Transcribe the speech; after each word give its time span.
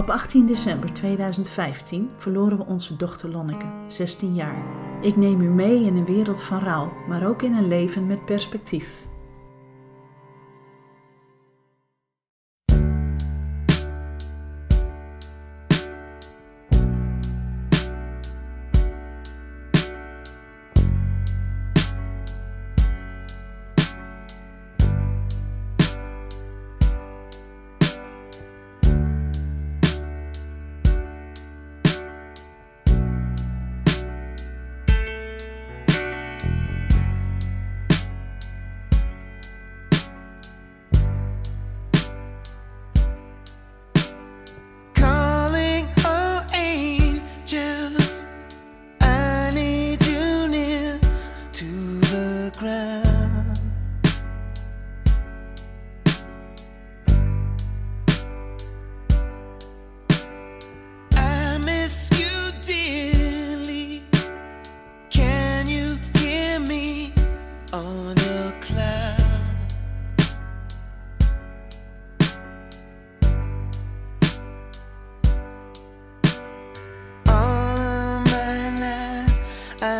op 0.00 0.10
18 0.10 0.46
december 0.46 0.92
2015 0.92 2.10
verloren 2.16 2.58
we 2.58 2.64
onze 2.64 2.96
dochter 2.96 3.30
Lonneke, 3.30 3.66
16 3.86 4.34
jaar. 4.34 4.62
Ik 5.02 5.16
neem 5.16 5.40
u 5.40 5.48
mee 5.48 5.84
in 5.84 5.96
een 5.96 6.04
wereld 6.04 6.42
van 6.42 6.58
rouw, 6.58 6.92
maar 7.08 7.28
ook 7.28 7.42
in 7.42 7.54
een 7.54 7.68
leven 7.68 8.06
met 8.06 8.24
perspectief. 8.24 9.09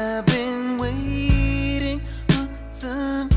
I've 0.01 0.25
been 0.25 0.79
waiting 0.79 2.01
for 2.29 2.49
some 2.71 3.29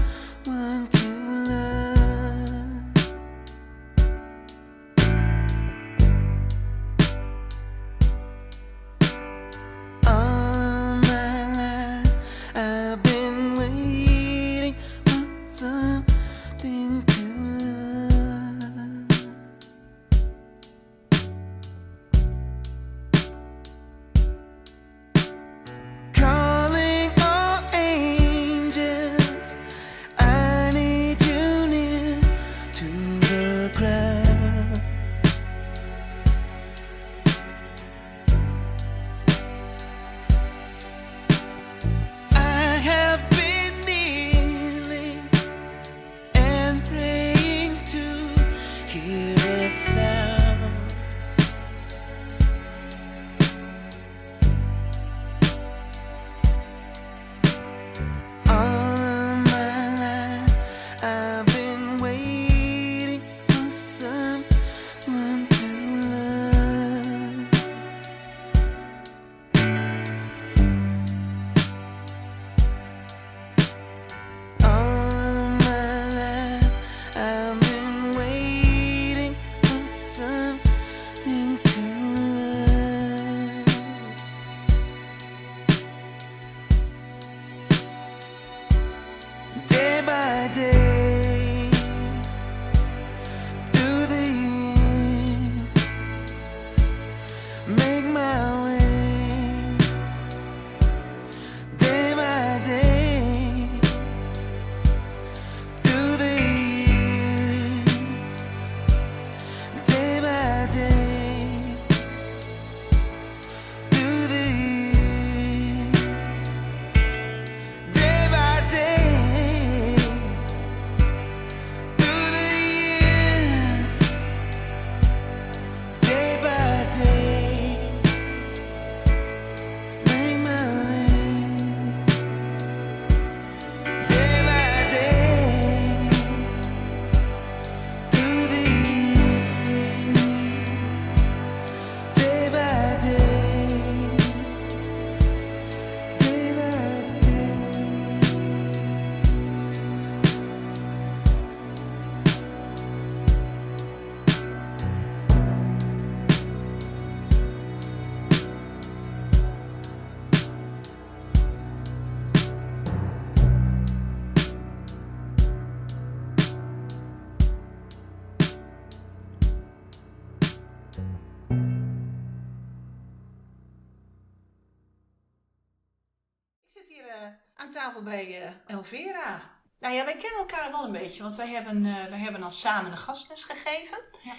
tafel 177.73 178.03
bij 178.03 178.41
eh, 178.41 178.49
uh, 178.49 178.52
Elvera. 178.66 179.41
Nou 179.79 179.96
ja, 179.96 180.05
wij 180.05 180.17
kennen 180.17 180.40
elkaar 180.40 180.72
wel 180.72 180.85
een 180.85 180.91
beetje, 180.91 181.22
want 181.22 181.35
wij 181.35 181.49
hebben, 181.49 181.85
uh, 181.85 182.05
wij 182.05 182.20
hebben 182.20 182.43
al 182.43 182.52
samen 182.52 182.91
een 182.91 182.97
gastles 182.97 183.43
gegeven. 183.43 183.97
Ja. 184.23 184.34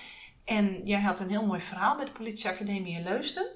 En 0.45 0.81
jij 0.85 1.01
had 1.01 1.21
een 1.21 1.31
heel 1.31 1.47
mooi 1.47 1.61
verhaal 1.61 1.97
bij 1.97 2.05
de 2.05 2.13
politieacademie 2.13 2.97
in 2.97 3.03
Leusden. 3.03 3.47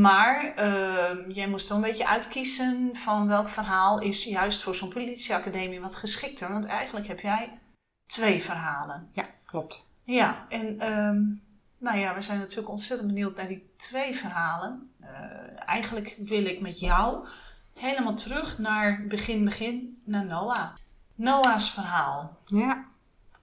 Maar 0.00 0.54
ehm, 0.54 1.30
jij 1.30 1.48
moest 1.48 1.68
wel 1.68 1.76
een 1.76 1.84
beetje 1.84 2.06
uitkiezen 2.06 2.96
van 2.96 3.28
welk 3.28 3.48
verhaal 3.48 4.00
is 4.00 4.24
juist 4.24 4.62
voor 4.62 4.74
zo'n 4.74 4.88
politieacademie 4.88 5.80
wat 5.80 5.94
geschikter. 5.94 6.52
Want 6.52 6.66
eigenlijk 6.66 7.06
heb 7.06 7.20
jij 7.20 7.58
twee 8.06 8.42
verhalen. 8.42 9.10
Ja, 9.12 9.24
klopt. 9.44 9.88
Ja, 10.02 10.46
en 10.48 10.92
um, 10.92 11.42
nou 11.78 11.98
ja, 11.98 12.14
we 12.14 12.22
zijn 12.22 12.38
natuurlijk 12.38 12.68
ontzettend 12.68 13.08
benieuwd 13.08 13.36
naar 13.36 13.48
die 13.48 13.74
twee 13.76 14.14
verhalen. 14.14 14.92
Eh, 15.00 15.68
eigenlijk 15.68 16.16
wil 16.18 16.44
ik 16.44 16.60
met 16.60 16.80
jou 16.80 17.26
helemaal 17.78 18.14
terug 18.14 18.58
naar 18.58 19.04
begin, 19.08 19.44
begin, 19.44 19.96
naar 20.04 20.26
Noah. 20.26 20.68
Noah's 21.14 21.70
verhaal. 21.70 22.38
Ja. 22.46 22.86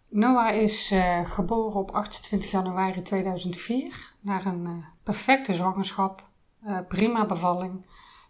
Noah 0.10 0.56
is 0.56 0.92
eh, 0.92 1.26
geboren 1.26 1.80
op 1.80 1.92
28 1.92 2.52
januari 2.52 3.02
2004. 3.02 4.14
Naar 4.20 4.46
een 4.46 4.66
eh, 4.66 4.86
perfecte 5.04 5.54
zwangerschap. 5.54 6.30
Eh, 6.62 6.80
prima 6.88 7.26
bevalling. 7.26 7.86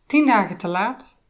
Tien 0.06 0.26
dagen 0.26 0.58
te 0.58 0.68
laat. 0.68 1.22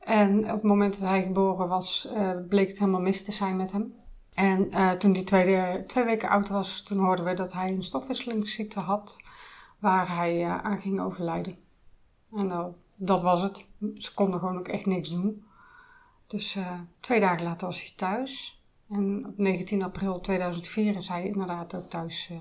En 0.00 0.38
op 0.38 0.50
het 0.50 0.62
moment 0.62 1.00
dat 1.00 1.08
hij 1.08 1.22
geboren 1.22 1.68
was, 1.68 2.08
bleek 2.48 2.68
het 2.68 2.78
helemaal 2.78 3.00
mis 3.00 3.24
te 3.24 3.32
zijn 3.32 3.56
met 3.56 3.72
hem. 3.72 3.94
En 4.34 4.70
toen 4.98 5.12
hij 5.12 5.24
tweede, 5.24 5.84
twee 5.86 6.04
weken 6.04 6.28
oud 6.28 6.48
was, 6.48 6.82
toen 6.82 6.98
hoorden 6.98 7.24
we 7.24 7.34
dat 7.34 7.52
hij 7.52 7.72
een 7.72 7.82
stofwisselingsziekte 7.82 8.80
had. 8.80 9.16
Waar 9.78 10.16
hij 10.16 10.44
aan 10.44 10.80
ging 10.80 11.00
overlijden. 11.00 11.58
En 12.32 12.48
dat, 12.48 12.74
dat 12.96 13.22
was 13.22 13.42
het. 13.42 13.64
Ze 13.94 14.14
konden 14.14 14.40
gewoon 14.40 14.58
ook 14.58 14.68
echt 14.68 14.86
niks 14.86 15.10
doen. 15.10 15.44
Dus 16.26 16.54
eh, 16.56 16.80
twee 17.00 17.20
dagen 17.20 17.42
later 17.42 17.66
was 17.66 17.80
hij 17.82 17.92
thuis. 17.96 18.60
En 18.90 19.26
op 19.26 19.38
19 19.38 19.82
april 19.82 20.20
2004 20.20 20.96
is 20.96 21.08
hij 21.08 21.24
inderdaad 21.26 21.74
ook 21.74 21.90
thuis 21.90 22.28
eh, 22.30 22.36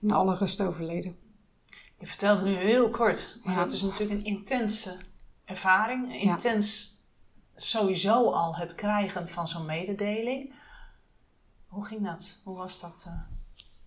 in 0.00 0.10
alle 0.10 0.34
rust 0.36 0.60
overleden. 0.60 1.16
Je 1.98 2.06
vertelde 2.06 2.42
nu 2.42 2.54
heel 2.54 2.90
kort, 2.90 3.40
maar 3.44 3.54
Ja. 3.54 3.60
dat 3.60 3.72
is 3.72 3.82
natuurlijk 3.82 4.20
een 4.20 4.26
intense 4.26 4.96
ervaring. 5.44 6.20
Intens 6.22 6.98
sowieso 7.54 8.30
al 8.30 8.56
het 8.56 8.74
krijgen 8.74 9.28
van 9.28 9.48
zo'n 9.48 9.66
mededeling. 9.66 10.52
Hoe 11.68 11.84
ging 11.84 12.04
dat? 12.04 12.40
Hoe 12.44 12.56
was 12.56 12.80
dat? 12.80 13.04
eh? 13.06 13.12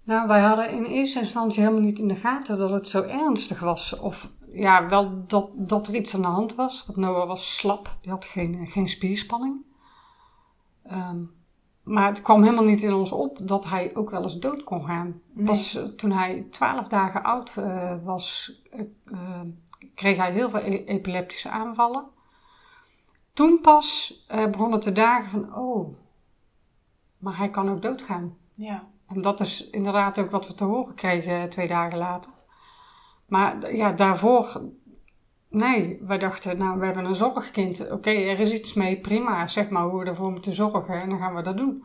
Nou, 0.03 0.27
wij 0.27 0.41
hadden 0.41 0.69
in 0.69 0.83
eerste 0.85 1.19
instantie 1.19 1.61
helemaal 1.61 1.83
niet 1.83 1.99
in 1.99 2.07
de 2.07 2.15
gaten 2.15 2.57
dat 2.57 2.69
het 2.69 2.87
zo 2.87 3.01
ernstig 3.03 3.59
was. 3.59 3.99
Of 3.99 4.29
ja, 4.53 4.87
wel 4.87 5.23
dat, 5.23 5.49
dat 5.53 5.87
er 5.87 5.95
iets 5.95 6.15
aan 6.15 6.21
de 6.21 6.27
hand 6.27 6.55
was. 6.55 6.83
Want 6.85 6.97
Noah 6.97 7.27
was 7.27 7.57
slap, 7.57 7.97
die 8.01 8.11
had 8.11 8.25
geen, 8.25 8.67
geen 8.67 8.89
spierspanning. 8.89 9.61
Ehm, 10.83 11.25
maar 11.83 12.05
het 12.05 12.21
kwam 12.21 12.43
helemaal 12.43 12.63
niet 12.63 12.81
in 12.81 12.93
ons 12.93 13.11
op 13.11 13.47
dat 13.47 13.65
hij 13.69 13.95
ook 13.95 14.09
wel 14.09 14.23
eens 14.23 14.39
dood 14.39 14.63
kon 14.63 14.85
gaan. 14.85 15.21
Nee. 15.33 15.45
Pas 15.45 15.75
eh, 15.75 15.83
toen 15.83 16.11
hij 16.11 16.47
twaalf 16.51 16.87
dagen 16.87 17.23
oud 17.23 17.57
eh, 17.57 17.95
was, 18.03 18.53
eh, 18.69 19.41
kreeg 19.95 20.17
hij 20.17 20.31
heel 20.31 20.49
veel 20.49 20.59
e- 20.59 20.83
epileptische 20.83 21.49
aanvallen. 21.49 22.05
Toen 23.33 23.59
pas 23.61 24.23
eh, 24.27 24.45
begon 24.45 24.71
het 24.71 24.81
te 24.81 24.91
dagen 24.91 25.29
van, 25.29 25.55
oh, 25.55 25.95
maar 27.17 27.37
hij 27.37 27.49
kan 27.49 27.69
ook 27.69 27.81
doodgaan. 27.81 28.37
Ja, 28.51 28.87
En 29.07 29.21
dat 29.21 29.39
is 29.39 29.69
inderdaad 29.69 30.19
ook 30.19 30.31
wat 30.31 30.47
we 30.47 30.53
te 30.53 30.63
horen 30.63 30.95
kregen 30.95 31.49
twee 31.49 31.67
dagen 31.67 31.97
later. 31.97 32.31
Maar 33.33 33.75
ja, 33.75 33.91
daarvoor, 33.91 34.61
nee, 35.49 35.99
wij 36.01 36.17
dachten, 36.17 36.57
nou, 36.57 36.79
we 36.79 36.85
hebben 36.85 37.05
een 37.05 37.15
zorgkind. 37.15 37.91
Oké, 37.91 38.09
er 38.09 38.39
is 38.39 38.53
iets 38.53 38.73
mee, 38.73 38.99
prima. 38.99 39.47
Zeg 39.47 39.69
maar 39.69 39.83
hoe 39.83 39.99
we 39.99 40.09
ervoor 40.09 40.31
moeten 40.31 40.53
zorgen 40.53 41.01
en 41.01 41.09
dan 41.09 41.19
gaan 41.19 41.35
we 41.35 41.41
dat 41.41 41.57
doen. 41.57 41.83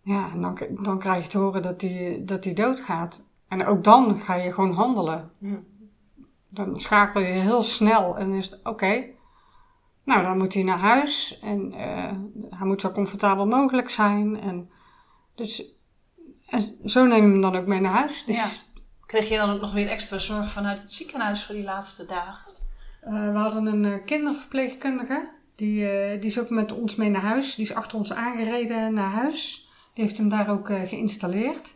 Ja, 0.00 0.30
en 0.30 0.40
dan, 0.40 0.58
dan 0.70 0.98
krijg 0.98 1.22
je 1.22 1.30
te 1.30 1.38
horen 1.38 1.62
dat 1.62 1.80
hij 1.80 2.22
dat 2.24 2.42
die 2.42 2.54
doodgaat. 2.54 3.24
En 3.48 3.66
ook 3.66 3.84
dan 3.84 4.18
ga 4.18 4.34
je 4.34 4.52
gewoon 4.52 4.72
handelen. 4.72 5.30
Dan 6.48 6.80
schakel 6.80 7.20
je 7.20 7.26
heel 7.26 7.62
snel 7.62 8.18
en 8.18 8.32
is 8.32 8.50
het 8.50 8.60
oké. 8.64 9.06
Nou, 10.04 10.22
dan 10.22 10.38
moet 10.38 10.54
hij 10.54 10.62
naar 10.62 10.78
huis 10.78 11.38
en 11.40 11.72
eh, 11.72 12.12
hij 12.50 12.66
moet 12.66 12.80
zo 12.80 12.90
comfortabel 12.90 13.46
mogelijk 13.46 13.90
zijn. 13.90 14.40
En 14.40 14.70
dus 15.34 15.74
en 16.46 16.76
zo 16.84 17.06
neem 17.06 17.24
je 17.24 17.30
hem 17.30 17.40
dan 17.40 17.56
ook 17.56 17.66
mee 17.66 17.80
naar 17.80 17.92
huis. 17.92 18.24
Dus 18.24 18.36
Ja. 18.36 18.72
Kreeg 19.06 19.28
je 19.28 19.36
dan 19.36 19.50
ook 19.50 19.60
nog 19.60 19.72
weer 19.72 19.88
extra 19.88 20.18
zorg 20.18 20.50
vanuit 20.50 20.80
het 20.80 20.92
ziekenhuis 20.92 21.44
voor 21.44 21.54
die 21.54 21.64
laatste 21.64 22.06
dagen? 22.06 22.52
eh, 23.04 23.32
we 23.32 23.38
hadden 23.38 23.66
een 23.66 23.84
eh, 23.84 24.04
kinderverpleegkundige. 24.04 25.28
Die, 25.54 25.88
eh, 25.88 26.20
die 26.20 26.30
is 26.30 26.40
ook 26.40 26.50
met 26.50 26.72
ons 26.72 26.96
mee 26.96 27.10
naar 27.10 27.22
huis. 27.22 27.54
Die 27.54 27.64
is 27.64 27.74
achter 27.74 27.98
ons 27.98 28.12
aangereden 28.12 28.94
naar 28.94 29.10
huis. 29.10 29.68
Die 29.94 30.04
heeft 30.04 30.16
hem 30.16 30.28
daar 30.28 30.50
ook 30.50 30.66
geïnstalleerd. 30.66 31.74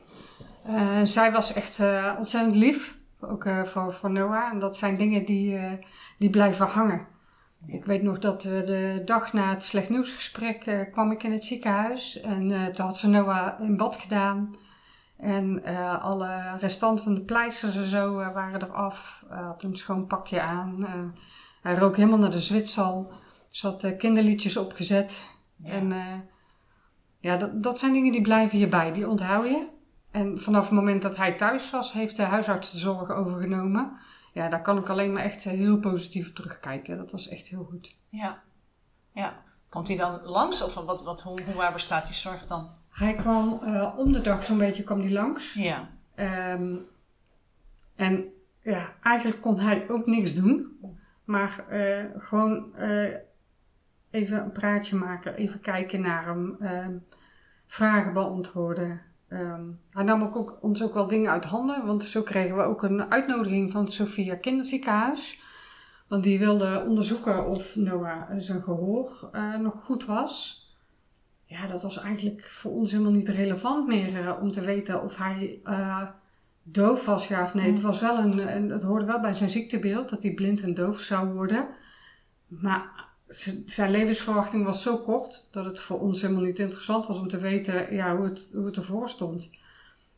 Zij 1.03 1.33
was 1.33 1.53
echt 1.53 1.81
ontzettend 2.19 2.55
lief. 2.55 2.97
Ook 3.21 3.49
voor, 3.65 3.93
voor 3.93 4.11
Noah. 4.11 4.53
En 4.53 4.59
dat 4.59 4.77
zijn 4.77 4.97
dingen 4.97 5.25
die, 5.25 5.59
die 6.19 6.31
blijven 6.31 6.67
hangen. 6.67 7.07
Ik 7.67 7.85
weet 7.85 8.03
nog 8.03 8.19
dat 8.19 8.43
de 8.43 9.03
dag 9.05 9.33
na 9.33 9.51
het 9.51 9.65
slecht 9.65 9.89
nieuwsgesprek 9.89 10.89
kwam 10.93 11.11
ik 11.11 11.23
in 11.23 11.33
het 11.33 11.45
ziekenhuis. 11.45 12.21
En 12.21 12.73
toen 12.75 12.87
had 12.87 12.99
ze 12.99 13.09
Noah 13.09 13.61
in 13.61 13.77
bad 13.77 13.97
gedaan. 13.97 14.55
En 15.19 15.65
eh, 15.65 16.03
alle 16.03 16.57
restanten 16.59 17.05
van 17.05 17.15
de 17.15 17.25
pleisters 17.25 17.77
en 17.77 17.89
zo 17.89 18.19
eh, 18.19 18.33
waren 18.33 18.63
eraf. 18.63 19.25
Hij 19.29 19.43
had 19.43 19.63
een 19.63 19.77
schoon 19.77 20.07
pakje 20.07 20.41
aan. 20.41 20.85
Eh, 20.85 21.05
hij 21.63 21.75
rook 21.75 21.97
helemaal 21.97 22.19
naar 22.19 22.31
de 22.31 22.41
Zwitsal. 22.41 23.13
Ze 23.49 23.67
had 23.67 23.85
eh, 23.85 23.99
kinderliedjes 23.99 24.57
opgezet. 24.57 25.25
Ja. 25.57 25.71
En 25.71 25.93
eh, 25.93 26.19
ja, 27.21 27.37
dat, 27.37 27.63
dat 27.63 27.79
zijn 27.79 27.93
dingen 27.93 28.13
die 28.13 28.21
blijven 28.21 28.59
je 28.59 28.69
bij. 28.69 28.93
Die 28.93 29.09
onthoud 29.09 29.45
je. 29.45 29.69
En 30.11 30.41
vanaf 30.41 30.65
het 30.65 30.73
moment 30.73 31.03
dat 31.03 31.17
hij 31.17 31.33
thuis 31.33 31.71
was, 31.71 31.93
heeft 31.93 32.17
de 32.17 32.23
huisarts 32.23 32.73
de 32.73 32.79
zorg 32.79 33.11
overgenomen. 33.11 33.99
Ja, 34.33 34.49
daar 34.49 34.63
kan 34.63 34.79
ik 34.79 34.89
alleen 34.89 35.13
maar 35.13 35.23
echt 35.23 35.47
eh, 35.47 35.53
heel 35.53 35.79
positief 35.79 36.29
op 36.29 36.35
terugkijken. 36.35 36.97
Dat 36.97 37.11
was 37.11 37.29
echt 37.29 37.49
heel 37.49 37.65
goed. 37.65 37.97
Ja. 38.09 38.43
ja. 39.13 39.43
Komt 39.69 39.89
hij 39.89 39.97
dan 39.97 40.21
langs? 40.23 40.63
Of 40.63 40.75
wat, 40.75 41.03
wat, 41.03 41.23
hoe 41.23 41.55
waar 41.57 41.73
bestaat 41.73 42.05
die 42.05 42.15
zorg 42.15 42.47
dan? 42.47 42.71
Hij 42.99 43.15
kwam 43.15 43.61
eh, 43.63 43.95
om 43.97 44.13
de 44.13 44.21
dag 44.21 44.45
zo'n 44.45 44.59
beetje 44.59 44.83
kwam 44.83 45.01
die 45.01 45.13
langs. 45.13 45.55
Ja. 45.55 45.89
Ehm, 46.15 46.77
en 47.97 48.25
ja, 48.63 48.95
eigenlijk 49.03 49.41
kon 49.41 49.59
hij 49.59 49.89
ook 49.89 50.07
niks 50.07 50.35
doen. 50.35 50.79
Maar 51.25 51.65
eh, 51.69 52.05
gewoon 52.17 52.75
eh, 52.75 53.15
even 54.11 54.43
een 54.43 54.53
praatje 54.53 54.97
maken, 54.97 55.35
even 55.35 55.61
kijken 55.61 56.01
naar 56.01 56.27
hem, 56.27 56.57
ehm, 56.61 56.97
vragen 57.67 58.13
beantwoorden. 58.13 59.01
Ehm, 59.29 59.65
hij 59.91 60.05
nam 60.05 60.23
ook, 60.23 60.37
ook, 60.37 60.59
ons 60.61 60.83
ook 60.83 60.95
wel 60.95 61.07
dingen 61.07 61.31
uit 61.31 61.45
handen, 61.45 61.87
want 61.87 62.05
zo 62.05 62.23
kregen 62.23 62.57
we 62.57 62.63
ook 62.63 62.83
een 62.83 63.11
uitnodiging 63.11 63.71
van 63.71 63.81
het 63.81 63.93
Sophia 63.93 64.35
Kinderziekenhuis. 64.35 65.39
Want 66.09 66.23
die 66.23 66.39
wilde 66.39 66.85
onderzoeken 66.87 67.47
of 67.47 67.77
Noah 67.77 68.31
zijn 68.37 68.61
gehoor 68.61 69.29
eh, 69.33 69.57
nog 69.57 69.75
goed 69.75 70.05
was. 70.05 70.67
Ja, 71.49 71.67
dat 71.67 71.83
was 71.83 71.99
eigenlijk 71.99 72.43
voor 72.43 72.73
ons 72.73 72.93
helemaal 72.93 73.13
niet 73.13 73.29
relevant 73.29 73.87
meer 73.87 74.21
eh, 74.21 74.37
om 74.41 74.53
te 74.53 74.61
weten 74.61 75.03
of 75.03 75.17
hij 75.17 75.61
eh, 75.65 76.09
doof 76.63 77.05
was, 77.07 77.29
ja 77.29 77.43
of 77.43 77.55
nee. 77.55 77.71
Het, 77.71 77.81
was 77.81 78.01
wel 78.01 78.19
een, 78.19 78.57
een, 78.57 78.71
het 78.71 78.83
hoorde 78.83 79.05
wel 79.05 79.21
bij 79.21 79.35
zijn 79.35 79.51
ziektebeeld 79.51 80.09
dat 80.09 80.23
hij 80.23 80.35
blind 80.35 80.63
en 80.63 80.75
doof 80.75 81.01
zou 81.01 81.33
worden. 81.33 81.69
Maar 82.47 83.07
zijn 83.67 83.91
levensverwachting 83.91 84.65
was 84.65 84.83
zo 84.83 84.99
kort 84.99 85.49
dat 85.51 85.65
het 85.65 85.81
voor 85.81 86.01
ons 86.01 86.23
helemaal 86.23 86.43
niet 86.43 86.59
interessant 86.59 87.07
was 87.07 87.19
om 87.19 87.29
te 87.29 87.39
weten 87.39 87.95
ja, 87.95 88.17
hoe, 88.17 88.25
het, 88.25 88.51
hoe 88.53 88.67
het 88.67 88.77
ervoor 88.77 89.09
stond. 89.09 89.51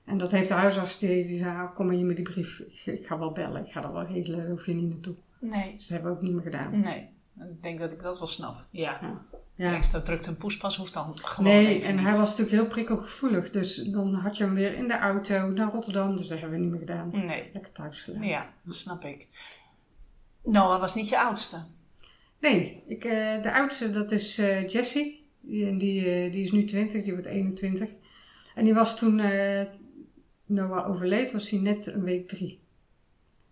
En 0.05 0.19
dat 0.19 0.33
heeft 0.33 0.49
de 0.49 0.55
huisarts, 0.55 0.99
die, 0.99 1.27
die 1.27 1.39
zei, 1.39 1.57
"Ah, 1.57 1.75
kom 1.75 1.87
maar 1.87 1.95
hier 1.95 2.07
met 2.07 2.17
die 2.17 2.25
brief. 2.25 2.59
Ik, 2.59 2.83
ik 2.87 3.07
ga 3.07 3.19
wel 3.19 3.33
bellen, 3.33 3.65
ik 3.65 3.73
ga 3.73 3.81
dat 3.81 3.93
wel 3.93 4.05
regelen, 4.05 4.51
hoef 4.51 4.67
je 4.67 4.75
niet 4.75 4.89
naartoe. 4.91 5.15
Nee. 5.39 5.73
Dus 5.73 5.87
dat 5.87 5.89
hebben 5.89 6.11
we 6.11 6.17
ook 6.17 6.23
niet 6.23 6.33
meer 6.33 6.43
gedaan. 6.43 6.81
Nee. 6.81 7.09
Ik 7.35 7.63
denk 7.63 7.79
dat 7.79 7.91
ik 7.91 8.03
dat 8.03 8.19
wel 8.19 8.29
snap. 8.29 8.65
Ja. 8.71 8.99
Ja. 9.01 9.25
Ja. 9.61 9.75
Extra 9.75 10.01
drukte 10.01 10.29
en 10.29 10.37
poespas 10.37 10.77
hoeft 10.77 10.93
dan 10.93 11.19
gewoon 11.19 11.53
Nee, 11.53 11.67
even 11.67 11.89
en 11.89 11.95
niet. 11.95 12.05
hij 12.05 12.15
was 12.15 12.29
natuurlijk 12.29 12.51
heel 12.51 12.67
prikkelgevoelig. 12.67 13.51
Dus 13.51 13.77
dan 13.77 14.15
had 14.15 14.37
je 14.37 14.45
hem 14.45 14.55
weer 14.55 14.75
in 14.75 14.89
de 14.89 14.99
auto 14.99 15.49
naar 15.49 15.71
Rotterdam. 15.71 16.17
Dus 16.17 16.29
dat 16.29 16.41
hebben 16.41 16.59
we 16.59 16.63
niet 16.65 16.71
meer 16.73 16.81
gedaan. 16.81 17.11
Nee. 17.13 17.51
Lekker 17.53 17.73
thuis 17.73 18.01
gelaten. 18.01 18.27
Ja, 18.27 18.53
snap 18.69 19.05
ik. 19.05 19.29
Noah 20.43 20.81
was 20.81 20.95
niet 20.95 21.09
je 21.09 21.19
oudste. 21.21 21.57
Nee, 22.39 22.83
ik, 22.87 23.05
eh, 23.05 23.43
de 23.43 23.53
oudste 23.53 23.91
dat 23.91 24.13
is 24.13 24.39
eh, 24.39 24.69
Jessie. 24.69 25.29
Die, 25.41 25.67
en 25.67 25.79
die, 25.79 26.11
eh, 26.11 26.33
die 26.33 26.43
is 26.43 26.53
nu 26.53 26.65
20, 26.65 27.03
die 27.03 27.13
wordt 27.13 27.27
21. 27.27 27.89
En 28.55 28.65
die 28.65 28.75
was 28.75 28.99
toen 28.99 29.23
Noah 30.47 30.89
overleed, 30.89 31.33
was 31.33 31.51
hij 31.51 31.61
net 31.61 31.87
een 31.87 32.03
week 32.03 32.29
drie. 32.29 32.61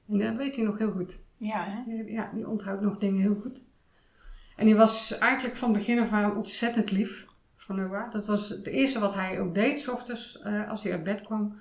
En 0.08 0.18
dat 0.18 0.34
weet 0.36 0.56
hij 0.56 0.64
nog 0.64 0.78
heel 0.78 0.90
goed. 0.92 1.24
Ja, 1.36 1.64
hè? 1.64 1.92
Ja, 2.06 2.30
die 2.34 2.48
onthoudt 2.48 2.80
nog 2.80 2.98
dingen 2.98 3.20
heel 3.20 3.40
goed. 3.42 3.62
En 4.58 4.64
die 4.66 4.76
was 4.76 5.18
eigenlijk 5.18 5.56
van 5.56 5.72
begin 5.72 5.98
af 5.98 6.12
aan 6.12 6.36
ontzettend 6.36 6.90
lief 6.90 7.26
voor 7.56 7.74
Noah. 7.74 8.12
Dat 8.12 8.26
was 8.26 8.48
het 8.48 8.66
eerste 8.66 8.98
wat 8.98 9.14
hij 9.14 9.40
ook 9.40 9.54
deed, 9.54 9.80
s 9.80 9.88
ochtends, 9.88 10.40
eh, 10.40 10.70
als 10.70 10.82
hij 10.82 10.92
uit 10.92 11.02
bed 11.02 11.22
kwam. 11.22 11.60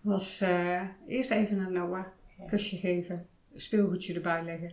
Was 0.00 0.40
eh, 0.40 0.82
eerst 1.06 1.30
even 1.30 1.56
naar 1.56 1.70
Noah, 1.70 2.04
een 2.38 2.46
kusje 2.46 2.76
geven, 2.76 3.26
een 3.52 3.60
speelgoedje 3.60 4.14
erbij 4.14 4.44
leggen. 4.44 4.72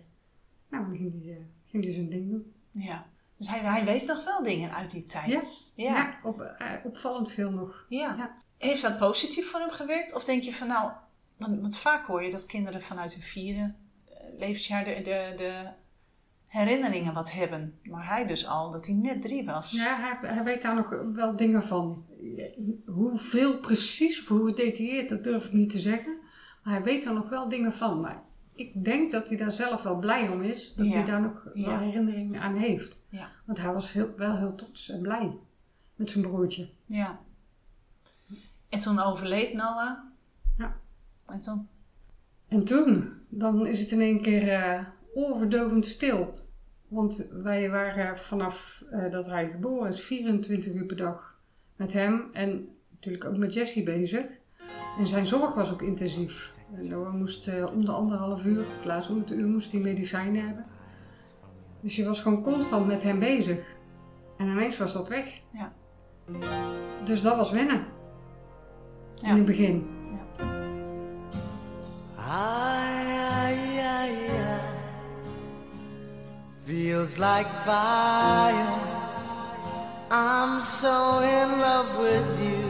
Nou, 0.69 0.85
dan 0.85 0.95
ging 0.95 1.23
hij, 1.23 1.33
eh, 1.33 1.43
ging 1.69 1.83
hij 1.83 1.93
zijn 1.93 2.09
ding 2.09 2.29
doen. 2.29 2.53
Ja. 2.71 3.05
Dus 3.37 3.49
hij, 3.49 3.59
hij 3.59 3.85
weet 3.85 4.05
nog 4.05 4.23
wel 4.25 4.43
dingen 4.43 4.73
uit 4.73 4.89
die 4.91 5.05
tijd. 5.05 5.73
Ja, 5.75 5.83
Ja. 5.83 5.95
ja 5.95 6.19
op, 6.23 6.55
opvallend 6.83 7.31
veel 7.31 7.51
nog. 7.51 7.85
Ja. 7.89 8.15
Ja. 8.17 8.37
Heeft 8.57 8.81
dat 8.81 8.97
positief 8.97 9.49
voor 9.49 9.59
hem 9.59 9.71
gewerkt? 9.71 10.13
Of 10.13 10.23
denk 10.23 10.43
je 10.43 10.53
van 10.53 10.67
nou, 10.67 10.91
Want, 11.37 11.61
want 11.61 11.77
vaak 11.77 12.05
hoor 12.05 12.23
je 12.23 12.31
dat 12.31 12.45
kinderen 12.45 12.81
vanuit 12.81 13.13
hun 13.13 13.21
vierde 13.21 13.73
levensjaar 14.37 14.83
de, 14.83 14.95
de, 14.95 15.33
de 15.35 15.81
herinneringen 16.53 17.13
wat 17.13 17.31
hebben. 17.31 17.79
Maar 17.83 18.07
hij 18.07 18.25
dus 18.25 18.47
al, 18.47 18.71
dat 18.71 18.85
hij 18.85 18.95
net 18.95 19.21
drie 19.21 19.45
was. 19.45 19.71
Ja, 19.71 19.95
hij, 19.99 20.29
hij 20.33 20.43
weet 20.43 20.61
daar 20.61 20.75
nog 20.75 20.89
wel 21.13 21.35
dingen 21.35 21.63
van. 21.63 22.05
Hoeveel 22.85 23.59
precies 23.59 24.21
of 24.21 24.27
hoe 24.27 24.47
gedetailleerd, 24.47 25.09
dat 25.09 25.23
durf 25.23 25.45
ik 25.45 25.53
niet 25.53 25.69
te 25.69 25.79
zeggen. 25.79 26.17
Maar 26.63 26.73
hij 26.73 26.83
weet 26.83 27.05
er 27.05 27.13
nog 27.13 27.29
wel 27.29 27.49
dingen 27.49 27.73
van. 27.73 27.99
Maar 28.01 28.23
ik 28.55 28.83
denk 28.85 29.11
dat 29.11 29.27
hij 29.27 29.37
daar 29.37 29.51
zelf 29.51 29.83
wel 29.83 29.97
blij 29.99 30.29
om 30.29 30.41
is. 30.41 30.73
Dat 30.75 30.85
Ja. 30.85 30.91
hij 30.91 31.03
daar 31.05 31.21
nog 31.21 31.49
Ja. 31.53 31.65
wel 31.65 31.79
herinneringen 31.79 32.41
aan 32.41 32.55
heeft. 32.55 33.01
Ja. 33.09 33.27
Want 33.45 33.57
hij 33.61 33.73
was 33.73 33.93
heel, 33.93 34.09
wel 34.17 34.37
heel 34.37 34.55
trots 34.55 34.89
en 34.89 35.01
blij 35.01 35.37
met 35.95 36.11
zijn 36.11 36.23
broertje. 36.23 36.69
Ja. 36.85 37.19
En 38.69 38.79
toen 38.79 38.99
overleed 38.99 39.53
Noah. 39.53 39.97
Ja. 40.57 40.75
En 41.25 41.39
toen? 41.39 41.67
En 42.47 42.63
toen, 42.63 43.13
dan 43.29 43.67
is 43.67 43.79
het 43.79 43.91
in 43.91 44.01
één 44.01 44.21
keer 44.21 44.93
oorverdovend 45.13 45.85
stil. 45.85 46.41
Want 46.93 47.27
wij 47.31 47.69
waren 47.69 48.17
vanaf 48.17 48.83
eh, 48.91 49.11
dat 49.11 49.25
hij 49.25 49.49
geboren 49.49 49.89
is 49.89 50.01
24 50.01 50.73
uur 50.73 50.85
per 50.85 50.95
dag 50.97 51.39
met 51.75 51.93
hem 51.93 52.29
en 52.33 52.67
natuurlijk 52.89 53.25
ook 53.25 53.37
met 53.37 53.53
Jessie 53.53 53.83
bezig. 53.83 54.25
En 54.97 55.07
zijn 55.07 55.25
zorg 55.25 55.53
was 55.53 55.71
ook 55.71 55.81
intensief. 55.81 56.53
En 56.75 56.89
Noah 56.89 57.13
moest 57.13 57.47
eh, 57.47 57.65
om 57.73 57.85
de 57.85 57.91
anderhalf 57.91 58.45
uur, 58.45 58.59
op 58.59 58.85
laatst 58.85 59.09
om 59.09 59.19
het 59.19 59.31
uur, 59.31 59.47
moest 59.47 59.71
hij 59.71 59.81
medicijnen 59.81 60.45
hebben. 60.45 60.65
Dus 61.81 61.95
je 61.95 62.05
was 62.05 62.21
gewoon 62.21 62.43
constant 62.43 62.87
met 62.87 63.03
hem 63.03 63.19
bezig. 63.19 63.75
En 64.37 64.47
ineens 64.47 64.77
was 64.77 64.93
dat 64.93 65.09
weg. 65.09 65.41
Ja. 65.51 65.73
Dus 67.03 67.21
dat 67.21 67.35
was 67.35 67.51
wennen. 67.51 67.85
Ja. 69.15 69.29
In 69.29 69.35
het 69.35 69.45
begin. 69.45 69.92
Feels 77.03 77.19
like 77.19 77.51
fire. 77.65 78.79
I'm 80.09 80.61
so 80.61 81.19
in 81.19 81.59
love 81.59 81.99
with 81.99 82.29
you. 82.41 82.63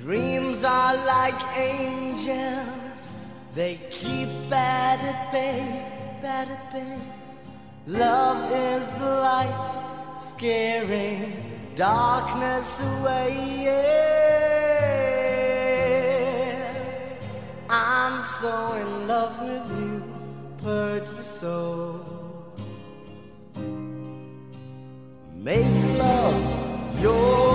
Dreams 0.00 0.62
are 0.62 0.94
like 1.14 1.40
angels. 1.58 3.12
They 3.56 3.80
keep 3.90 4.28
bad 4.48 5.00
at 5.12 5.32
bay, 5.32 5.84
bad 6.22 6.52
at 6.56 6.72
bay. 6.72 7.00
Love 7.88 8.52
is 8.52 8.86
the 9.00 9.12
light, 9.28 9.70
scaring 10.20 11.32
darkness 11.74 12.80
away. 12.92 13.64
Yeah. 13.64 14.38
I'm 17.70 18.22
so 18.22 18.72
in 18.82 19.08
love 19.08 19.36
with 19.42 19.68
you, 19.78 19.87
purge 20.68 21.08
the 21.20 21.24
soul. 21.24 22.04
Make 25.34 25.78
love 25.96 26.42
your 27.00 27.47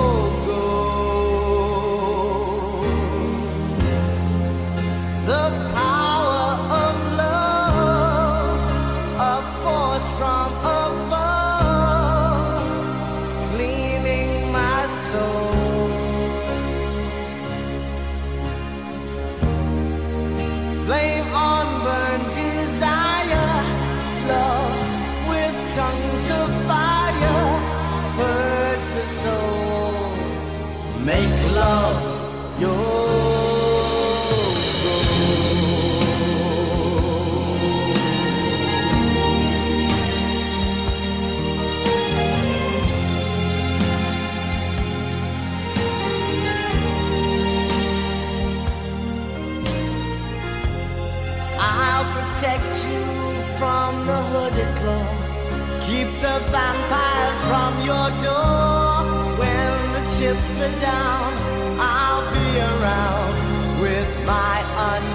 your 57.85 58.09
door. 58.23 59.03
When 59.39 59.75
the 59.95 60.03
chips 60.15 60.55
are 60.59 60.75
down, 60.79 61.33
I'll 61.79 62.25
be 62.31 62.49
around 62.71 63.33
with 63.81 64.09
my 64.25 64.57
undying, 64.91 65.12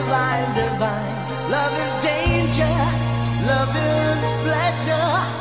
divine, 0.00 0.54
divine. 0.54 1.50
Love 1.50 1.74
is 1.84 1.92
danger, 2.02 2.74
love 3.44 3.74
is 3.76 4.22
pleasure. 4.44 5.39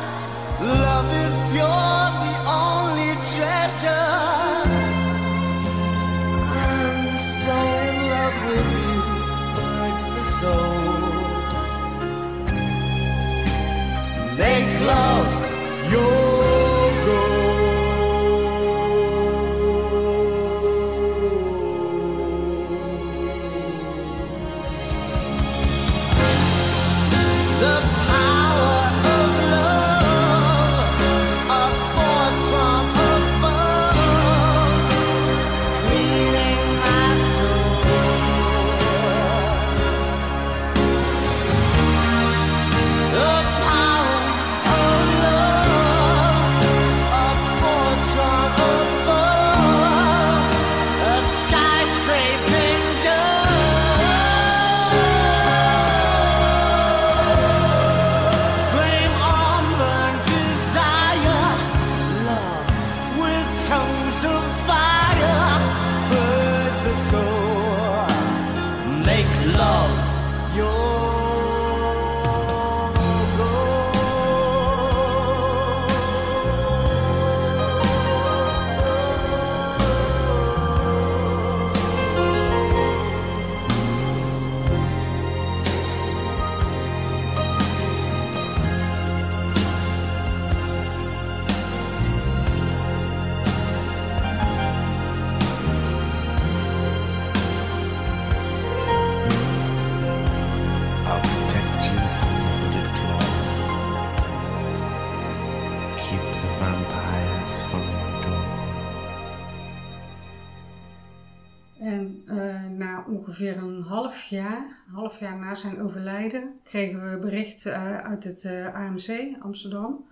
Half 115.10 115.20
jaar 115.20 115.38
na 115.38 115.56
zijn 115.56 115.82
overlijden, 115.82 116.60
kregen 116.64 117.12
we 117.12 117.20
bericht 117.20 117.66
eh, 117.66 117.98
uit 117.98 118.24
het 118.24 118.44
eh, 118.44 118.74
AMC 118.76 119.36
Amsterdam 119.40 120.08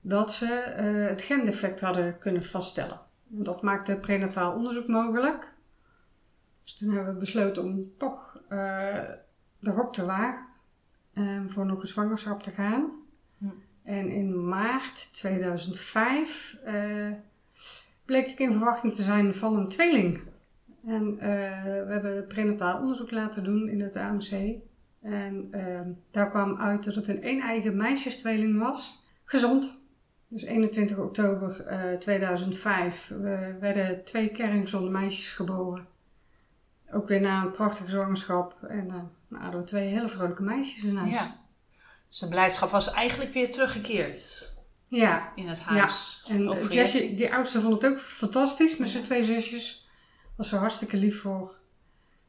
dat 0.00 0.32
ze 0.32 0.46
eh, 0.46 1.08
het 1.08 1.22
gendefect 1.22 1.80
hadden 1.80 2.18
kunnen 2.18 2.44
vaststellen. 2.44 3.00
En 3.36 3.42
dat 3.42 3.62
maakte 3.62 3.96
prenataal 3.96 4.54
onderzoek 4.54 4.88
mogelijk. 4.88 5.52
Dus 6.62 6.76
toen 6.76 6.90
hebben 6.90 7.14
we 7.14 7.20
besloten 7.20 7.62
om 7.62 7.92
toch 7.98 8.42
de 9.58 9.70
gok 9.70 9.92
te 9.92 10.04
wagen 10.04 10.46
en 11.12 11.50
voor 11.50 11.66
nog 11.66 11.80
een 11.80 11.88
zwangerschap 11.88 12.42
te 12.42 12.50
gaan. 12.50 12.90
Hm. 13.38 13.46
En 13.82 14.08
in 14.08 14.48
maart 14.48 15.12
2005 15.12 16.56
eh, 16.64 17.12
bleek 18.04 18.26
ik 18.26 18.38
in 18.38 18.52
verwachting 18.52 18.92
te 18.92 19.02
zijn 19.02 19.34
van 19.34 19.56
een 19.56 19.68
tweeling. 19.68 20.20
En 20.86 21.18
eh, 21.18 21.28
we 21.62 21.92
hebben 21.92 22.26
prenataal 22.26 22.80
onderzoek 22.80 23.10
laten 23.10 23.44
doen 23.44 23.68
in 23.68 23.80
het 23.80 23.96
AMC. 23.96 24.58
En 25.02 25.48
eh, 25.50 25.80
daar 26.10 26.30
kwam 26.30 26.56
uit 26.56 26.84
dat 26.84 26.94
het 26.94 27.08
een 27.08 27.28
een-eigen 27.28 27.76
meisjestweeling 27.76 28.58
was. 28.58 29.02
Gezond. 29.24 29.78
Dus 30.28 30.42
21 30.42 30.98
oktober 30.98 31.60
eh, 31.60 31.92
2005 31.92 33.08
we 33.08 33.56
werden 33.60 34.04
twee 34.04 34.28
kerngezonde 34.28 34.90
meisjes 34.90 35.32
geboren. 35.32 35.86
Ook 36.92 37.08
weer 37.08 37.20
na 37.20 37.42
een 37.42 37.50
prachtige 37.50 37.90
zwangerschap. 37.90 38.62
En 38.62 38.88
eh 38.88 38.94
nou, 39.28 39.42
hadden 39.42 39.60
we 39.60 39.66
twee 39.66 39.88
hele 39.88 40.08
vrolijke 40.08 40.42
meisjes 40.42 40.84
in 40.84 40.96
huis. 40.96 41.10
Ja. 41.10 41.36
Zijn 42.08 42.30
blijdschap 42.30 42.70
was 42.70 42.92
eigenlijk 42.92 43.32
weer 43.32 43.50
teruggekeerd 43.50 44.52
ja. 44.88 45.32
in 45.34 45.48
het 45.48 45.60
huis. 45.60 46.22
En 46.28 46.40
eh, 46.40 46.46
voor 46.46 46.72
Jessie, 46.72 47.00
Jessie. 47.00 47.14
die 47.14 47.34
oudste, 47.34 47.60
vond 47.60 47.82
het 47.82 47.92
ook 47.92 48.00
fantastisch 48.00 48.76
met 48.76 48.88
zijn 48.88 49.04
twee 49.04 49.22
zusjes. 49.22 49.88
Was 50.40 50.48
ze 50.48 50.56
hartstikke 50.56 50.96
lief 50.96 51.20
voor. 51.20 51.60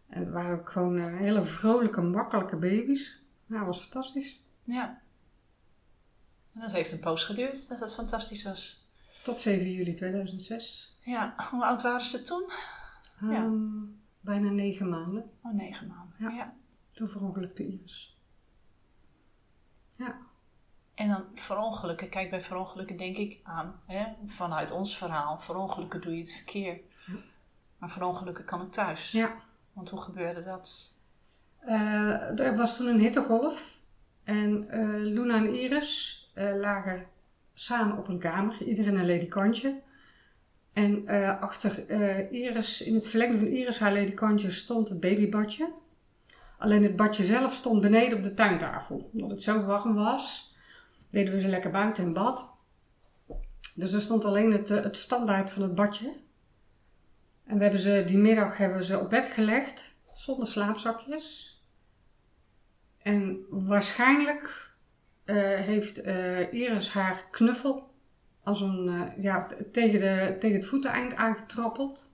En 0.07 0.19
het 0.19 0.29
waren 0.29 0.59
ook 0.59 0.69
gewoon 0.69 0.97
eh, 0.97 1.17
hele 1.17 1.43
vrolijke, 1.43 2.01
makkelijke 2.01 2.55
baby's. 2.55 3.21
Nou, 3.45 3.65
was 3.65 3.81
fantastisch. 3.81 4.43
Ja. 4.63 5.01
En 6.53 6.61
dat 6.61 6.71
heeft 6.71 6.91
een 6.91 6.99
poos 6.99 7.23
geduurd 7.23 7.69
dat 7.69 7.79
het 7.79 7.93
fantastisch 7.93 8.43
was. 8.43 8.89
Tot 9.23 9.39
7 9.39 9.71
juli 9.71 9.93
2006. 9.93 10.97
Ja, 11.01 11.35
hoe 11.49 11.65
oud 11.65 11.81
waren 11.81 12.05
ze 12.05 12.21
toen? 12.21 12.49
Ja. 13.21 13.35
Ehm, 13.35 13.83
bijna 14.21 14.49
negen 14.49 14.89
maanden. 14.89 15.31
Oh, 15.43 15.53
negen 15.53 15.87
maanden. 15.87 16.15
Ja. 16.19 16.29
ja. 16.29 16.53
Toen 16.91 17.07
verongelukte 17.07 17.67
Iris. 17.67 18.17
Ja. 19.97 20.19
En 20.93 21.07
dan 21.07 21.25
verongelukken. 21.33 22.09
Kijk, 22.09 22.29
bij 22.29 22.41
verongelukken 22.41 22.97
denk 22.97 23.17
ik 23.17 23.39
aan, 23.43 23.81
hè, 23.85 24.05
vanuit 24.25 24.71
ons 24.71 24.97
verhaal, 24.97 25.39
verongelukken 25.39 26.01
doe 26.01 26.13
je 26.13 26.19
het 26.19 26.33
verkeer. 26.33 26.81
Maar 27.81 27.89
verongelukken 27.89 28.45
kan 28.45 28.61
ook 28.61 28.71
thuis. 28.71 29.11
ja. 29.11 29.35
Want 29.73 29.89
hoe 29.89 29.99
gebeurde 29.99 30.43
dat? 30.43 30.93
Eh, 31.59 32.39
er 32.39 32.55
was 32.55 32.77
toen 32.77 32.87
een 32.87 32.99
hittegolf. 32.99 33.79
En 34.23 34.69
eh, 34.69 34.79
Luna 34.87 35.35
en 35.35 35.53
Iris 35.53 36.19
eh, 36.33 36.55
lagen 36.55 37.05
samen 37.53 37.97
op 37.97 38.07
een 38.07 38.19
kamer, 38.19 38.61
ieder 38.61 38.87
in 38.87 38.95
een 38.95 39.05
ledikantje. 39.05 39.79
En 40.73 41.07
achter 41.39 41.89
Iris, 42.31 42.81
in 42.81 42.93
het 42.93 43.07
verlengde 43.07 43.37
van 43.37 43.47
Iris, 43.47 43.79
haar 43.79 43.93
ledikantje, 43.93 44.49
stond 44.49 44.89
het 44.89 44.99
babybadje. 44.99 45.71
Alleen 46.57 46.83
het 46.83 46.95
badje 46.95 47.23
zelf 47.23 47.53
stond 47.53 47.81
beneden 47.81 48.17
op 48.17 48.23
de 48.23 48.33
tuintafel. 48.33 49.09
Omdat 49.13 49.29
het 49.29 49.41
zo 49.41 49.63
warm 49.63 49.93
was, 49.93 50.55
deden 51.09 51.33
we 51.33 51.39
ze 51.39 51.47
lekker 51.47 51.71
buiten 51.71 52.03
in 52.03 52.13
bad. 52.13 52.49
Dus 53.75 53.93
er 53.93 54.01
stond 54.01 54.25
alleen 54.25 54.51
het, 54.51 54.69
het 54.69 54.97
standaard 54.97 55.51
van 55.51 55.61
het 55.61 55.75
badje. 55.75 56.13
En 57.51 57.57
we 57.57 57.63
hebben 57.63 57.81
ze, 57.81 58.03
die 58.07 58.17
middag 58.17 58.57
hebben 58.57 58.77
we 58.77 58.83
ze 58.83 58.99
op 58.99 59.09
bed 59.09 59.27
gelegd, 59.27 59.93
zonder 60.13 60.47
slaapzakjes. 60.47 61.55
En 63.01 63.45
waarschijnlijk 63.49 64.71
eh, 65.23 65.35
heeft 65.59 66.01
eh, 66.01 66.53
Iris 66.53 66.89
haar 66.89 67.27
knuffel 67.31 67.93
als 68.43 68.61
een, 68.61 68.87
eh, 68.87 69.23
ja, 69.23 69.47
tegen, 69.71 69.99
de, 69.99 70.35
tegen 70.39 70.55
het 70.55 70.65
voeteneind 70.65 71.15
aangetrappeld. 71.15 72.11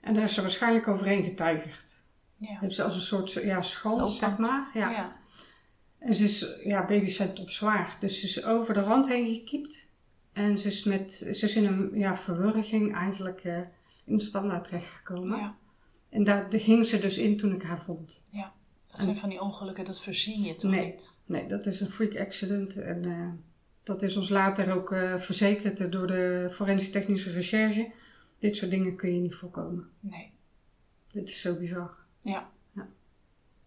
En 0.00 0.14
daar 0.14 0.22
is 0.22 0.34
ze 0.34 0.40
waarschijnlijk 0.40 0.88
overheen 0.88 1.24
getijgerd. 1.24 2.02
Ja. 2.36 2.58
Heeft 2.58 2.74
ze 2.74 2.82
als 2.82 2.94
een 2.94 3.00
soort 3.00 3.32
ja, 3.32 3.62
schans, 3.62 4.18
zeg 4.18 4.38
maar. 4.38 4.70
Ja. 4.74 4.90
ja. 4.90 5.16
En 5.98 6.14
ze 6.14 6.24
is, 6.24 6.60
ja, 6.64 6.86
baby's 6.86 7.16
zijn 7.16 7.34
topzwaar. 7.34 7.96
Dus 8.00 8.20
ze 8.20 8.26
is 8.26 8.44
over 8.44 8.74
de 8.74 8.80
rand 8.80 9.08
heen 9.08 9.34
gekiept. 9.34 9.86
En 10.32 10.58
ze 10.58 10.66
is, 10.66 10.84
met, 10.84 11.12
ze 11.12 11.44
is 11.44 11.56
in 11.56 11.66
een 11.66 11.90
ja, 11.94 12.16
verwurging 12.16 12.94
eigenlijk 12.94 13.42
in 14.04 14.20
standaard 14.20 14.64
terechtgekomen. 14.64 15.38
ja. 15.38 15.56
En 16.10 16.24
daar 16.24 16.50
hing 16.52 16.86
ze 16.86 16.98
dus 16.98 17.18
in 17.18 17.36
toen 17.36 17.54
ik 17.54 17.62
haar 17.62 17.78
vond. 17.82 18.20
ja. 18.30 18.52
Dat 18.86 19.00
zijn 19.00 19.16
van 19.16 19.28
die 19.28 19.40
ongelukken, 19.40 19.84
dat 19.84 20.02
voorzien 20.02 20.42
je 20.42 20.54
toch 20.54 20.70
Nee. 20.70 20.84
niet? 20.86 21.18
Nee, 21.26 21.46
dat 21.46 21.66
is 21.66 21.80
een 21.80 21.88
freak 21.90 22.16
accident. 22.18 22.76
En 22.76 23.04
eh, 23.04 23.28
dat 23.82 24.02
is 24.02 24.16
ons 24.16 24.28
later 24.28 24.74
ook 24.74 24.92
eh, 24.92 25.16
verzekerd 25.18 25.92
door 25.92 26.06
de 26.06 26.48
forensische 26.50 26.92
technische 26.92 27.30
recherche. 27.30 27.92
Dit 28.38 28.56
soort 28.56 28.70
dingen 28.70 28.96
kun 28.96 29.14
je 29.14 29.20
niet 29.20 29.34
voorkomen. 29.34 29.88
Nee. 30.00 30.32
Dit 31.12 31.28
is 31.28 31.40
zo 31.40 31.54
bizar. 31.56 31.96
Ja. 32.20 32.50
Ja. 32.74 32.88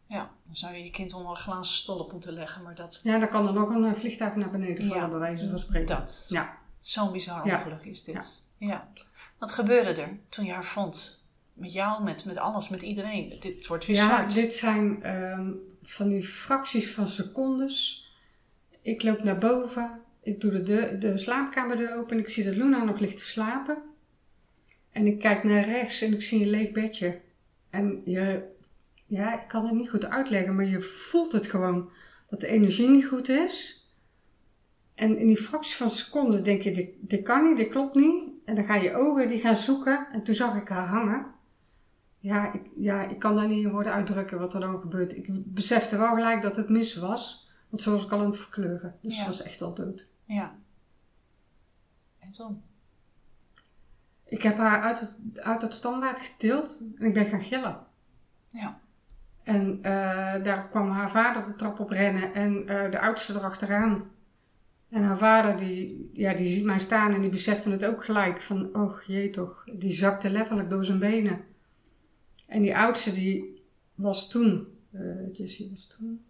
Ja, 0.08 0.32
dan 0.46 0.56
zou 0.56 0.76
je 0.76 0.84
je 0.84 0.90
kind 0.90 1.14
onder 1.14 1.32
een 1.32 1.38
glazen 1.38 1.76
stolp 1.76 2.12
moeten 2.12 2.34
leggen, 2.34 2.64
maar 2.64 2.76
dat... 2.76 3.00
Ja, 3.04 3.20
dan 3.20 3.30
kan 3.30 3.48
er 3.48 3.54
nog 3.54 3.70
een 3.70 3.86
eh, 3.86 3.94
vliegtuig 3.94 4.36
naar 4.36 4.50
beneden 4.52 4.86
vallen, 4.86 5.02
Ja. 5.02 5.10
bij 5.10 5.20
wijze 5.20 5.50
van 5.50 5.60
spreken. 5.60 5.96
Dat. 6.00 6.26
Ja. 6.30 6.58
Zo'n 6.80 7.12
bizar 7.12 7.48
Ja. 7.48 7.58
ongeluk 7.58 7.86
is 7.86 8.04
dit. 8.04 8.45
Ja. 8.58 8.92
Wat 9.38 9.52
gebeurde 9.52 10.02
er 10.02 10.18
toen 10.30 10.46
je 10.46 10.52
haar 10.52 10.66
vond? 10.66 11.24
Met 11.54 11.74
jou, 11.74 12.04
met, 12.04 12.26
met 12.26 12.38
alles, 12.38 12.70
met 12.70 12.82
iedereen. 12.82 13.34
Dit 13.40 13.68
wordt 13.68 13.86
weer 13.86 13.96
Ja, 13.96 14.06
zwart. 14.06 14.34
dit 14.34 14.54
zijn 14.54 15.04
ehm, 15.04 15.52
van 15.84 16.10
die 16.10 16.24
fracties 16.24 16.92
van 16.92 17.08
secondes. 17.08 18.04
Ik 18.82 19.04
loop 19.04 19.24
naar 19.24 19.38
boven. 19.38 20.00
Ik 20.22 20.42
doe 20.42 20.52
de, 20.52 20.64
deur, 20.64 21.00
de 21.00 21.18
slaapkamerdeur 21.18 21.96
open. 21.98 22.20
Ik 22.20 22.30
zie 22.30 22.44
dat 22.44 22.56
Luna 22.56 22.84
nog 22.84 23.00
ligt 23.00 23.18
te 23.18 23.26
slapen. 23.26 23.78
En 24.92 25.08
ik 25.08 25.20
kijk 25.20 25.44
naar 25.44 25.64
rechts 25.64 26.02
en 26.02 26.14
ik 26.14 26.22
zie 26.24 26.42
een 26.42 26.50
leeg 26.50 26.72
bedje. 26.72 27.22
En 27.70 28.02
je, 28.06 28.44
ja, 29.06 29.42
ik 29.42 29.48
kan 29.48 29.66
het 29.66 29.74
niet 29.76 29.90
goed 29.90 30.06
uitleggen, 30.06 30.56
maar 30.56 30.66
je 30.66 30.82
voelt 30.82 31.32
het 31.32 31.46
gewoon. 31.46 31.90
Dat 32.30 32.42
de 32.42 32.48
energie 32.48 32.90
niet 32.90 33.06
goed 33.06 33.30
is. 33.30 33.86
En 34.96 35.18
in 35.18 35.28
die 35.28 35.38
fractie 35.38 35.76
van 35.76 35.90
seconden 35.90 36.44
denk 36.44 36.62
je, 36.62 36.72
dit, 36.72 36.90
dit 37.00 37.24
kan 37.24 37.48
niet, 37.48 37.58
dit 37.58 37.70
klopt 37.70 37.96
niet. 37.96 38.24
En 38.46 38.56
dan 38.56 38.64
gaan 38.64 38.82
je 38.82 38.96
ogen, 38.96 39.28
die 39.28 39.40
gaan 39.40 39.58
zoeken. 39.58 40.08
En 40.12 40.24
toen 40.24 40.36
zag 40.36 40.56
ik 40.56 40.70
haar 40.70 40.88
hangen. 40.88 41.26
Ja, 42.20 42.54
ik, 42.54 42.62
ja, 42.76 43.02
ik 43.08 43.20
kan 43.20 43.36
daar 43.36 43.48
niet 43.48 43.66
in 43.66 43.72
woorden 43.72 43.94
uitdrukken 43.94 44.40
wat 44.40 44.54
er 44.54 44.60
dan 44.60 44.80
gebeurt. 44.80 45.16
Ik 45.18 45.28
besefte 45.54 45.98
wel 45.98 46.14
gelijk 46.14 46.42
dat 46.42 46.56
het 46.56 46.70
mis 46.70 46.96
was. 46.96 47.50
Want 47.70 47.82
zo 47.82 47.92
was 47.92 48.06
ik 48.06 48.12
al 48.12 48.20
aan 48.20 48.26
het 48.26 48.38
verkleuren. 48.38 48.96
Dus 49.02 49.14
Ja. 49.16 49.20
ze 49.20 49.26
was 49.26 49.42
echt 49.42 49.62
al 49.62 49.74
dood. 49.74 50.10
Ja. 50.24 50.56
En 52.20 52.32
toen? 52.32 52.64
Ik 54.26 54.42
heb 54.42 54.58
haar 54.58 54.82
uit 54.82 55.00
het, 55.00 55.16
uit 55.34 55.62
het 55.62 55.74
standaard 55.74 56.20
getild 56.20 56.82
en 56.98 57.06
ik 57.06 57.14
ben 57.14 57.26
gaan 57.26 57.42
gillen. 57.42 57.80
Ja. 58.48 58.80
En 59.44 59.80
eh, 59.82 60.44
daar 60.44 60.68
kwam 60.70 60.90
haar 60.90 61.10
vader 61.12 61.46
de 61.46 61.56
trap 61.56 61.80
op 61.80 61.90
rennen 61.90 62.34
en 62.34 62.68
eh, 62.68 62.92
de 62.92 63.00
oudste 63.00 63.34
erachteraan. 63.34 64.04
En 64.96 65.04
haar 65.04 65.18
vader 65.18 65.58
die, 65.58 66.10
ja, 66.14 66.34
die 66.34 66.48
ziet 66.48 66.64
mij 66.64 66.80
staan 66.80 67.14
en 67.14 67.22
die 67.22 67.30
besefte 67.30 67.70
het 67.70 67.86
ook 67.86 68.06
gelijk. 68.06 68.42
Van, 68.42 68.76
oh 68.76 69.02
jee 69.08 69.30
toch, 69.30 69.64
die 69.78 69.92
zakte 69.92 70.30
letterlijk 70.30 70.70
door 70.70 70.86
zijn 70.86 71.00
benen. 71.00 71.46
En 72.48 72.62
die 72.62 72.78
oudste 72.78 73.12
die 73.12 73.64
was 73.96 74.30
toen, 74.30 74.68
eh 74.92 75.34
Jessie 75.34 75.70
was 75.70 75.88
toen 75.88 76.26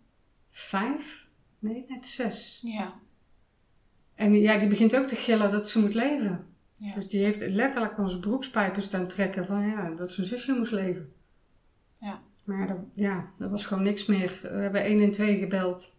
vijf? 0.49 1.28
Nee, 1.60 1.86
net 1.88 2.06
zes. 2.06 2.62
Ja. 2.63 2.99
En 4.15 4.34
ja, 4.34 4.58
die 4.58 4.67
begint 4.67 4.95
ook 4.95 5.08
te 5.08 5.15
gillen 5.15 5.51
dat 5.51 5.69
ze 5.69 5.80
moet 5.80 5.93
leven. 5.93 6.47
Ja. 6.75 6.93
Dus 6.93 7.08
die 7.08 7.23
heeft 7.23 7.47
letterlijk 7.47 7.97
onze 7.97 8.19
broekspijpen 8.19 8.82
staan 8.82 9.08
trekken 9.08 9.45
van 9.45 9.67
ja, 9.67 9.89
dat 9.89 10.12
zijn 10.12 10.28
zusje 10.28 10.54
moest 10.54 10.71
leven. 10.71 11.13
Ja. 11.99 12.21
Maar 12.45 12.67
dat, 12.67 12.78
ja, 12.93 13.32
er 13.39 13.49
was 13.49 13.65
gewoon 13.65 13.84
niks 13.84 14.06
meer. 14.06 14.39
We 14.41 14.47
hebben 14.47 14.88
112 14.88 15.39
gebeld. 15.39 15.94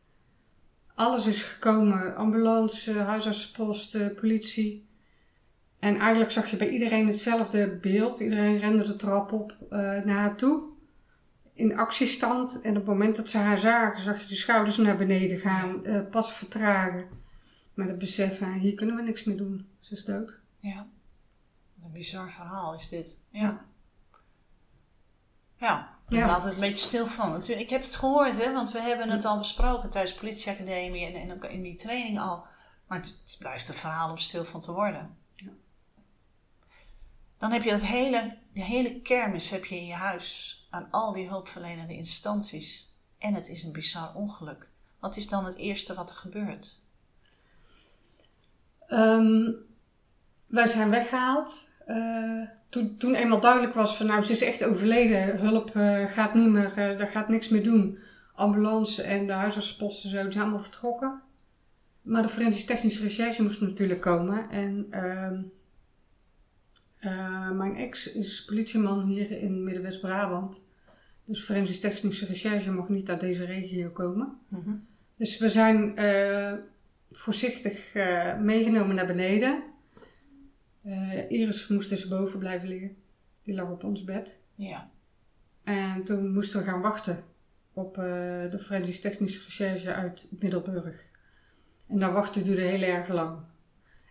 Alles 0.96 1.26
is 1.26 1.42
gekomen. 1.42 2.16
Ambulance, 2.16 2.98
huisartsenpost, 2.98 3.94
eh, 3.94 4.14
politie. 4.14 4.88
En 5.78 5.98
eigenlijk 5.98 6.30
zag 6.30 6.50
je 6.50 6.56
bij 6.56 6.68
iedereen 6.68 7.06
hetzelfde 7.06 7.76
beeld. 7.76 8.20
Iedereen 8.20 8.58
rende 8.58 8.82
de 8.82 8.96
trap 8.96 9.32
op 9.32 9.56
eh, 9.70 9.78
naar 9.78 10.08
haar 10.18 10.36
toe. 10.36 10.62
In 11.52 11.76
actiestand. 11.78 12.60
En 12.60 12.70
op 12.70 12.76
het 12.76 12.86
moment 12.86 13.16
dat 13.16 13.30
ze 13.30 13.38
haar 13.38 13.58
zagen, 13.58 14.00
zag 14.00 14.20
je 14.20 14.26
de 14.26 14.34
schouders 14.34 14.76
naar 14.76 14.96
beneden 14.96 15.38
gaan. 15.38 15.84
eh, 15.84 16.00
pas 16.10 16.32
vertragen. 16.32 17.08
Met 17.74 17.88
het 17.88 17.98
besef 17.98 18.38
van, 18.38 18.52
hier 18.52 18.74
kunnen 18.74 18.96
we 18.96 19.02
niks 19.02 19.24
meer 19.24 19.36
doen. 19.36 19.68
Ze 19.80 19.92
is 19.92 20.04
dood. 20.04 20.38
Ja. 20.60 20.86
Een 21.84 21.92
bizar 21.92 22.30
verhaal 22.30 22.74
is 22.74 22.88
dit. 22.88 23.20
Ja. 23.30 23.64
Ja. 25.56 25.95
Ik 26.08 26.12
ben 26.12 26.18
Ja. 26.26 26.34
altijd 26.34 26.54
een 26.54 26.60
beetje 26.60 26.86
stil 26.86 27.06
van. 27.06 27.44
Ik 27.46 27.70
heb 27.70 27.82
het 27.82 27.96
gehoord, 27.96 28.38
hè, 28.38 28.52
want 28.52 28.70
we 28.70 28.80
hebben 28.80 29.10
het 29.10 29.24
al 29.24 29.38
besproken 29.38 29.90
tijdens 29.90 30.12
de 30.14 30.20
politieacademie 30.20 31.06
en, 31.06 31.14
en 31.14 31.32
ook 31.32 31.44
in 31.44 31.62
die 31.62 31.74
training 31.74 32.20
al. 32.20 32.44
Maar 32.86 32.98
het, 32.98 33.20
het 33.24 33.36
blijft 33.38 33.68
een 33.68 33.74
verhaal 33.74 34.10
om 34.10 34.18
stil 34.18 34.44
van 34.44 34.60
te 34.60 34.72
worden. 34.72 35.16
Dan 37.38 37.52
heb 37.52 37.62
je 37.62 37.70
dat 37.70 37.80
hele, 37.82 38.36
die 38.52 38.62
hele 38.62 39.00
kermis 39.00 39.50
heb 39.50 39.64
je 39.64 39.76
in 39.76 39.86
je 39.86 39.94
huis 39.94 40.66
aan 40.70 40.88
al 40.90 41.12
die 41.12 41.28
hulpverlenende 41.28 41.94
instanties 41.96 42.92
en 43.18 43.34
het 43.34 43.48
is 43.48 43.62
een 43.62 43.72
bizar 43.72 44.14
ongeluk. 44.14 44.68
Wat 45.00 45.16
is 45.16 45.28
dan 45.28 45.44
het 45.44 45.56
eerste 45.56 45.94
wat 45.94 46.08
er 46.10 46.16
gebeurt? 46.16 46.80
Ehm, 48.86 49.52
wij 50.46 50.66
zijn 50.66 50.90
weggehaald. 50.90 51.68
Eh, 51.86 52.42
toen, 52.76 52.96
toen 52.96 53.14
eenmaal 53.14 53.40
duidelijk 53.40 53.74
was 53.74 53.96
van 53.96 54.06
nou, 54.06 54.22
ze 54.22 54.32
is 54.32 54.42
echt 54.42 54.64
overleden. 54.64 55.38
Hulp 55.38 55.76
eh, 55.76 56.04
gaat 56.04 56.34
niet 56.34 56.48
meer, 56.48 56.72
eh 56.74 56.98
daar 56.98 57.08
gaat 57.08 57.28
niks 57.28 57.48
meer 57.48 57.62
doen. 57.62 57.98
Ambulance 58.34 59.02
en 59.02 59.26
de 59.26 59.32
huisartsposten 59.32 60.10
zo, 60.10 60.22
die 60.22 60.32
zijn 60.32 60.42
allemaal 60.42 60.62
vertrokken. 60.62 61.22
Maar 62.02 62.22
de 62.22 62.28
forensische 62.28 62.66
technische 62.66 63.02
recherche 63.02 63.42
moest 63.42 63.60
natuurlijk 63.60 64.00
komen. 64.00 64.50
En 64.50 64.86
ehm, 64.90 65.42
eh, 66.98 67.50
mijn 67.50 67.76
ex 67.76 68.12
is 68.12 68.44
politieman 68.44 69.06
hier 69.06 69.30
in 69.30 69.64
Midden-West-Brabant. 69.64 70.64
Dus 71.24 71.44
forensisch 71.44 71.80
technische 71.80 72.26
recherche 72.26 72.72
mag 72.72 72.88
niet 72.88 73.10
uit 73.10 73.20
deze 73.20 73.44
regio 73.44 73.88
komen. 73.88 74.38
Mhm. 74.48 74.70
Dus 75.14 75.38
we 75.38 75.48
zijn 75.48 75.94
voorzichtig 77.10 77.92
meegenomen 78.40 78.94
naar 78.94 79.06
beneden. 79.06 79.62
Eh, 80.86 81.30
Iris 81.30 81.68
moest 81.68 81.88
dus 81.90 82.08
boven 82.08 82.38
blijven 82.38 82.68
liggen. 82.68 82.96
Die 83.42 83.54
lag 83.54 83.70
op 83.70 83.84
ons 83.84 84.04
bed. 84.04 84.38
Ja. 84.54 84.90
En 85.64 86.04
toen 86.04 86.32
moesten 86.32 86.60
we 86.60 86.66
gaan 86.66 86.80
wachten 86.80 87.24
op 87.72 87.98
eh, 87.98 88.04
de 88.50 88.58
forensisch 88.58 89.00
technische 89.00 89.42
recherche 89.44 89.92
uit 89.92 90.28
Middelburg. 90.38 91.06
En 91.88 91.98
dat 91.98 92.12
wachten 92.12 92.44
duurde 92.44 92.62
heel 92.62 92.82
erg 92.82 93.08
lang. 93.08 93.38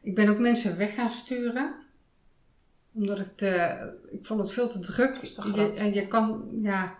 Ik 0.01 0.15
ben 0.15 0.29
ook 0.29 0.39
mensen 0.39 0.77
weg 0.77 0.93
gaan 0.95 1.09
sturen. 1.09 1.75
Omdat 2.93 3.19
ik 3.19 3.35
te, 3.35 3.77
ik 4.11 4.25
vond 4.25 4.39
het 4.39 4.51
veel 4.51 4.67
te 4.69 4.79
druk. 4.79 5.15
is 5.15 5.33
te 5.33 5.51
Je- 5.53 5.73
en 5.73 5.93
je 5.93 6.07
kan, 6.07 6.49
ja, 6.61 6.95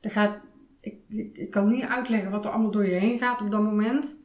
er 0.00 0.10
gaat, 0.10 0.38
ik, 0.80 0.94
ik, 1.08 1.36
ik 1.36 1.50
kan 1.50 1.68
niet 1.68 1.84
uitleggen 1.84 2.30
wat 2.30 2.44
er 2.44 2.50
allemaal 2.50 2.70
door 2.70 2.86
je 2.86 2.94
heen 2.94 3.18
gaat 3.18 3.40
op 3.40 3.50
dat 3.50 3.62
moment. 3.62 4.16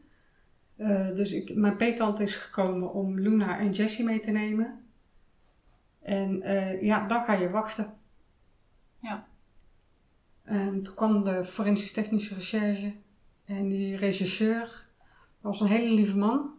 Eh, 0.76 1.16
dus 1.16 1.34
ik, 1.34 1.56
mijn 1.56 1.76
peetant 1.78 2.20
is 2.20 2.36
gekomen 2.36 2.94
om 2.94 3.20
Luna 3.20 3.60
en 3.60 3.72
Jessie 3.72 4.06
mee 4.06 4.20
te 4.20 4.32
nemen. 4.32 4.83
En 6.04 6.42
eh, 6.42 6.82
ja, 6.82 7.08
dan 7.08 7.24
ga 7.24 7.34
je 7.34 7.50
wachten. 7.50 7.94
Ja. 9.02 9.28
En 10.44 10.84
toen 10.84 10.96
kwam 10.96 11.24
de 11.24 11.44
forensisch 11.44 11.92
technische 11.92 12.34
recherche 12.34 12.94
en 13.46 13.70
die 13.70 13.96
rechercheur 13.96 14.92
dat 15.42 15.52
was 15.52 15.62
een 15.62 15.78
hele 15.78 15.94
lieve 15.94 16.18
man. 16.18 16.54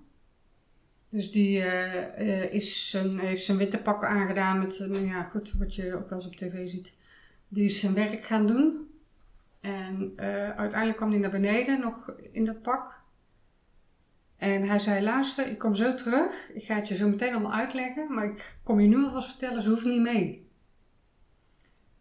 Dus 1.09 1.33
die 1.33 1.61
eh, 1.61 2.43
eh, 2.43 2.53
is 2.53 2.91
zijn, 2.91 3.19
heeft 3.19 3.45
zijn 3.45 3.59
witte 3.59 3.79
pak 3.79 4.05
aangedaan 4.05 4.59
met, 4.59 4.79
nou 4.79 5.07
ja 5.07 5.23
goed, 5.23 5.53
wat 5.53 5.75
je 5.75 5.95
ook 5.95 6.09
wel 6.09 6.19
eens 6.19 6.27
op 6.27 6.37
tv 6.37 6.69
ziet. 6.69 6.95
Die 7.49 7.65
is 7.65 7.81
zijn 7.81 7.95
werk 7.95 8.25
gaan 8.25 8.47
doen. 8.47 8.89
En 9.61 10.13
uiteindelijk 10.57 10.97
kwam 10.97 11.11
hij 11.11 11.19
naar 11.19 11.31
beneden, 11.31 11.81
nog 11.81 12.13
in 12.33 12.45
dat 12.45 12.63
pak. 12.63 12.94
En 14.45 14.63
hij 14.63 14.79
zei, 14.79 15.03
luister, 15.05 15.47
ik 15.49 15.59
kom 15.59 15.75
zo 15.75 15.95
terug. 15.95 16.51
Ik 16.55 16.65
ga 16.65 16.75
het 16.75 16.89
je 16.89 16.95
zo 16.95 17.09
meteen 17.09 17.33
allemaal 17.33 17.53
uitleggen. 17.53 18.15
Maar 18.15 18.25
ik 18.25 18.57
kom 18.63 18.81
je 18.81 18.89
nu 18.89 19.05
alvast 19.05 19.29
vertellen, 19.29 19.63
ze 19.63 19.69
hoeft 19.71 19.85
niet 19.85 20.01
mee. 20.01 20.49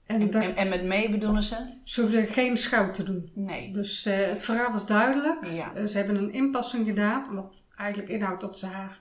En, 0.06 0.21
En, 0.21 0.32
daar- 0.32 0.43
en, 0.43 0.56
en 0.56 0.69
met 0.69 0.84
mee 0.84 1.10
bedoelen 1.10 1.43
ze? 1.43 1.77
ze 1.84 2.01
hoefden 2.01 2.27
geen 2.27 2.58
schouw 2.58 2.91
te 2.91 3.03
doen. 3.03 3.32
Nee. 3.36 3.71
Dus 3.73 4.06
eh, 4.06 4.15
het 4.27 4.43
verhaal 4.43 4.71
was 4.71 4.86
duidelijk. 4.86 5.45
Ja. 5.45 5.73
Eh, 5.73 5.86
ze 5.86 5.97
hebben 5.97 6.15
een 6.15 6.34
inpassing 6.34 6.86
gedaan, 6.88 7.36
wat 7.36 7.67
eigenlijk 7.77 8.10
inhoudt 8.10 8.41
dat 8.41 8.58
ze 8.58 8.65
haar 8.65 8.99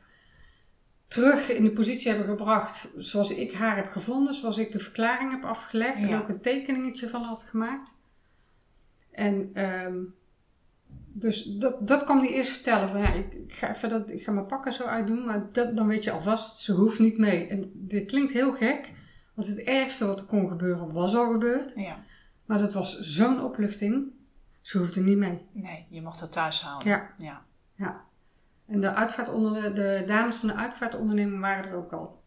terug 1.07 1.49
in 1.51 1.65
de 1.65 1.73
positie 1.73 2.11
hebben 2.11 2.29
gebracht 2.29 2.89
zoals 2.97 3.35
ik 3.35 3.53
haar 3.53 3.77
heb 3.77 3.91
gevonden, 3.91 4.35
zoals 4.35 4.59
ik 4.59 4.73
de 4.73 4.79
verklaring 4.79 5.31
heb 5.31 5.45
afgelegd 5.45 5.99
en 5.99 6.15
ook 6.15 6.29
een 6.29 6.41
tekeningetje 6.41 7.09
van 7.09 7.23
had 7.23 7.43
gemaakt. 7.43 7.95
En 9.11 9.51
ehm, 9.53 9.99
dus 11.15 11.45
dat, 11.45 11.89
dat 11.89 12.05
kwam 12.05 12.21
die 12.21 12.35
eerst 12.35 12.51
vertellen 12.53 12.89
van 12.89 13.01
ja, 13.01 13.13
ik, 13.13 13.35
ik 13.35 13.53
ga 13.53 13.75
even 13.75 13.89
dat, 13.89 14.11
ik 14.11 14.23
ga 14.23 14.33
mijn 14.33 14.47
pakken 14.47 14.73
zo 14.73 14.85
uitdoen, 14.85 15.25
maar 15.25 15.53
dat, 15.53 15.77
dan 15.77 15.87
weet 15.87 16.05
je 16.05 16.11
alvast, 16.11 16.59
ze 16.59 16.73
hoeft 16.73 16.99
niet 16.99 17.19
mee. 17.19 17.47
En 17.47 17.71
dit 17.75 18.07
klinkt 18.07 18.33
heel 18.33 18.53
gek, 18.53 18.93
want 19.35 19.49
het 19.49 19.59
ergste 19.59 20.07
wat 20.07 20.21
er 20.21 20.27
kon 20.27 20.49
gebeuren 20.49 20.93
was 20.93 21.15
al 21.15 21.33
gebeurd, 21.33 21.73
Ja. 21.75 21.99
maar 22.45 22.59
dat 22.59 22.73
was 22.73 23.01
zo'n 23.01 23.43
opluchting, 23.45 24.11
ze 24.61 24.79
hoefde 24.79 25.01
niet 25.01 25.17
mee. 25.19 25.47
Nee, 25.53 25.87
je 25.91 26.03
mocht 26.03 26.21
het 26.21 26.33
thuis 26.33 26.63
houden. 26.63 26.89
Ja. 26.89 27.11
Ja. 27.19 27.43
Ja. 27.75 28.05
En 28.67 28.81
de, 28.81 28.95
uitvaartonder, 28.95 29.75
de 29.75 30.03
dames 30.07 30.35
van 30.35 30.49
de 30.49 30.55
uitvaartonderneming 30.55 31.41
waren 31.41 31.71
er 31.71 31.77
ook 31.77 31.93
al. 31.93 32.21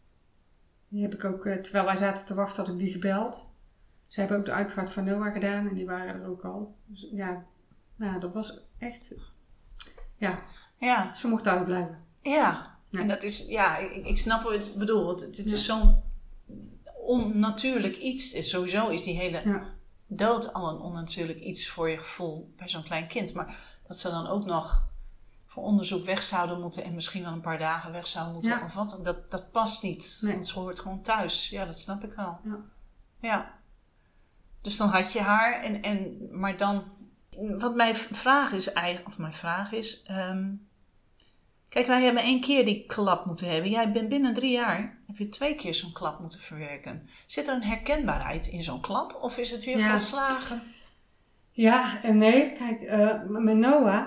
Die 0.88 1.02
heb 1.02 1.14
ik 1.14 1.24
ook, 1.24 1.46
eh, 1.46 1.56
terwijl 1.56 1.84
wij 1.84 1.96
zaten 1.96 2.26
te 2.26 2.34
wachten, 2.34 2.64
had 2.64 2.72
ik 2.72 2.78
die 2.78 2.90
gebeld. 2.92 3.48
Ze 4.06 4.20
hebben 4.20 4.38
ook 4.38 4.44
de 4.44 4.52
uitvaart 4.52 4.92
van 4.92 5.04
Noah 5.04 5.32
gedaan 5.32 5.68
en 5.68 5.74
die 5.74 5.86
waren 5.86 6.22
er 6.22 6.28
ook 6.28 6.44
al. 6.44 6.76
Dus 6.84 7.08
ja, 7.12 7.44
nou, 7.96 8.20
dat 8.20 8.32
was 8.32 8.58
echt... 8.78 9.14
Ja, 10.16 10.42
Ja. 10.78 11.14
ze 11.14 11.28
mocht 11.28 11.44
thuis 11.44 11.64
blijven. 11.64 12.04
Ja. 12.22 12.74
Ja. 12.88 13.00
En 13.00 13.08
dat 13.08 13.22
is, 13.22 13.46
ja, 13.46 13.76
ik, 13.76 14.06
ik 14.06 14.18
snap 14.18 14.42
wat 14.42 14.66
je 14.66 14.72
bedoelt. 14.72 15.20
Het, 15.20 15.36
het 15.36 15.50
is 15.52 15.64
zo'n 15.64 16.02
onnatuurlijk 17.06 17.96
iets. 17.96 18.48
Sowieso 18.50 18.88
is 18.88 19.02
die 19.02 19.16
hele 19.16 19.62
dood 20.06 20.52
al 20.52 20.68
een 20.68 20.80
onnatuurlijk 20.80 21.40
iets 21.40 21.68
voor 21.68 21.90
je 21.90 21.98
gevoel 21.98 22.52
bij 22.56 22.68
zo'n 22.68 22.82
klein 22.82 23.06
kind. 23.08 23.32
Maar 23.32 23.60
dat 23.82 23.98
ze 23.98 24.10
dan 24.10 24.26
ook 24.26 24.44
nog 24.44 24.84
voor 25.46 25.62
onderzoek 25.62 26.04
weg 26.04 26.22
zouden 26.22 26.60
moeten 26.60 26.84
en 26.84 26.94
misschien 26.94 27.22
wel 27.22 27.32
een 27.32 27.40
paar 27.40 27.58
dagen 27.58 27.92
weg 27.92 28.06
zouden 28.06 28.34
moeten 28.34 28.62
of 28.62 28.74
wat, 28.74 29.00
dat, 29.02 29.30
dat 29.30 29.50
past 29.50 29.82
niet. 29.82 30.18
Nee. 30.20 30.32
Want 30.32 30.46
ze 30.46 30.58
hoort 30.58 30.80
gewoon 30.80 31.02
thuis. 31.02 31.48
Ja, 31.48 31.64
dat 31.64 31.78
snap 31.80 32.04
ik 32.04 32.12
wel. 32.12 32.38
Ja. 32.44 32.58
Ja. 33.20 33.54
Dus 34.60 34.76
dan 34.76 34.88
had 34.88 35.12
je 35.12 35.20
haar 35.20 35.62
en, 35.62 35.82
en 35.82 36.28
maar 36.30 36.56
dan, 36.56 36.84
wat 37.58 37.74
mijn 37.74 37.94
vraag 37.96 38.52
is 38.52 38.72
eigenlijk, 38.72 39.08
of 39.08 39.18
mijn 39.18 39.32
vraag 39.32 39.72
is, 39.72 40.02
ehm, 40.02 40.52
kijk 41.68 41.86
wij 41.86 42.02
hebben 42.02 42.22
één 42.22 42.40
keer 42.40 42.64
die 42.64 42.84
klap 42.86 43.26
moeten 43.26 43.50
hebben. 43.50 43.70
Jij 43.70 43.92
bent 43.92 44.08
binnen 44.08 44.34
drie 44.34 44.52
jaar, 44.52 44.98
heb 45.06 45.16
je 45.16 45.28
twee 45.28 45.54
keer 45.54 45.74
zo'n 45.74 45.92
klap 45.92 46.20
moeten 46.20 46.40
verwerken. 46.40 47.08
Zit 47.26 47.48
er 47.48 47.54
een 47.54 47.62
herkenbaarheid 47.62 48.46
in 48.46 48.62
zo'n 48.62 48.80
klap 48.80 49.18
of 49.20 49.38
is 49.38 49.50
het 49.50 49.64
weer 49.64 49.78
Ja. 49.78 49.90
volslagen? 49.90 50.62
ja 51.50 52.02
en 52.02 52.18
nee, 52.18 52.52
kijk, 52.52 52.82
eh, 52.82 53.22
met 53.28 53.56
Noah, 53.56 54.06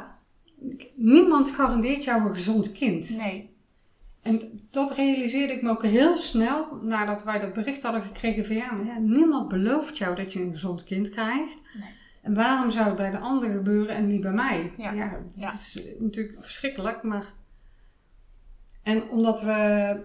niemand 0.96 1.50
garandeert 1.50 2.04
jou 2.04 2.22
een 2.22 2.34
gezond 2.34 2.72
kind. 2.72 3.10
Nee. 3.18 3.58
En 4.22 4.68
dat 4.72 4.92
realiseerde 4.92 5.54
ik 5.54 5.62
me 5.62 5.70
ook 5.70 5.84
heel 5.84 6.18
snel 6.18 6.68
nadat 6.82 7.24
wij 7.24 7.39
dat 7.39 7.54
bericht 7.54 7.84
hadden 7.84 8.02
gekregen 8.04 8.46
van 8.46 8.56
ja, 8.56 8.98
niemand 9.00 9.48
belooft 9.48 9.98
jou 9.98 10.15
dat 10.15 10.34
je 10.34 10.42
een 10.42 10.52
gezond 10.52 10.84
kind 10.84 11.10
krijgt. 11.10 11.58
Nee. 11.80 11.98
En 12.30 12.36
waarom 12.36 12.72
zou 12.72 12.88
het 12.88 12.96
bij 12.96 13.12
de 13.12 13.20
ander 13.20 13.50
gebeuren 13.50 13.96
en 13.96 14.08
niet 14.08 14.22
bij 14.22 14.32
mij? 14.32 14.74
Ja. 14.78 14.92
Ja. 14.94 15.20
is 15.36 15.82
natuurlijk 16.00 16.38
verschrikkelijk, 16.39 17.04
maar... 17.04 17.34
En 18.84 19.10
omdat 19.10 19.42
we 19.42 20.00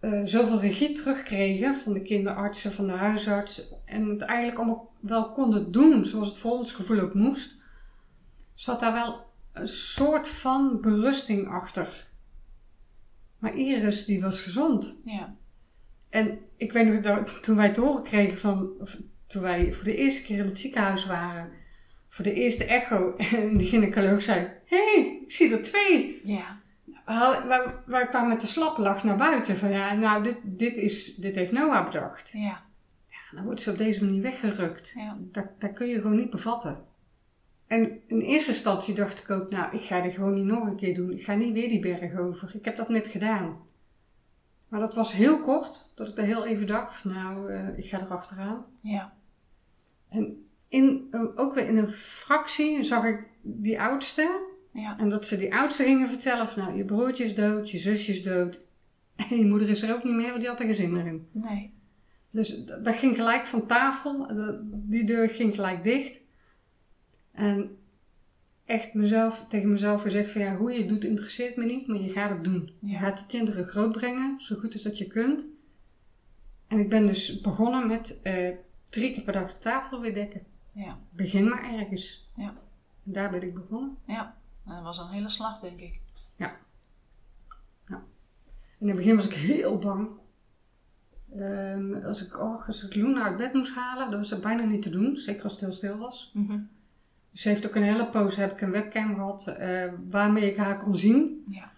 eh, 0.00 0.20
zoveel 0.24 0.60
regie 0.60 0.92
terugkregen 0.92 1.74
van 1.74 1.92
de 1.92 2.02
kinderartsen, 2.02 2.72
van 2.72 2.86
de 2.86 2.92
huisarts, 2.92 3.72
en 3.84 4.08
het 4.08 4.22
eigenlijk 4.22 4.58
allemaal 4.58 4.92
wel 5.00 5.32
konden 5.32 5.72
doen 5.72 6.04
zoals 6.04 6.28
het 6.28 6.36
voor 6.36 6.52
ons 6.52 6.72
gevoel 6.72 7.00
ook 7.00 7.14
moest, 7.14 7.62
zat 8.54 8.80
daar 8.80 8.92
wel 8.92 9.24
een 9.52 9.66
soort 9.66 10.28
van 10.28 10.80
berusting 10.80 11.48
achter. 11.48 12.06
Maar 13.38 13.54
Iris, 13.54 14.04
die 14.04 14.20
was 14.20 14.40
gezond. 14.40 14.96
Ja. 15.04 15.34
En 16.08 16.38
ik 16.56 16.72
weet 16.72 16.86
nog, 16.86 17.00
dat 17.00 17.42
toen 17.42 17.56
wij 17.56 17.66
het 17.66 17.76
horen 17.76 18.02
kregen 18.02 18.38
van, 18.38 18.70
toen 19.32 19.42
wij 19.42 19.72
voor 19.72 19.84
de 19.84 19.96
eerste 19.96 20.22
keer 20.22 20.38
in 20.38 20.44
het 20.44 20.58
ziekenhuis 20.58 21.06
waren, 21.06 21.50
voor 22.08 22.24
de 22.24 22.32
eerste 22.32 22.64
echo, 22.64 23.14
en 23.36 23.56
die 23.56 23.68
gynaecoloog 23.68 24.22
zei, 24.22 24.40
hé, 24.64 24.92
hey, 24.94 25.20
ik 25.22 25.32
zie 25.32 25.52
er 25.52 25.62
twee. 25.62 26.20
Ja. 26.24 26.60
Wij, 27.46 27.74
wij 27.86 28.06
kwamen 28.06 28.28
met 28.28 28.40
de 28.40 28.46
slappe 28.46 28.80
lach 28.80 29.04
naar 29.04 29.16
buiten 29.16 29.56
van, 29.56 29.70
ja, 29.70 29.92
nou, 29.92 30.22
dit, 30.22 30.36
dit, 30.42 30.76
is, 30.76 31.14
dit 31.14 31.36
heeft 31.36 31.52
Noah 31.52 31.84
bedacht. 31.84 32.30
Ja. 32.34 32.62
En 33.08 33.36
dan 33.36 33.44
wordt 33.44 33.60
ze 33.60 33.70
op 33.70 33.78
deze 33.78 34.04
manier 34.04 34.22
weggerukt. 34.22 34.92
Ja. 34.96 35.16
Dat, 35.18 35.46
dat 35.58 35.72
kun 35.72 35.88
je 35.88 36.00
gewoon 36.00 36.16
niet 36.16 36.30
bevatten. 36.30 36.84
En 37.66 38.00
in 38.06 38.20
eerste 38.20 38.50
instantie 38.50 38.94
dacht 38.94 39.18
ik 39.18 39.30
ook, 39.30 39.50
nou, 39.50 39.76
ik 39.76 39.80
ga 39.80 40.00
dit 40.00 40.14
gewoon 40.14 40.34
niet 40.34 40.44
nog 40.44 40.66
een 40.66 40.76
keer 40.76 40.94
doen. 40.94 41.10
Ik 41.10 41.24
ga 41.24 41.34
niet 41.34 41.52
weer 41.52 41.68
die 41.68 41.80
berg 41.80 42.18
over. 42.18 42.50
Ik 42.54 42.64
heb 42.64 42.76
dat 42.76 42.88
net 42.88 43.08
gedaan. 43.08 43.56
Maar 44.68 44.80
dat 44.80 44.94
was 44.94 45.12
heel 45.12 45.40
kort, 45.40 45.90
dat 45.94 46.08
ik 46.08 46.18
er 46.18 46.24
heel 46.24 46.46
even 46.46 46.66
dacht, 46.66 47.04
nou, 47.04 47.52
eh, 47.52 47.78
ik 47.78 47.88
ga 47.88 48.00
erachteraan. 48.00 48.64
Ja. 48.80 49.12
En 50.12 50.46
in, 50.68 51.06
eh, 51.10 51.24
ook 51.34 51.54
weer 51.54 51.66
in 51.68 51.76
een 51.76 51.88
fractie 51.90 52.82
zag 52.82 53.04
ik 53.04 53.24
die 53.42 53.80
oudste. 53.80 54.50
Ja. 54.72 54.98
En 54.98 55.08
dat 55.08 55.26
ze 55.26 55.36
die 55.36 55.54
oudste 55.54 55.82
gingen 55.82 56.08
vertellen 56.08 56.46
van, 56.46 56.62
nou, 56.62 56.76
je 56.76 56.84
broertje 56.84 57.24
is 57.24 57.34
dood, 57.34 57.70
je 57.70 57.78
zusje 57.78 58.10
is 58.10 58.22
dood. 58.22 58.64
En 59.30 59.38
je 59.38 59.44
moeder 59.44 59.68
is 59.68 59.82
er 59.82 59.94
ook 59.94 60.04
niet 60.04 60.14
meer, 60.14 60.28
want 60.28 60.40
die 60.40 60.48
had 60.48 60.60
er 60.60 60.66
geen 60.66 60.74
zin 60.74 60.92
meer 60.92 61.06
in. 61.06 61.26
Nee. 61.32 61.72
Dus 62.30 62.64
dat 62.64 62.94
ging 62.96 63.14
gelijk 63.16 63.46
van 63.46 63.66
tafel. 63.66 64.26
Dat- 64.34 64.58
Die 64.62 65.04
deur 65.04 65.28
ging 65.28 65.54
gelijk 65.54 65.84
dicht. 65.84 66.22
En 67.32 67.76
echt 68.64 68.94
mezelf, 68.94 69.44
tegen 69.48 69.70
mezelf 69.70 70.02
gezegd 70.02 70.30
van 70.30 70.40
ja, 70.40 70.56
hoe 70.56 70.72
je 70.72 70.78
het 70.78 70.88
doet 70.88 71.04
interesseert 71.04 71.56
me 71.56 71.64
niet, 71.64 71.86
maar 71.86 72.00
je 72.00 72.08
gaat 72.10 72.30
het 72.30 72.44
doen. 72.44 72.72
Je 72.80 72.96
gaat 72.96 73.16
die 73.16 73.26
kinderen 73.26 73.66
grootbrengen, 73.66 74.40
zo 74.40 74.56
goed 74.56 74.72
als 74.72 74.82
dat 74.82 74.98
je 74.98 75.06
kunt. 75.06 75.46
En 76.68 76.78
ik 76.78 76.88
ben 76.88 77.06
dus 77.06 77.40
begonnen 77.40 77.86
met 77.86 78.20
eh, 78.22 78.48
drie 78.92 79.12
keer 79.12 79.22
per 79.22 79.32
dag 79.32 79.52
de 79.52 79.58
tafel 79.58 80.00
weer 80.00 80.14
dekken. 80.14 80.42
Ja. 80.72 80.96
Begin 81.10 81.48
maar 81.48 81.72
ergens. 81.72 82.30
Ja. 82.36 82.54
En 83.04 83.12
daar 83.12 83.30
ben 83.30 83.42
ik 83.42 83.54
begonnen. 83.54 83.96
Ja. 84.06 84.36
En 84.66 84.74
dat 84.74 84.82
was 84.82 84.98
een 84.98 85.08
hele 85.08 85.28
slag, 85.28 85.58
denk 85.60 85.80
ik. 85.80 86.00
In 88.82 88.88
het 88.88 88.96
begin 88.96 89.16
was 89.16 89.26
ik 89.26 89.34
heel 89.34 89.78
bang. 89.78 90.08
Ehm, 91.36 91.94
als, 91.94 92.24
ik, 92.24 92.40
oh, 92.40 92.66
als 92.66 92.84
ik 92.84 92.94
Luna 92.94 93.22
uit 93.22 93.36
bed 93.36 93.52
moest 93.52 93.74
halen, 93.74 94.10
dan 94.10 94.18
was 94.18 94.30
het 94.30 94.40
bijna 94.40 94.64
niet 94.64 94.82
te 94.82 94.90
doen. 94.90 95.16
Zeker 95.16 95.42
als 95.42 95.52
het 95.52 95.60
heel 95.60 95.72
stil 95.72 95.96
was. 95.96 96.30
Mhm. 96.34 96.58
Ze 97.32 97.48
heeft 97.48 97.66
ook 97.66 97.74
een 97.74 97.82
hele 97.82 98.08
poos 98.08 98.36
heb 98.36 98.52
ik 98.52 98.60
een 98.60 98.70
webcam 98.70 99.14
gehad 99.14 99.46
eh, 99.46 99.92
waarmee 100.10 100.50
ik 100.50 100.56
haar 100.56 100.78
kon 100.78 100.96
zien. 100.96 101.44
Ja. 101.50 101.68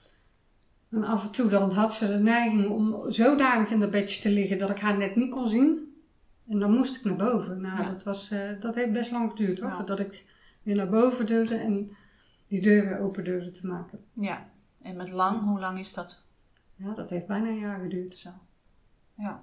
En 0.91 1.05
af 1.05 1.25
en 1.25 1.31
toe 1.31 1.49
dan 1.49 1.71
had 1.71 1.95
ze 1.95 2.07
de 2.07 2.19
neiging 2.19 2.69
om 2.69 3.11
zodanig 3.11 3.71
in 3.71 3.81
dat 3.81 3.91
bedje 3.91 4.21
te 4.21 4.31
liggen 4.31 4.59
dat 4.59 4.71
ik 4.71 4.79
haar 4.79 4.97
net 4.97 5.17
niet 5.17 5.31
kon 5.31 5.49
zien. 5.49 5.84
En 6.49 6.59
dan 6.59 6.73
moest 6.73 6.97
ik 6.97 7.05
naar 7.05 7.17
boven. 7.17 7.61
Nou, 7.61 7.83
Ja. 7.83 7.91
dat, 7.91 8.03
was, 8.03 8.31
eh, 8.31 8.61
dat 8.61 8.75
heeft 8.75 8.93
best 8.93 9.11
lang 9.11 9.31
geduurd 9.31 9.59
hoor. 9.61 9.69
Ja. 9.69 9.77
Voordat 9.77 9.99
ik 10.01 10.25
weer 10.63 10.77
naar 10.77 10.89
boven 10.89 11.27
durfde 11.27 11.57
en 11.57 11.97
die 12.49 12.61
deuren 12.61 13.01
open 13.01 13.25
durfde 13.25 13.51
te 13.51 13.67
maken. 13.67 14.05
Ja. 14.13 14.49
En 14.83 14.97
met 14.97 15.11
lang, 15.11 15.43
hoe 15.43 15.61
lang 15.61 15.79
is 15.79 15.95
dat? 15.95 16.23
Ja, 16.77 16.95
dat 16.95 17.11
heeft 17.11 17.27
bijna 17.27 17.49
een 17.49 17.59
jaar 17.59 17.81
geduurd. 17.81 18.15
Zo. 18.17 18.31
Ja. 19.15 19.43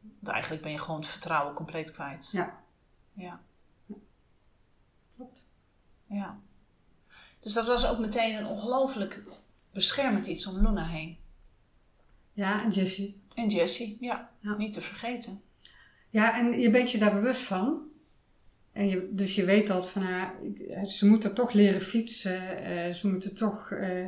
Want 0.00 0.28
eigenlijk 0.28 0.62
ben 0.62 0.72
je 0.72 0.78
gewoon 0.78 1.00
het 1.00 1.08
vertrouwen 1.08 1.54
compleet 1.54 1.92
kwijt. 1.92 2.30
Ja, 2.32 2.58
Ja. 3.12 3.40
klopt. 5.16 5.40
Ja. 6.06 6.38
Dus 7.40 7.52
dat 7.52 7.66
was 7.66 7.86
ook 7.88 7.98
meteen 7.98 8.36
een 8.36 8.46
ongelooflijk 8.46 9.22
beschermend 9.72 10.26
iets 10.26 10.46
om 10.46 10.66
Luna 10.66 10.84
heen. 10.84 11.18
Ja, 12.32 12.62
en 12.64 12.70
Jessie. 12.70 13.22
En 13.34 13.48
Jessie, 13.48 13.96
Ja. 14.00 14.30
niet 14.58 14.72
te 14.72 14.80
vergeten. 14.80 15.40
Ja, 16.10 16.38
en 16.38 16.60
je 16.60 16.70
bent 16.70 16.90
je 16.90 16.98
daar 16.98 17.14
bewust 17.14 17.42
van. 17.42 17.82
En 18.72 18.88
je, 18.88 19.08
dus 19.12 19.34
je 19.34 19.44
weet 19.44 19.66
dat 19.66 19.88
van 19.90 20.02
haar, 20.02 20.34
ik- 20.42 20.90
ze 20.90 21.06
moeten 21.06 21.34
toch 21.34 21.52
leren 21.52 21.80
fietsen. 21.80 22.64
eh, 22.64 22.92
ze 22.92 23.08
moeten 23.08 23.34
toch 23.34 23.70
eh, 23.70 24.04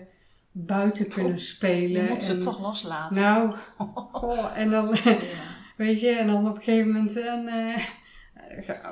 buiten 0.52 1.08
kunnen 1.08 1.38
spelen. 1.38 2.02
Je 2.04 2.08
moet 2.08 2.22
ze 2.22 2.38
toch 2.38 2.60
loslaten. 2.60 3.22
Nou, 3.22 3.54
goh, 4.12 4.58
en 4.58 4.70
dan, 4.70 4.96
Ja. 5.04 5.16
weet 5.76 6.00
je, 6.00 6.10
en 6.10 6.26
dan 6.26 6.48
op 6.48 6.56
een 6.56 6.62
gegeven 6.62 6.86
moment 6.92 7.16
een 7.16 7.48
eh, 7.48 7.76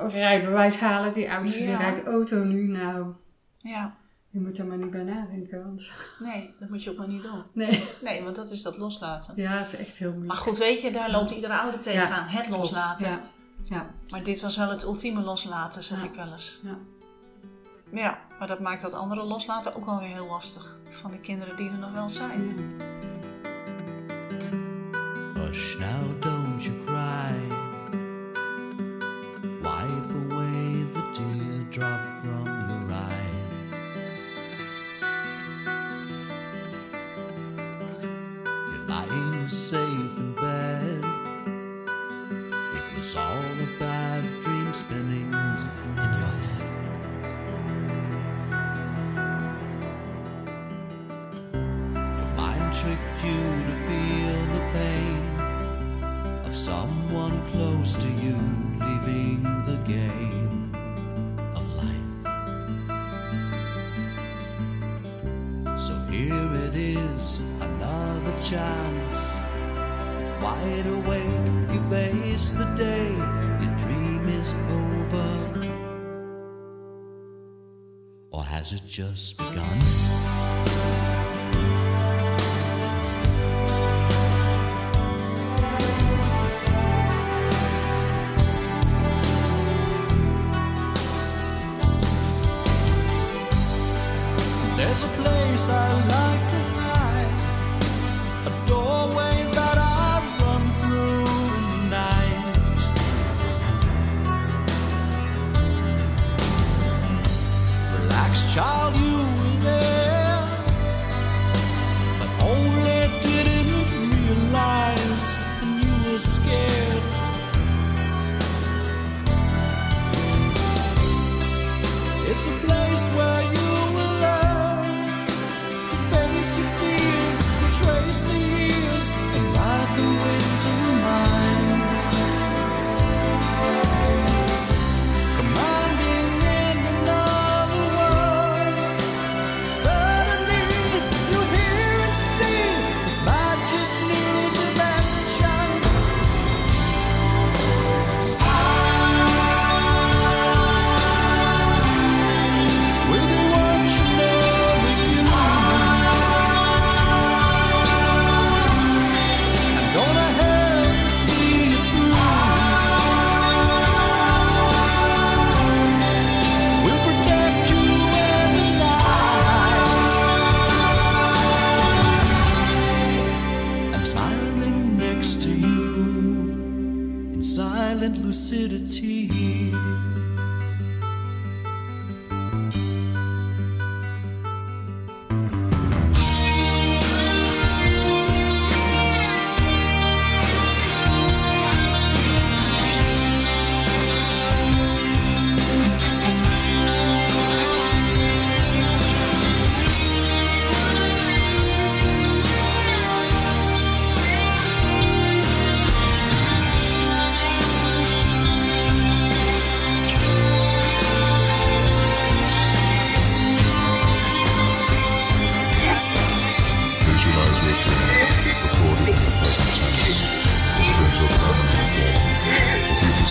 rijbewijs 0.08 0.78
halen. 0.78 1.12
Die 1.12 1.30
oudste 1.30 1.58
die 1.62 1.68
Ja. 1.68 1.76
rijdt 1.76 2.04
auto 2.06 2.44
nu. 2.44 2.62
Nou, 2.68 3.12
ja, 3.58 3.96
je 4.30 4.40
moet 4.40 4.58
er 4.58 4.66
maar 4.66 4.76
niet 4.78 4.90
bij 4.90 5.02
nadenken. 5.02 5.64
Want, 5.64 5.90
nee, 6.18 6.54
dat 6.60 6.68
moet 6.68 6.82
je 6.82 6.90
ook 6.90 6.96
maar 6.96 7.08
niet 7.08 7.22
doen. 7.22 7.42
nee, 7.52 7.88
Nee, 8.02 8.22
want 8.22 8.36
dat 8.36 8.50
is 8.50 8.62
dat 8.62 8.78
loslaten. 8.78 9.32
ja, 9.36 9.60
is 9.60 9.76
echt 9.76 9.98
heel 9.98 10.08
Maar 10.08 10.16
moeilijk. 10.18 10.40
goed, 10.40 10.58
weet 10.58 10.80
je, 10.80 10.90
daar 10.90 11.10
loopt 11.10 11.30
iedere 11.30 11.58
ouder 11.58 11.80
tegenaan. 11.80 12.26
het 12.26 12.48
loslaten. 12.48 13.08
Ja, 13.08 13.20
ja, 13.64 13.90
Maar 14.10 14.22
dit 14.22 14.40
was 14.40 14.56
wel 14.56 14.68
het 14.70 14.82
ultieme 14.82 15.20
loslaten, 15.20 15.82
zeg 15.82 15.98
Ja. 15.98 16.04
ik 16.04 16.14
wel 16.14 16.32
eens. 16.32 16.60
ja. 16.64 16.78
Ja, 17.92 18.18
maar 18.38 18.48
dat 18.48 18.60
maakt 18.60 18.82
dat 18.82 18.92
andere 18.92 19.22
loslaten 19.24 19.74
ook 19.74 19.84
wel 19.84 19.98
weer 19.98 20.08
heel 20.08 20.26
lastig. 20.26 20.76
Van 20.88 21.10
de 21.10 21.18
kinderen 21.20 21.56
die 21.56 21.70
er 21.70 21.78
nog 21.78 21.92
wel 21.92 22.08
zijn. 22.08 22.56
Hush 25.34 25.76
now, 25.78 26.20
don't 26.22 26.64
you 26.64 26.76
cry. 26.84 27.47
Just 78.98 79.27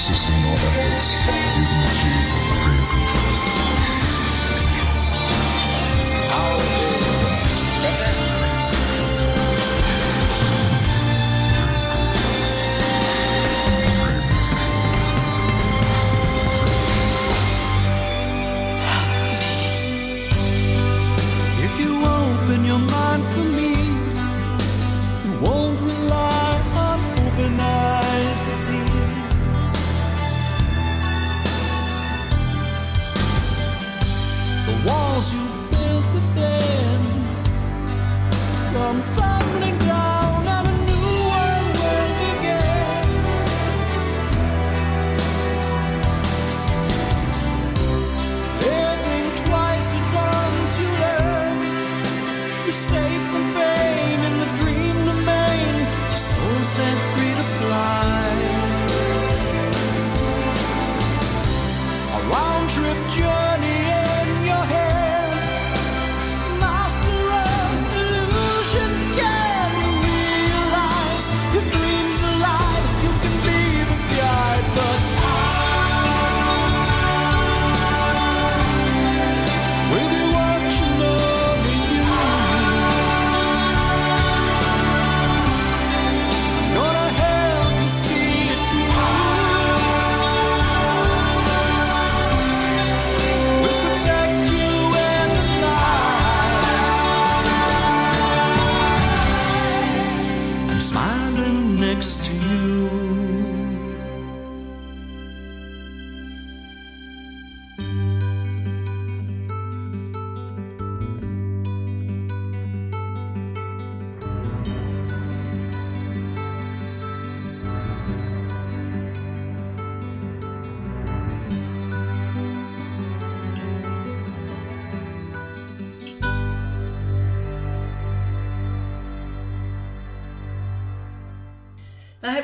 persisting 0.07 0.39
your 0.39 0.53
efforts, 0.53 1.17
you 1.57 1.65
can 1.65 1.83
achieve 1.83 2.46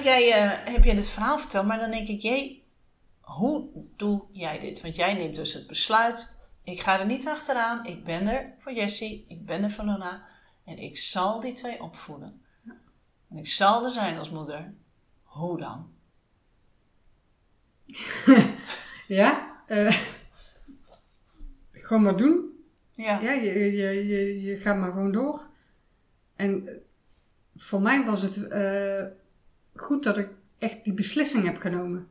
heb 0.03 0.13
jij, 0.13 0.31
eh, 0.31 0.73
heb 0.73 0.83
jij 0.83 0.95
dit 0.95 1.09
verhaal 1.09 1.39
verteld, 1.39 1.65
maar 1.65 1.79
dan 1.79 1.91
denk 1.91 2.07
ik, 2.07 2.21
jee, 2.21 2.63
hoe 3.21 3.69
doe 3.95 4.25
jij 4.31 4.59
dit? 4.59 4.81
Want 4.81 4.95
jij 4.95 5.13
neemt 5.13 5.35
dus 5.35 5.53
het 5.53 5.67
besluit, 5.67 6.49
ik 6.63 6.79
ga 6.79 6.99
er 6.99 7.05
niet 7.05 7.27
achteraan, 7.27 7.85
ik 7.85 8.03
ben 8.03 8.27
er 8.27 8.53
voor 8.57 8.73
Jessie, 8.73 9.25
ik 9.27 9.45
ben 9.45 9.63
er 9.63 9.71
voor 9.71 9.85
Luna 9.85 10.25
en 10.65 10.77
ik 10.77 10.97
zal 10.97 11.39
die 11.39 11.53
twee 11.53 11.81
opvoeden. 11.81 12.41
En 13.29 13.37
ik 13.37 13.47
zal 13.47 13.83
er 13.83 13.89
zijn 13.89 14.17
als 14.17 14.29
moeder. 14.29 14.73
Hoe 15.23 15.59
dan? 15.59 15.91
Ja, 19.07 19.61
eh, 19.67 19.97
gewoon 21.71 22.03
maar 22.03 22.17
doen. 22.17 22.65
Ja, 22.93 23.19
Ja, 23.21 23.31
je, 23.31 23.53
je, 23.53 24.07
je, 24.07 24.41
je 24.41 24.57
gaat 24.57 24.77
maar 24.77 24.91
gewoon 24.91 25.11
door. 25.11 25.47
En 26.35 26.81
voor 27.55 27.81
mij 27.81 28.05
was 28.05 28.21
het 28.21 28.47
eh, 28.47 29.05
goed 29.75 30.03
dat 30.03 30.17
ik 30.17 30.29
echt 30.57 30.83
die 30.83 30.93
beslissing 30.93 31.45
heb 31.45 31.57
genomen. 31.57 32.07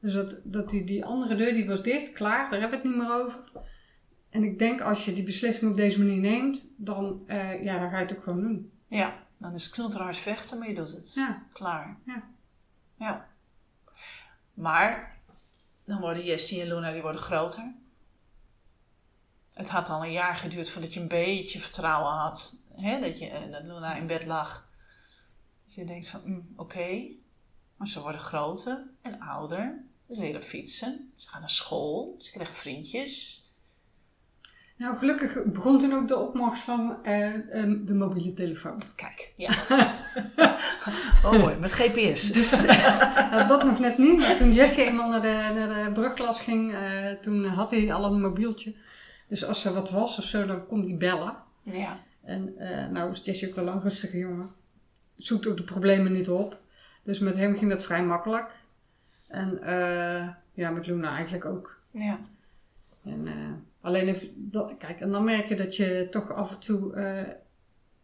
Dus 0.00 0.12
dat, 0.12 0.36
dat 0.42 0.70
die, 0.70 0.84
die 0.84 1.04
andere 1.04 1.36
deur 1.36 1.52
die 1.52 1.66
was 1.66 1.82
dicht, 1.82 2.12
klaar, 2.12 2.50
daar 2.50 2.60
hebben 2.60 2.80
we 2.80 2.88
het 2.88 2.96
niet 2.96 3.06
meer 3.06 3.16
over. 3.16 3.38
En 4.30 4.44
ik 4.44 4.58
denk 4.58 4.80
als 4.80 5.04
je 5.04 5.12
die 5.12 5.24
beslissing 5.24 5.70
op 5.70 5.76
deze 5.76 5.98
manier 5.98 6.20
neemt, 6.20 6.68
dan, 6.76 7.22
eh, 7.26 7.64
ja, 7.64 7.78
dan 7.78 7.90
ga 7.90 7.96
je 7.96 8.04
het 8.04 8.16
ook 8.16 8.22
gewoon 8.22 8.40
doen. 8.40 8.72
ja. 8.88 9.20
dan 9.38 9.54
is 9.54 9.64
het 9.64 9.72
knulterhard 9.72 10.16
vechten, 10.16 10.58
maar 10.58 10.68
je 10.68 10.74
doet 10.74 10.90
het. 10.90 11.14
Ja. 11.14 11.46
Klaar. 11.52 11.98
Ja. 12.06 12.22
Ja. 12.98 13.28
Maar, 14.54 15.20
dan 15.86 16.00
worden 16.00 16.24
Jessie 16.24 16.60
en 16.60 16.68
Luna, 16.68 16.92
die 16.92 17.02
worden 17.02 17.20
groter. 17.20 17.74
Het 19.54 19.68
had 19.68 19.88
al 19.88 20.04
een 20.04 20.12
jaar 20.12 20.36
geduurd 20.36 20.70
voordat 20.70 20.94
je 20.94 21.00
een 21.00 21.08
beetje 21.08 21.60
vertrouwen 21.60 22.12
had. 22.12 22.62
Hè? 22.74 23.00
Dat, 23.00 23.18
je, 23.18 23.28
eh, 23.28 23.50
dat 23.50 23.62
Luna 23.62 23.94
in 23.94 24.06
bed 24.06 24.26
lag. 24.26 24.68
Dat 25.72 25.80
je 25.80 25.92
denkt 25.92 26.08
van, 26.08 26.20
mm, 26.24 26.48
oké. 26.56 27.08
Maar 27.76 27.88
ze 27.88 28.00
worden 28.00 28.20
groter 28.20 28.90
en 29.02 29.20
ouder. 29.20 29.84
Ze 30.06 30.20
leren 30.20 30.42
fietsen. 30.42 31.10
Ze 31.16 31.28
gaan 31.28 31.40
naar 31.40 31.50
school. 31.50 32.14
Ze 32.18 32.30
krijgen 32.30 32.54
vriendjes. 32.54 33.44
Nou, 34.76 34.96
gelukkig 34.96 35.44
begon 35.44 35.78
toen 35.78 35.92
ook 35.92 36.08
de 36.08 36.18
opmars 36.18 36.60
van 36.60 37.04
eh, 37.04 37.54
ehm, 37.54 37.84
de 37.84 37.94
mobiele 37.94 38.32
telefoon. 38.32 38.82
Kijk, 38.94 39.32
ja. 39.36 39.50
oh 41.24 41.32
mooi, 41.32 41.56
met 41.56 41.72
GPS. 41.72 42.32
Dus 42.32 42.50
dat 43.48 43.64
nog 43.64 43.78
net 43.78 43.98
niet. 43.98 44.18
Maar 44.18 44.36
toen 44.36 44.52
Jesse 44.52 44.84
eenmaal 44.84 45.08
naar 45.08 45.22
de, 45.22 45.52
naar 45.54 45.84
de 45.84 45.92
brugklas 45.92 46.40
ging, 46.40 46.74
eh, 46.74 47.10
toen 47.10 47.44
had 47.44 47.70
hij 47.70 47.92
al 47.92 48.04
een 48.04 48.20
mobieltje. 48.20 48.74
Dus 49.28 49.44
als 49.44 49.64
er 49.64 49.74
wat 49.74 49.90
was 49.90 50.18
of 50.18 50.24
zo, 50.24 50.46
dan 50.46 50.66
kon 50.66 50.80
hij 50.80 50.96
bellen. 50.96 51.36
Ja. 51.62 52.04
En 52.22 52.58
eh, 52.58 52.88
nou 52.88 53.10
is 53.10 53.20
Jesse 53.24 53.48
ook 53.48 53.54
wel 53.54 53.66
een 53.66 53.80
rustige 53.80 54.18
jongen. 54.18 54.60
Zoekt 55.24 55.46
ook 55.46 55.56
de 55.56 55.64
problemen 55.64 56.12
niet 56.12 56.28
op. 56.28 56.60
Dus 57.02 57.18
met 57.18 57.36
hem 57.36 57.56
ging 57.56 57.70
dat 57.70 57.82
vrij 57.82 58.04
makkelijk. 58.04 58.54
En 59.28 59.62
eh, 59.62 60.28
ja, 60.52 60.70
met 60.70 60.86
Luna 60.86 61.14
eigenlijk 61.14 61.44
ook. 61.44 61.80
Ja. 61.90 62.20
En, 63.04 63.26
eh, 63.26 63.52
alleen 63.80 64.08
even, 64.08 64.50
dat, 64.50 64.74
kijk, 64.78 65.00
en 65.00 65.10
dan 65.10 65.24
merk 65.24 65.48
je 65.48 65.56
dat 65.56 65.76
je 65.76 66.08
toch 66.10 66.32
af 66.32 66.52
en 66.52 66.60
toe 66.60 66.94
eh, 66.94 67.34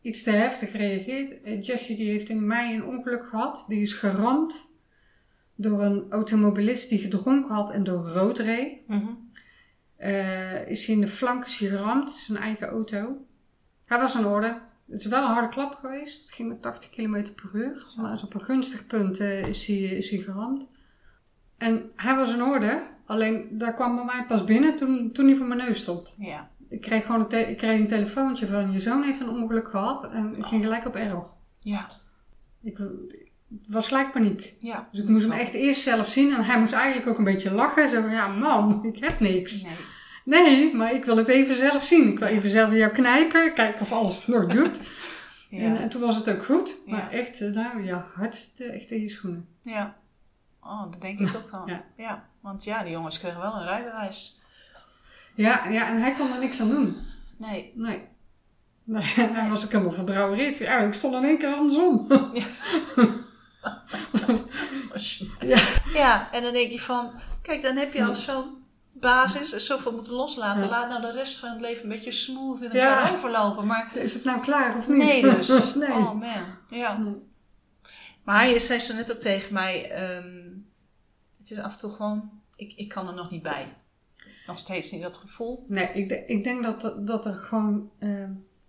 iets 0.01 0.23
te 0.23 0.31
heftig 0.31 0.73
reageert. 0.73 1.66
Jessie 1.66 1.97
die 1.97 2.11
heeft 2.11 2.29
in 2.29 2.47
mei 2.47 2.75
een 2.75 2.85
ongeluk 2.85 3.27
gehad. 3.27 3.64
Die 3.69 3.81
is 3.81 3.93
geramd 3.93 4.71
door 5.55 5.83
een 5.83 6.07
automobilist 6.11 6.89
die 6.89 6.99
gedronken 6.99 7.55
had 7.55 7.71
en 7.71 7.85
door 7.85 8.09
rood 8.09 8.39
reed. 8.39 8.89
Mhm. 8.89 9.12
Is 10.66 10.87
hij 10.87 10.95
in 10.95 11.01
de 11.01 11.09
flank 11.09 11.45
is 11.45 11.59
hij 11.59 11.69
geramd, 11.69 12.12
zijn 12.12 12.39
eigen 12.39 12.69
auto. 12.69 13.27
Hij 13.87 13.99
was 13.99 14.14
in 14.14 14.27
orde. 14.27 14.61
Het 14.91 15.01
is 15.01 15.07
wel 15.07 15.22
een 15.22 15.32
harde 15.32 15.49
klap 15.49 15.74
geweest. 15.74 16.20
Het 16.20 16.34
ging 16.34 16.49
met 16.49 16.62
80 16.62 16.91
km 16.91 17.26
per 17.34 17.51
uur. 17.53 17.95
Maar 18.01 18.12
dus 18.12 18.22
op 18.22 18.34
een 18.34 18.43
gunstig 18.43 18.86
punt 18.86 19.20
eh, 19.20 19.47
is, 19.47 19.66
hij, 19.66 19.76
is 19.76 20.11
hij 20.11 20.18
geramd. 20.18 20.66
En 21.57 21.91
hij 21.97 22.16
was 22.16 22.34
in 22.34 22.43
orde. 22.43 22.80
Alleen 23.07 23.49
daar 23.53 23.74
kwam 23.74 23.97
bij 23.97 24.05
mij 24.05 24.24
pas 24.28 24.45
binnen 24.45 24.76
toen, 24.76 25.12
toen 25.12 25.26
hij 25.26 25.34
voor 25.34 25.47
mijn 25.47 25.61
neus 25.61 25.80
stond. 25.80 26.14
Ja. 26.18 26.51
Ik 26.68 26.80
kreeg 26.80 27.07
gewoon 27.07 27.26
een, 27.28 27.49
ik 27.49 27.57
kreeg 27.57 27.78
een 27.78 27.86
telefoontje 27.86 28.47
van 28.47 28.72
je 28.72 28.78
zoon 28.78 29.03
heeft 29.03 29.20
een 29.20 29.28
ongeluk 29.28 29.68
gehad. 29.68 30.09
En 30.12 30.36
ik 30.36 30.45
ging 30.45 30.62
gelijk 30.62 30.86
op 30.86 30.95
error. 30.95 31.32
Ja. 31.59 31.86
Ik, 32.62 32.78
het 32.78 33.68
was 33.68 33.86
gelijk 33.86 34.12
paniek. 34.12 34.55
Ja. 34.59 34.89
Dus 34.91 35.01
ik 35.01 35.09
moest 35.09 35.28
hem 35.28 35.39
echt 35.39 35.55
eerst 35.55 35.80
zelf 35.80 36.09
zien. 36.09 36.34
En 36.34 36.45
hij 36.45 36.59
moest 36.59 36.72
eigenlijk 36.72 37.09
ook 37.09 37.18
een 37.18 37.24
beetje 37.24 37.51
lachen. 37.51 37.89
Zo 37.89 38.01
van, 38.01 38.11
ja 38.11 38.28
mam, 38.28 38.84
ik 38.84 39.05
heb 39.05 39.20
niks. 39.20 39.62
Nee. 39.62 39.72
Nee, 40.29 40.74
maar 40.76 40.95
ik 40.95 41.05
wil 41.05 41.16
het 41.16 41.29
even 41.29 41.55
zelf 41.55 41.85
zien. 41.85 42.09
Ik 42.12 42.18
wil 42.18 42.29
even 42.29 42.51
zelf 42.51 42.72
jou 42.72 42.93
knijpen. 42.93 43.55
Kijken 43.55 43.81
of 43.81 43.93
alles 43.93 44.26
nog 44.26 44.47
doet. 44.47 44.81
Ja. 45.51 45.59
En, 45.64 45.76
en 45.76 45.89
toen 45.89 46.01
was 46.01 46.16
het 46.16 46.31
ook 46.31 46.45
goed. 46.45 46.76
Ja. 46.87 46.93
Maar 46.93 47.11
echt, 47.11 47.41
eh, 47.41 47.49
nou 47.51 47.85
ja, 47.85 48.07
hard 48.14 48.57
te- 48.57 48.64
echt 48.64 48.91
in 48.91 49.01
je 49.01 49.09
schoenen. 49.09 49.49
Ja. 49.62 49.97
Oh, 50.62 50.83
dat 50.83 51.01
denk 51.01 51.20
ik 51.20 51.37
ook 51.37 51.51
wel. 51.51 51.68
Ja. 51.74 51.85
Ja. 51.97 52.29
Want 52.41 52.64
ja, 52.64 52.83
die 52.83 52.93
jongens 52.93 53.18
kregen 53.18 53.41
wel 53.41 53.55
een 53.55 53.64
rijbewijs. 53.64 54.41
Ja, 55.35 55.68
ja, 55.68 55.89
en 55.89 56.01
hij 56.01 56.12
kon 56.12 56.33
er 56.33 56.39
niks 56.41 56.61
aan 56.61 56.70
doen. 56.70 56.97
Nee. 57.37 57.72
Nee. 57.74 58.01
nee 58.85 59.03
hij 59.41 59.49
was 59.49 59.64
ook 59.64 59.72
helemaal 59.72 59.93
verbrouwereerd. 59.93 60.59
Ja, 60.59 60.79
ik 60.79 60.93
stond 60.95 61.14
in 61.14 61.24
één 61.24 61.39
keer 61.39 61.55
andersom. 61.55 62.07
emotioneel. 64.29 64.47
Ja. 65.41 65.59
Ja, 65.95 66.33
en 66.33 66.43
dan 66.43 66.53
denk 66.53 66.70
je 66.72 66.81
van, 66.81 67.11
kijk, 67.43 67.62
dan 67.62 67.76
heb 67.76 67.93
je 67.93 68.05
al 68.05 68.14
zo'n 68.14 68.57
basis, 69.01 69.66
zoveel 69.66 69.92
moeten 69.92 70.12
loslaten. 70.12 70.64
Ja. 70.64 70.70
Laat 70.70 70.88
nou 70.88 71.01
de 71.01 71.12
rest 71.12 71.38
van 71.38 71.49
het 71.51 71.61
leven 71.61 71.82
een 71.82 71.88
beetje 71.88 72.11
smooth 72.12 72.62
in 72.62 72.72
Ja. 72.72 72.99
elkaar 72.99 73.12
overlopen. 73.12 73.66
Maar 73.66 73.90
Is 73.96 74.14
het 74.14 74.24
nou 74.24 74.40
klaar 74.40 74.76
of 74.76 74.88
niet? 74.88 74.96
nee 74.96 75.22
dus. 75.22 75.49
nee. 75.74 75.88
Oh 75.88 76.12
man, 76.14 76.24
ja. 76.68 76.99
Nee. 76.99 77.14
Maar 78.24 78.49
je 78.49 78.59
zei 78.61 78.78
zo 78.78 78.94
net 78.94 79.12
ook 79.12 79.18
tegen 79.20 79.53
mij, 79.53 79.90
ehm, 79.90 80.46
het 81.38 81.51
is 81.51 81.59
af 81.59 81.72
en 81.72 81.78
toe 81.78 81.90
gewoon, 81.90 82.30
ik, 82.57 82.72
ik 82.76 82.88
kan 82.88 83.09
er 83.09 83.14
nog 83.14 83.30
niet 83.30 83.42
bij. 83.42 83.76
Nog 84.46 84.59
steeds 84.59 84.90
niet 84.90 85.03
dat 85.03 85.16
gevoel. 85.16 85.64
Nee, 85.68 85.88
ik, 85.92 86.09
de- 86.09 86.26
ik 86.26 86.44
denk 86.44 86.62
dat, 86.64 86.94
dat 86.99 87.26
er 87.26 87.34
gewoon. 87.34 87.90
eh, 87.99 88.09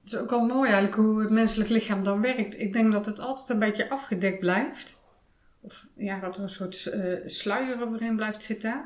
het 0.01 0.13
is 0.13 0.15
ook 0.15 0.29
wel 0.29 0.45
mooi 0.45 0.71
eigenlijk 0.71 0.95
hoe 0.95 1.21
het 1.21 1.29
menselijk 1.29 1.69
lichaam 1.69 2.03
dan 2.03 2.21
werkt. 2.21 2.59
Ik 2.59 2.73
denk 2.73 2.91
dat 2.91 3.05
het 3.05 3.19
altijd 3.19 3.49
een 3.49 3.59
beetje 3.59 3.89
afgedekt 3.89 4.39
blijft. 4.39 4.97
Of 5.61 5.85
ja, 5.95 6.19
dat 6.19 6.37
er 6.37 6.43
een 6.43 6.49
soort 6.49 6.85
eh, 6.85 7.13
sluier 7.25 7.81
overheen 7.87 8.15
blijft 8.15 8.41
zitten. 8.43 8.85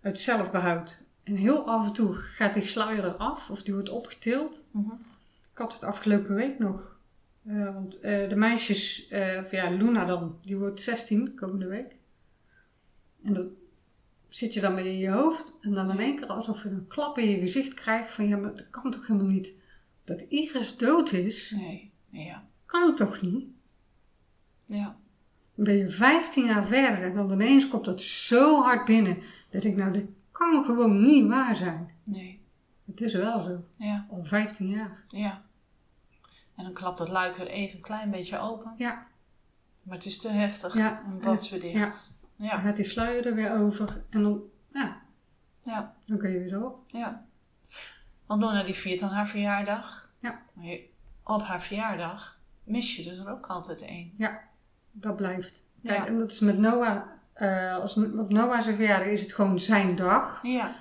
Uit 0.00 0.18
zelfbehoud. 0.18 1.06
En 1.22 1.36
heel 1.36 1.66
af 1.66 1.86
en 1.86 1.92
toe 1.92 2.14
gaat 2.14 2.54
die 2.54 2.62
sluier 2.62 3.04
eraf 3.04 3.50
of 3.50 3.62
die 3.62 3.74
wordt 3.74 3.88
opgetild. 3.88 4.64
Mhm. 4.70 4.92
Ik 5.52 5.58
had 5.58 5.72
het 5.72 5.84
afgelopen 5.84 6.34
week 6.34 6.58
nog. 6.58 6.96
Eh, 7.44 7.74
want 7.74 8.00
eh, 8.00 8.28
de 8.28 8.36
meisjes, 8.36 9.08
eh, 9.08 9.40
of 9.44 9.50
ja, 9.50 9.70
Luna 9.70 10.04
dan, 10.04 10.38
die 10.42 10.56
wordt 10.56 10.80
16 10.80 11.34
komende 11.34 11.66
week. 11.66 11.96
En 13.22 13.32
dan 13.32 13.48
zit 14.28 14.54
je 14.54 14.60
dan 14.60 14.74
mee 14.74 14.84
in 14.86 14.98
je 14.98 15.10
hoofd. 15.10 15.56
En 15.60 15.74
dan 15.74 15.90
in 15.90 15.98
één 15.98 16.16
keer 16.16 16.26
alsof 16.26 16.62
je 16.62 16.68
een 16.68 16.86
klap 16.86 17.18
in 17.18 17.30
je 17.30 17.38
gezicht 17.38 17.74
krijgt 17.74 18.10
van 18.10 18.28
ja, 18.28 18.36
maar 18.36 18.56
dat 18.56 18.70
kan 18.70 18.90
toch 18.90 19.06
helemaal 19.06 19.28
niet. 19.28 19.54
Dat 20.04 20.20
Iris 20.20 20.76
dood 20.76 21.12
is, 21.12 21.50
Nee, 21.50 21.90
ja. 22.10 22.46
kan 22.66 22.96
toch 22.96 23.20
niet? 23.22 23.46
Ja, 24.66 24.96
Dan 25.54 25.64
ben 25.64 25.76
je 25.76 25.88
15 25.88 26.44
jaar 26.44 26.66
verder 26.66 27.02
en 27.02 27.14
dan 27.14 27.32
ineens 27.32 27.68
komt 27.68 27.84
dat 27.84 28.02
zo 28.02 28.60
hard 28.60 28.84
binnen. 28.84 29.18
Dat 29.50 29.64
ik 29.64 29.76
nou, 29.76 29.92
dit 29.92 30.06
kan 30.32 30.62
gewoon 30.64 31.02
niet 31.02 31.28
waar 31.28 31.56
zijn. 31.56 31.90
nee, 32.04 32.42
Het 32.86 33.00
is 33.00 33.14
wel 33.14 33.42
zo. 33.42 33.64
ja, 33.76 34.06
Al 34.10 34.24
15 34.24 34.68
jaar. 34.68 35.04
ja. 35.08 35.42
En 36.56 36.64
dan 36.64 36.72
klapt 36.72 36.98
dat 36.98 37.08
luik 37.08 37.36
weer 37.36 37.46
even 37.46 37.76
een 37.76 37.82
klein 37.82 38.10
beetje 38.10 38.38
open. 38.38 38.72
Ja, 38.76 39.06
Maar 39.82 39.96
het 39.96 40.06
is 40.06 40.18
te 40.18 40.28
heftig. 40.28 40.74
Ja, 40.74 41.04
En 41.04 41.20
dat 41.20 41.42
is 41.42 41.50
weer 41.50 41.60
dicht. 41.60 42.18
dan 42.36 42.46
Ja, 42.46 42.58
gaat 42.60 42.76
die 42.76 42.84
sluier 42.84 43.26
er 43.26 43.34
weer 43.34 43.56
over. 43.58 44.04
En 44.10 44.22
dan, 44.22 44.42
ja, 44.72 45.00
ja, 45.64 45.94
dan 46.06 46.18
kun 46.18 46.30
je 46.30 46.38
weer 46.38 46.50
door. 46.50 46.78
ja. 46.86 47.26
Want 48.26 48.42
Luna 48.42 48.62
die 48.62 48.74
viert 48.74 49.00
dan 49.00 49.10
haar 49.10 49.28
verjaardag. 49.28 50.10
Ja. 50.20 50.42
Maar 50.52 50.64
je- 50.64 50.88
op 51.24 51.42
haar 51.42 51.62
verjaardag 51.62 52.40
mis 52.64 52.96
je 52.96 53.02
dus 53.04 53.18
er 53.18 53.30
ook 53.30 53.46
altijd 53.46 53.82
één. 53.82 54.10
Ja, 54.14 54.40
dat 54.92 55.16
blijft. 55.16 55.66
Kijk, 55.82 55.98
Ja. 55.98 56.06
en 56.06 56.18
dat 56.18 56.30
is 56.30 56.40
met 56.40 56.58
Noah. 56.58 57.02
Eh 57.38 57.76
als 57.80 57.94
met 57.94 58.30
Noah 58.30 58.60
zijn 58.60 58.76
verjaardag 58.76 59.08
is 59.08 59.20
het 59.20 59.32
gewoon 59.32 59.60
zijn 59.60 59.96
dag. 59.96 60.40
Ja, 60.42 60.74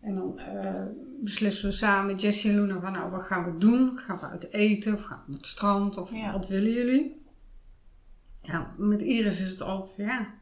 En 0.00 0.14
dan 0.14 0.38
eh, 0.38 0.82
beslissen 1.20 1.68
we 1.68 1.74
samen, 1.74 2.14
Jessie 2.16 2.50
en 2.50 2.56
Luna, 2.60 2.80
van 2.80 2.92
nou, 2.92 3.10
wat 3.10 3.22
gaan 3.22 3.44
we 3.44 3.58
doen? 3.58 3.98
Gaan 3.98 4.18
we 4.18 4.26
uit 4.28 4.52
eten 4.52 4.94
of 4.94 5.02
gaan 5.04 5.18
we 5.24 5.30
naar 5.30 5.36
het 5.38 5.46
strand? 5.46 5.96
Of 5.96 6.10
Ja. 6.12 6.32
wat 6.32 6.48
willen 6.48 6.72
jullie? 6.72 7.24
Ja, 8.42 8.74
met 8.76 9.02
Iris 9.02 9.40
is 9.40 9.50
het 9.50 9.62
altijd, 9.62 9.96
ja. 9.96 10.34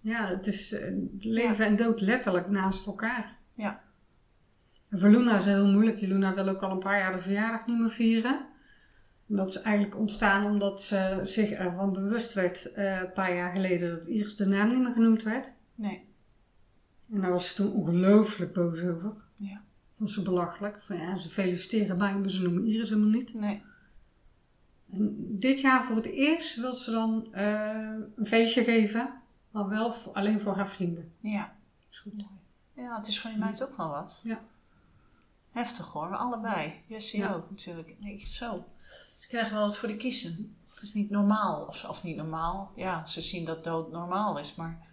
Ja, 0.00 0.26
het 0.26 0.46
is 0.46 0.72
eh, 0.72 0.96
leven 1.18 1.64
en 1.66 1.76
dood 1.76 2.00
letterlijk 2.00 2.48
naast 2.48 2.86
elkaar. 2.86 3.36
Ja. 3.54 3.80
En 4.88 4.98
voor 4.98 5.08
Luna 5.08 5.36
is 5.36 5.44
het 5.44 5.54
heel 5.54 5.66
moeilijk. 5.72 6.00
Luna 6.00 6.34
wil 6.34 6.48
ook 6.48 6.62
al 6.62 6.70
een 6.70 6.78
paar 6.78 6.98
jaar 6.98 7.12
de 7.12 7.18
verjaardag 7.18 7.66
niet 7.66 7.78
meer 7.78 7.90
vieren. 7.90 8.46
Dat 9.32 9.48
is 9.48 9.60
eigenlijk 9.62 9.96
ontstaan 9.98 10.46
omdat 10.46 10.82
ze 10.82 11.20
zich 11.22 11.50
ervan 11.50 11.92
bewust 11.92 12.32
werd 12.32 12.72
eh, 12.72 13.00
een 13.00 13.12
paar 13.12 13.34
jaar 13.34 13.54
geleden 13.54 13.90
dat 13.96 14.06
Iris 14.06 14.36
de 14.36 14.46
naam 14.46 14.68
niet 14.70 14.78
meer 14.82 14.92
genoemd 14.92 15.22
werd. 15.22 15.52
nee. 15.74 16.08
En 17.12 17.20
daar 17.20 17.30
was 17.30 17.48
ze 17.48 17.54
toen 17.54 17.72
ongelooflijk 17.72 18.52
boos 18.52 18.82
over. 18.82 19.12
Ja. 19.36 19.62
Vond 19.96 20.10
ze 20.10 20.22
belachelijk. 20.22 20.82
Van 20.82 20.96
ja, 20.96 21.16
ze 21.18 21.28
feliciteren 21.30 21.98
mij, 21.98 22.18
maar 22.18 22.30
ze 22.30 22.42
noemen 22.42 22.66
Iris 22.66 22.88
helemaal 22.88 23.10
niet. 23.10 23.34
Nee. 23.34 23.62
En 24.92 25.16
dit 25.38 25.60
jaar 25.60 25.84
voor 25.84 25.96
het 25.96 26.06
eerst 26.06 26.56
wil 26.56 26.72
ze 26.72 26.90
dan 26.90 27.28
eh, 27.34 27.92
een 28.16 28.26
feestje 28.26 28.64
geven. 28.64 29.12
Maar 29.50 29.68
wel 29.68 29.92
voor- 29.92 30.12
alleen 30.12 30.40
voor 30.40 30.56
haar 30.56 30.68
vrienden. 30.68 31.12
Ja. 31.18 31.56
Is 31.90 31.98
goed. 31.98 32.24
Ja, 32.74 32.96
het 32.96 33.06
is 33.06 33.20
van 33.20 33.30
die 33.30 33.38
meid 33.40 33.62
ook 33.62 33.76
wel 33.76 33.88
wat. 33.88 34.20
Ja. 34.24 34.40
Heftig 35.50 35.86
hoor, 35.86 36.10
we 36.10 36.16
allebei. 36.16 36.72
Jessie 36.86 37.20
Ja. 37.20 37.32
ook 37.34 37.50
natuurlijk. 37.50 37.96
Denk 38.00 38.20
zo. 38.20 38.64
Ze 39.20 39.28
krijgen 39.28 39.54
wel 39.54 39.64
wat 39.64 39.76
voor 39.76 39.88
de 39.88 39.96
kiezen. 39.96 40.52
Het 40.72 40.82
is 40.82 40.94
niet 40.94 41.10
normaal, 41.10 41.64
of, 41.64 41.84
of 41.84 42.02
niet 42.02 42.16
normaal. 42.16 42.72
Ja, 42.74 43.06
ze 43.06 43.20
zien 43.20 43.44
dat 43.44 43.64
dood 43.64 43.90
normaal 43.92 44.38
is, 44.38 44.54
maar 44.54 44.88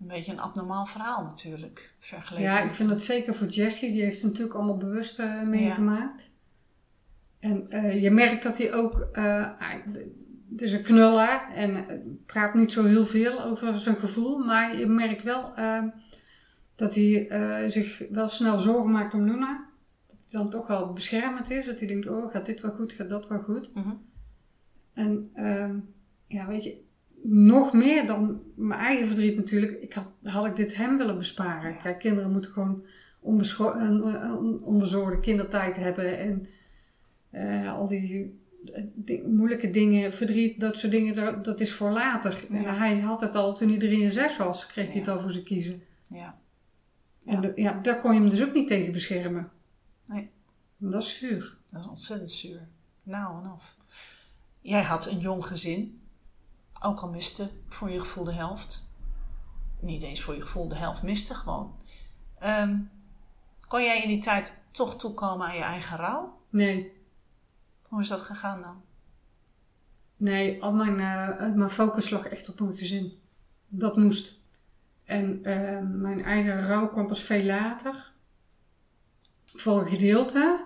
een 0.00 0.06
beetje 0.06 0.32
een 0.32 0.40
abnormaal 0.40 0.86
verhaal 0.86 1.22
natuurlijk. 1.22 1.94
Vergeleken 1.98 2.48
Ja, 2.48 2.60
ik 2.60 2.74
vind 2.74 2.88
dat 2.88 3.02
zeker 3.02 3.34
voor 3.34 3.46
Jessie. 3.46 3.92
Die 3.92 4.02
heeft 4.02 4.22
het 4.22 4.30
natuurlijk 4.30 4.56
allemaal 4.56 4.76
bewust 4.76 5.18
eh, 5.18 5.42
meegemaakt. 5.42 6.30
En 7.38 7.70
eh, 7.70 8.02
je 8.02 8.10
merkt 8.10 8.42
dat 8.42 8.58
hij 8.58 8.74
ook... 8.74 9.08
eh, 9.12 9.50
het 10.50 10.62
is 10.62 10.72
een 10.72 10.82
knuller 10.82 11.48
en 11.54 11.86
praat 12.26 12.54
niet 12.54 12.72
zo 12.72 12.84
heel 12.84 13.06
veel 13.06 13.42
over 13.42 13.78
zijn 13.78 13.96
gevoel. 13.96 14.38
Maar 14.38 14.78
je 14.78 14.86
merkt 14.86 15.22
wel 15.22 15.54
dat 16.74 16.94
hij 16.94 17.70
zich 17.70 18.02
wel 18.10 18.28
snel 18.28 18.58
zorgen 18.58 18.90
maakt 18.90 19.14
om 19.14 19.24
Luna. 19.24 19.64
Dan 20.30 20.50
toch 20.50 20.66
wel 20.66 20.92
beschermend 20.92 21.50
is. 21.50 21.66
Dat 21.66 21.78
hij 21.78 21.88
denkt, 21.88 22.08
oh, 22.08 22.30
gaat 22.30 22.46
dit 22.46 22.60
wel 22.60 22.70
goed, 22.70 22.92
gaat 22.92 23.08
dat 23.08 23.28
wel 23.28 23.40
goed. 23.42 23.74
Mhm. 23.74 23.90
En 24.94 25.30
ehm, 25.34 25.78
ja, 26.26 26.46
weet 26.46 26.64
je, 26.64 26.80
nog 27.22 27.72
meer 27.72 28.06
dan 28.06 28.42
mijn 28.54 28.80
eigen 28.80 29.06
verdriet 29.06 29.36
natuurlijk. 29.36 29.72
Ik 29.82 29.92
had, 29.92 30.08
had 30.22 30.46
ik 30.46 30.56
dit 30.56 30.76
hem 30.76 30.98
willen 30.98 31.16
besparen. 31.18 31.76
Kijk, 31.78 31.98
kinderen 31.98 32.32
moeten 32.32 32.50
gewoon 32.50 32.84
een, 33.22 34.62
onbezorgde 34.62 35.20
kindertijd 35.20 35.76
hebben. 35.76 36.18
En 36.18 36.46
eh, 37.30 37.72
al 37.72 37.88
die 37.88 38.38
eh, 39.06 39.24
moeilijke 39.26 39.70
dingen, 39.70 40.12
verdriet, 40.12 40.60
dat 40.60 40.76
soort 40.76 40.92
dingen, 40.92 41.14
dat, 41.14 41.44
dat 41.44 41.60
is 41.60 41.72
voor 41.72 41.90
later. 41.90 42.44
Ja. 42.50 42.56
En 42.56 42.78
hij 42.78 42.98
had 43.00 43.20
het 43.20 43.34
al 43.34 43.54
toen 43.56 43.68
hij 43.68 43.78
3 43.78 44.04
en 44.04 44.12
6 44.12 44.36
was, 44.36 44.66
kreeg 44.66 44.88
hij 44.88 44.98
het 44.98 45.08
al 45.08 45.20
voor 45.20 45.30
zijn 45.30 45.44
kiezen. 45.44 45.82
Ja. 46.08 46.38
En 47.24 47.40
de- 47.40 47.52
ja, 47.54 47.78
daar 47.82 48.00
kon 48.00 48.14
je 48.14 48.20
hem 48.20 48.28
dus 48.28 48.44
ook 48.44 48.52
niet 48.54 48.68
tegen 48.68 48.92
beschermen. 48.92 49.50
Dat 50.76 51.02
is 51.02 51.18
zuur. 51.18 51.56
Dat 51.68 51.80
is 51.80 51.86
ontzettend 51.86 52.30
zuur. 52.30 52.68
Nou 53.02 53.44
en 53.44 53.52
of. 53.52 53.76
Jij 54.60 54.82
had 54.82 55.06
een 55.06 55.18
jong 55.18 55.46
gezin. 55.46 56.00
Ook 56.82 57.00
al 57.00 57.08
miste 57.08 57.50
voor 57.68 57.90
je 57.90 58.00
gevoel 58.00 58.24
de 58.24 58.32
helft. 58.32 58.88
Niet 59.80 60.02
eens 60.02 60.22
voor 60.22 60.34
je 60.34 60.40
gevoel 60.40 60.68
de 60.68 60.76
helft 60.76 61.02
miste 61.02 61.34
gewoon. 61.34 61.76
Ehm, 62.38 62.78
kon 63.68 63.82
jij 63.82 64.02
in 64.02 64.08
die 64.08 64.18
tijd 64.18 64.62
toch 64.70 64.96
toekomen 64.96 65.46
aan 65.46 65.56
je 65.56 65.62
eigen 65.62 65.96
rouw? 65.96 66.40
Nee, 66.50 66.94
Hoe 67.88 68.00
is 68.00 68.08
dat 68.08 68.20
gegaan 68.20 68.60
dan? 68.60 68.82
Nee, 70.16 70.62
al 70.62 70.72
mijn, 70.72 71.00
eh, 71.00 71.54
mijn 71.54 71.70
focus 71.70 72.10
lag 72.10 72.26
echt 72.26 72.48
op 72.48 72.60
mijn 72.60 72.78
gezin. 72.78 73.18
Dat 73.68 73.96
moest. 73.96 74.38
En 75.04 75.44
eh, 75.44 75.80
mijn 75.82 76.24
eigen 76.24 76.64
rouw 76.64 76.88
kwam 76.88 77.06
pas 77.06 77.22
veel 77.22 77.44
later. 77.44 78.12
Voor 79.44 79.80
een 79.80 79.86
gedeelte. 79.86 80.65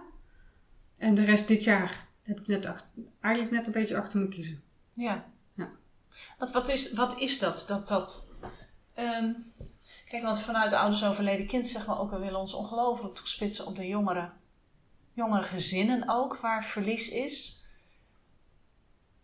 En 1.01 1.15
de 1.15 1.25
rest 1.25 1.49
dit 1.49 1.65
jaar 1.65 2.07
heb 2.23 2.41
ik 2.41 2.47
net 2.47 2.65
eigenlijk 3.21 3.55
net 3.55 3.67
een 3.67 3.73
beetje 3.73 3.97
achter 3.97 4.21
me 4.21 4.29
kiezen. 4.29 4.63
Ja. 4.93 5.25
Ja. 5.55 5.71
Wat, 6.39 6.53
wat, 6.53 6.69
is, 6.69 6.93
wat 6.93 7.19
is 7.19 7.39
dat? 7.39 7.65
dat, 7.69 7.89
dat 7.89 8.35
ehm, 8.95 9.33
kijk, 10.05 10.23
want 10.23 10.41
vanuit 10.41 10.71
de 10.71 10.79
ouders 10.79 11.05
overleden 11.05 11.47
kind 11.47 11.67
zeggen 11.67 11.95
we 11.95 12.01
ook, 12.01 12.11
we 12.11 12.19
willen 12.19 12.39
ons 12.39 12.55
ongelooflijk 12.55 13.15
toespitsen 13.15 13.67
op 13.67 13.77
de 13.77 13.87
jongere, 13.87 14.31
jongere 15.13 15.43
gezinnen 15.43 16.09
ook, 16.09 16.37
waar 16.37 16.65
verlies 16.65 17.09
is. 17.09 17.63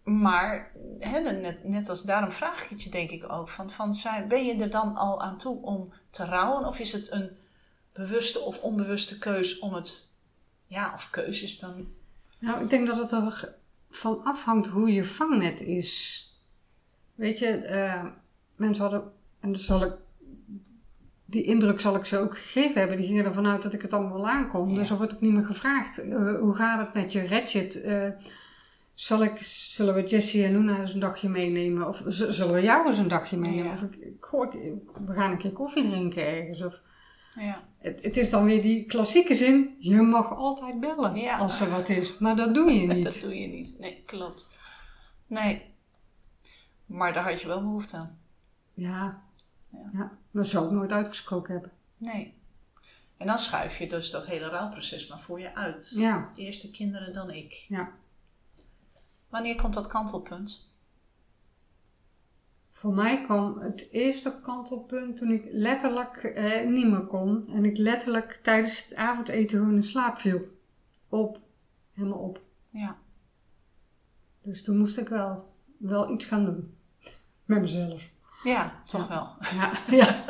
Maar, 0.03 0.73
hè, 0.99 1.21
net, 1.21 1.65
net 1.65 1.89
als 1.89 2.03
daarom 2.03 2.33
vraag 2.33 2.63
ik 2.63 2.71
het 2.71 2.83
je 2.83 2.91
denk 2.91 3.11
ik 3.11 3.33
ook, 3.33 3.49
van, 3.49 3.71
van 3.71 3.95
zijn, 3.95 4.29
ben 4.29 4.45
je 4.45 4.57
er 4.57 4.71
dan 4.71 4.97
al 4.97 5.23
aan 5.23 5.39
toe 5.39 5.63
om 5.63 5.93
te 6.11 6.25
rouwen? 6.25 6.67
Of 6.67 6.79
is 6.79 6.93
het 6.93 7.11
een 7.11 7.37
bewuste 7.93 8.41
of 8.41 8.59
onbewuste 8.59 9.19
keus 9.19 9.59
om 9.59 9.75
het, 9.75 10.16
ja, 10.67 10.93
of 10.95 11.11
keus 11.11 11.43
is 11.43 11.59
dan, 11.59 11.87
Nou, 12.39 12.63
ik 12.65 12.71
denk 12.71 12.87
dat 12.87 12.97
het 12.97 13.13
er 13.13 13.55
van 13.91 14.25
afhangt 14.25 14.67
hoe 14.67 14.93
je 14.93 15.05
vangnet 15.05 15.61
is. 15.61 16.23
Weet 17.15 17.39
je, 17.39 17.47
eh, 17.49 18.05
mensen 18.57 18.83
hadden, 18.85 19.13
en 19.41 19.57
zal 19.57 19.83
ik, 19.83 19.93
die 21.25 21.43
indruk 21.43 21.81
zal 21.81 21.95
ik 21.97 22.05
ze 22.05 22.19
ook 22.19 22.39
gegeven 22.39 22.79
hebben. 22.81 22.97
Die 22.97 23.07
gingen 23.07 23.25
ervan 23.25 23.47
uit 23.47 23.63
dat 23.63 23.75
ik 23.75 23.83
het 23.83 23.93
allemaal 23.93 24.13
wel 24.17 24.29
aankon. 24.29 24.75
Dus 24.75 24.91
er 24.91 24.97
wordt 24.97 25.15
ook 25.15 25.21
niet 25.21 25.33
meer 25.33 25.45
gevraagd. 25.45 25.99
eh, 25.99 26.39
hoe 26.39 26.55
gaat 26.55 26.81
het 26.81 26.95
met 26.95 27.13
je? 27.13 27.21
Red 27.21 27.53
je 27.53 27.59
het? 27.59 27.81
Eh, 27.81 28.09
zal 28.95 29.23
ik, 29.23 29.37
zullen 29.41 29.95
we 29.95 30.03
Jessie 30.03 30.45
en 30.45 30.53
Luna 30.53 30.79
eens 30.81 30.95
een 30.95 31.01
dagje 31.01 31.29
meenemen? 31.29 31.89
Of 31.89 32.03
zullen 32.07 32.55
we 32.55 32.61
jou 32.61 32.87
eens 32.87 32.99
een 32.99 33.09
dagje 33.09 33.37
meenemen? 33.37 33.65
Ja. 33.65 33.73
Of 33.73 33.83
ik, 33.83 33.95
ik, 33.97 34.17
goh, 34.21 34.55
ik- 34.55 34.73
we 35.07 35.15
gaan 35.15 35.31
een 35.31 35.39
keer 35.39 35.53
koffie 35.53 35.89
drinken 35.89 36.27
ergens. 36.27 36.63
Of, 36.63 36.83
ja. 37.37 37.65
het, 37.79 38.03
het 38.03 38.17
is 38.17 38.31
dan 38.31 38.45
weer 38.45 38.63
die 38.63 38.85
klassieke 38.85 39.35
zin. 39.35 39.77
Je 39.79 40.03
mag 40.03 40.35
altijd 40.37 40.81
bellen 40.81 41.15
Ja. 41.17 41.39
als 41.39 41.61
er 41.61 41.71
wat 41.71 41.89
is. 41.89 42.19
Maar 42.19 42.37
dat 42.37 42.55
doe 42.55 42.71
je 42.73 42.87
niet. 42.95 43.05
Dat 43.05 43.21
doe 43.21 43.41
je 43.41 43.47
niet. 43.47 43.79
Nee, 43.79 44.03
klopt. 44.07 44.49
Nee. 45.27 45.75
Maar 46.87 47.13
daar 47.13 47.31
had 47.31 47.41
je 47.41 47.47
wel 47.47 47.61
behoefte 47.63 47.97
aan. 47.97 48.19
Ja. 48.75 49.23
Ja. 49.71 49.91
ja. 49.93 50.19
Dat 50.31 50.47
zou 50.47 50.65
ik 50.67 50.71
nooit 50.71 50.93
uitgesproken 50.93 51.53
hebben. 51.53 51.73
Nee. 51.97 52.35
En 53.17 53.27
dan 53.27 53.39
schuif 53.39 53.79
je 53.79 53.89
dus 53.89 54.11
dat 54.11 54.27
hele 54.27 54.49
rouwproces 54.49 55.07
maar 55.09 55.21
voor 55.21 55.41
je 55.41 55.55
uit. 55.55 55.93
Ja. 55.95 56.31
Eerst 56.35 56.63
de 56.63 56.71
kinderen, 56.71 57.13
dan 57.13 57.31
ik. 57.31 57.53
Ja. 57.69 57.93
Wanneer 59.29 59.57
komt 59.57 59.75
dat 59.75 59.87
kantelpunt? 59.87 60.75
Voor 62.77 62.95
mij 62.95 63.23
kwam 63.23 63.59
het 63.59 63.89
eerste 63.91 64.39
kantelpunt 64.43 65.17
toen 65.17 65.31
ik 65.31 65.47
letterlijk 65.51 66.17
eh, 66.17 66.69
niet 66.69 66.87
meer 66.87 67.07
kon. 67.07 67.49
En 67.49 67.65
ik 67.65 67.77
letterlijk 67.77 68.39
tijdens 68.43 68.85
het 68.85 68.95
avondeten 68.95 69.59
gewoon 69.59 69.75
in 69.75 69.85
slaap 69.85 70.19
viel. 70.19 70.41
Op. 71.09 71.41
Helemaal 71.93 72.19
op. 72.19 72.41
Ja. 72.71 72.97
Dus 74.43 74.63
toen 74.63 74.79
moest 74.79 74.99
ik 74.99 75.09
wel, 75.09 75.55
wel 75.79 76.13
iets 76.13 76.25
gaan 76.25 76.45
doen. 76.45 76.77
Met 77.45 77.61
mezelf. 77.61 78.11
Ja, 78.45 78.83
toch 78.87 79.09
wel. 79.09 79.29
Ja, 79.55 79.73
ja. 79.91 80.25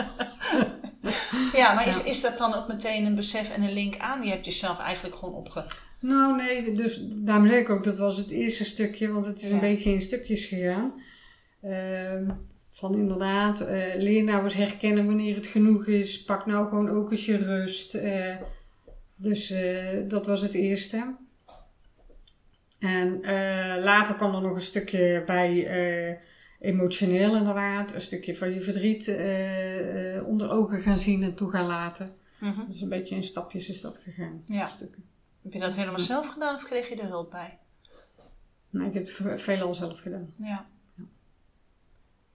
Ja, 1.52 1.74
maar 1.74 1.86
is, 1.86 2.04
is 2.04 2.20
dat 2.20 2.36
dan 2.36 2.54
ook 2.54 2.68
meteen 2.68 3.04
een 3.04 3.14
besef 3.14 3.50
en 3.50 3.62
een 3.62 3.72
link 3.72 3.98
aan? 3.98 4.22
Je 4.22 4.30
hebt 4.30 4.44
jezelf 4.44 4.78
eigenlijk 4.78 5.14
gewoon 5.14 5.34
opge... 5.34 5.64
Nou 6.00 6.36
nee, 6.36 6.74
dus 6.74 7.00
daarom 7.08 7.46
zeg 7.46 7.60
ik 7.60 7.70
ook, 7.70 7.84
dat 7.84 7.96
was 7.96 8.16
het 8.16 8.30
eerste 8.30 8.64
stukje, 8.64 9.12
want 9.12 9.24
het 9.24 9.42
is 9.42 9.50
een 9.50 9.60
beetje 9.60 9.90
in 9.90 10.00
stukjes 10.00 10.44
gegaan. 10.44 10.92
Ehm, 11.70 12.30
van 12.70 12.94
inderdaad, 12.96 13.60
leer 13.96 14.24
nou 14.24 14.44
eens 14.44 14.54
herkennen 14.54 15.06
wanneer 15.06 15.34
het 15.34 15.46
genoeg 15.46 15.86
is. 15.86 16.24
Pak 16.24 16.46
nou 16.46 16.68
gewoon 16.68 16.90
ook 16.90 17.10
eens 17.10 17.26
je 17.26 17.36
rust. 17.36 17.94
Eh, 17.94 18.36
dus 19.14 19.50
eh, 19.50 20.08
dat 20.08 20.26
was 20.26 20.42
het 20.42 20.54
eerste. 20.54 21.14
En 22.78 23.22
eh, 23.22 23.84
later 23.84 24.14
kwam 24.14 24.34
er 24.34 24.40
nog 24.42 24.54
een 24.54 24.60
stukje 24.60 25.22
bij 25.26 26.20
emotioneel 26.60 27.36
inderdaad. 27.36 27.94
Een 27.94 28.00
stukje 28.00 28.36
van 28.36 28.54
je 28.54 28.60
verdriet 28.60 29.08
onder 30.26 30.50
ogen 30.50 30.80
gaan 30.80 30.96
zien 30.96 31.22
en 31.22 31.34
toe 31.34 31.50
gaan 31.50 31.66
laten. 31.66 32.14
Mhm. 32.40 32.66
Dus 32.66 32.80
een 32.80 32.88
beetje 32.88 33.14
in 33.14 33.22
stapjes 33.24 33.68
is 33.68 33.80
dat 33.80 33.98
gegaan. 33.98 34.44
Ja. 34.46 34.66
Stukken. 34.66 35.04
Heb 35.42 35.52
je 35.52 35.58
dat 35.58 35.76
helemaal 35.76 36.00
zelf 36.00 36.26
gedaan 36.28 36.54
of 36.54 36.64
kreeg 36.64 36.88
je 36.88 36.96
er 36.96 37.06
hulp 37.08 37.30
bij? 37.30 37.58
Nee, 38.70 38.88
ik 38.88 38.94
heb 38.94 39.02
het 39.02 39.12
ve- 39.12 39.38
veelal 39.38 39.74
zelf 39.74 40.00
gedaan. 40.00 40.32
Ja. 40.36 40.66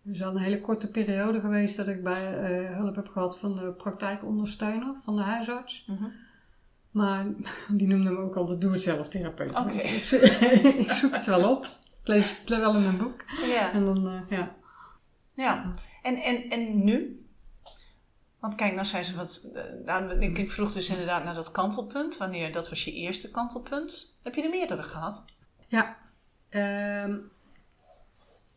Er 0.05 0.11
is 0.11 0.19
wel 0.19 0.29
een 0.35 0.37
hele 0.41 0.61
korte 0.61 0.87
periode 0.87 1.39
geweest 1.39 1.77
dat 1.77 1.87
ik 1.87 2.03
bij 2.03 2.33
eh, 2.37 2.75
hulp 2.77 2.95
heb 2.95 3.07
gehad 3.07 3.39
van 3.39 3.55
de 3.55 3.73
praktijkondersteuner 3.73 4.95
van 5.03 5.15
de 5.15 5.21
huisarts. 5.21 5.85
Mhm. 5.87 6.05
Maar 6.91 7.25
die 7.77 7.87
noemde 7.87 8.11
me 8.11 8.17
ook 8.17 8.35
al 8.35 8.45
de 8.45 8.57
doe-het-zelf-therapeut. 8.57 9.59
Oké. 9.59 9.77
Ik, 9.77 10.03
zo- 10.03 10.15
ik 10.83 10.89
zoek 10.91 11.13
het 11.15 11.25
wel 11.25 11.49
op. 11.55 11.65
Ik 12.01 12.07
lees 12.07 12.39
het 12.39 12.49
wel 12.49 12.75
in 12.75 12.83
een 12.83 12.97
boek. 12.97 13.23
Ja. 13.45 13.71
En 13.71 13.85
dan, 13.85 14.07
eh, 14.07 14.37
ja. 14.37 14.55
Ja, 15.35 15.73
en, 16.01 16.15
en, 16.15 16.49
en 16.49 16.83
nu? 16.83 17.25
Want 18.39 18.55
kijk, 18.55 18.73
nou 18.73 18.85
zijn 18.85 19.05
ze 19.05 19.15
wat. 19.15 19.49
eh, 19.53 19.63
nou, 19.85 20.19
ik 20.19 20.51
vroeg 20.51 20.73
dus 20.73 20.89
inderdaad 20.89 21.23
naar 21.23 21.33
dat 21.35 21.51
kantelpunt. 21.51 22.17
Wanneer, 22.17 22.51
dat 22.51 22.69
was 22.69 22.83
je 22.83 22.93
eerste 22.93 23.31
kantelpunt. 23.31 24.19
Heb 24.23 24.35
je 24.35 24.43
er 24.43 24.49
meerdere 24.49 24.83
gehad? 24.83 25.25
Ja. 25.67 25.97
Ehm, 26.49 27.17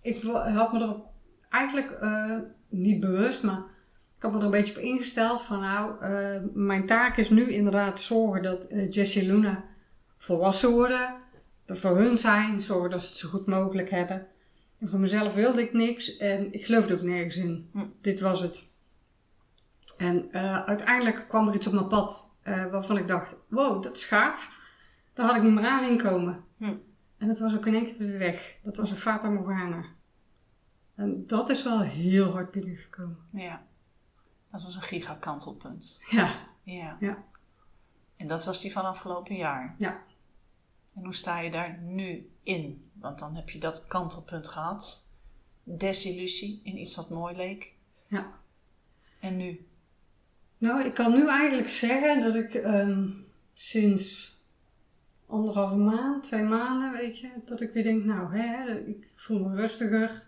ik 0.01 0.22
had 0.32 0.72
me 0.72 0.80
er 0.80 0.97
eigenlijk 1.55 1.91
eh, 1.91 2.39
niet 2.69 3.01
bewust, 3.01 3.43
maar 3.43 3.63
ik 4.17 4.23
had 4.23 4.33
me 4.33 4.39
er 4.39 4.45
een 4.45 4.51
beetje 4.51 4.77
op 4.77 4.83
ingesteld 4.83 5.43
van 5.43 5.61
nou, 5.61 6.01
eh, 6.01 6.41
mijn 6.55 6.87
taak 6.87 7.17
is 7.17 7.31
nu 7.31 7.53
inderdaad 7.53 8.01
zorgen 8.01 8.43
dat 8.43 8.67
Jessie 8.89 9.23
en 9.23 9.29
Luna 9.29 9.65
volwassen 10.17 10.71
worden. 10.71 11.15
Er 11.67 11.77
voor 11.77 11.97
hun 11.97 12.19
zijn, 12.19 12.63
zorgen 12.63 12.91
dat 12.91 13.03
ze 13.03 13.09
het 13.09 13.17
zo 13.17 13.29
goed 13.29 13.47
mogelijk 13.47 13.91
hebben. 13.91 14.27
En 14.79 14.89
voor 14.89 15.01
mezelf 15.01 15.35
wilde 15.35 15.63
ik 15.63 15.73
niks 15.73 16.17
en 16.17 16.53
ik 16.53 16.65
geloofde 16.65 16.95
ook 16.95 17.03
nergens 17.03 17.37
in. 17.37 17.69
Hm. 17.73 17.85
Dit 18.01 18.21
was 18.21 18.41
het. 18.41 18.65
En 19.97 20.33
uiteindelijk 20.67 21.25
kwam 21.29 21.49
er 21.49 21.55
iets 21.55 21.67
op 21.67 21.73
mijn 21.73 21.87
pad 21.87 22.33
waarvan 22.45 22.97
ik 22.97 23.09
dacht, 23.09 23.37
wow, 23.49 23.83
dat 23.83 23.95
is 23.95 24.05
gaaf. 24.05 24.49
Daar 25.13 25.27
had 25.27 25.37
ik 25.37 25.43
niet 25.43 25.55
meer 25.55 25.67
aan 25.67 25.89
inkomen. 25.89 26.45
Hm. 26.57 26.75
En 27.19 27.27
dat 27.27 27.39
was 27.39 27.57
ook 27.57 27.67
in 27.67 27.75
één 27.75 27.87
keer 27.87 27.99
weer 27.99 28.19
weg. 28.19 28.57
Dat 28.63 28.77
was 28.77 28.91
een 28.91 28.97
Fata 28.97 29.29
Morgana. 29.29 29.85
En 30.95 31.26
dat 31.26 31.49
is 31.49 31.62
wel 31.62 31.80
heel 31.80 32.30
hard 32.32 32.51
binnengekomen. 32.51 33.18
Ja. 33.32 33.66
Dat 34.51 34.62
was 34.62 34.74
een 34.74 34.82
gigakantelpunt. 34.82 36.01
Ja, 36.11 36.34
Ja. 36.62 36.97
ja, 37.01 37.24
En 38.16 38.26
dat 38.26 38.45
was 38.45 38.61
die 38.62 38.72
van 38.72 38.84
afgelopen 38.84 39.36
jaar. 39.36 39.74
ja. 39.78 40.03
En 40.95 41.05
hoe 41.05 41.14
sta 41.14 41.38
je 41.40 41.51
daar 41.51 41.78
nu 41.82 42.30
in? 42.42 42.90
Want 42.92 43.18
dan 43.18 43.34
heb 43.34 43.51
je 43.51 43.59
dat 43.59 43.86
kantelpunt 43.86 44.49
gehad. 44.49 45.12
Desillusie 45.64 46.61
in 46.64 46.78
iets 46.78 46.95
wat 46.97 47.11
mooi 47.11 47.36
leek. 47.36 47.72
ja. 48.07 48.32
En 49.20 49.36
nu? 49.36 49.66
Nou, 50.59 50.84
ik 50.84 50.95
kan 50.95 51.12
nu 51.12 51.28
eigenlijk 51.28 51.68
zeggen 51.68 52.20
dat 52.20 52.34
ik 52.34 52.55
ehm, 52.55 53.09
sinds 53.55 54.36
anderhalve 55.26 55.76
maand, 55.76 56.22
twee 56.22 56.42
maanden, 56.42 56.92
weet 56.92 57.18
je, 57.18 57.30
dat 57.45 57.61
ik 57.61 57.72
weer 57.72 57.82
denk, 57.82 58.05
nou, 58.05 58.36
hè, 58.36 58.78
ik 58.78 59.12
voel 59.14 59.49
me 59.49 59.55
rustiger. 59.57 60.26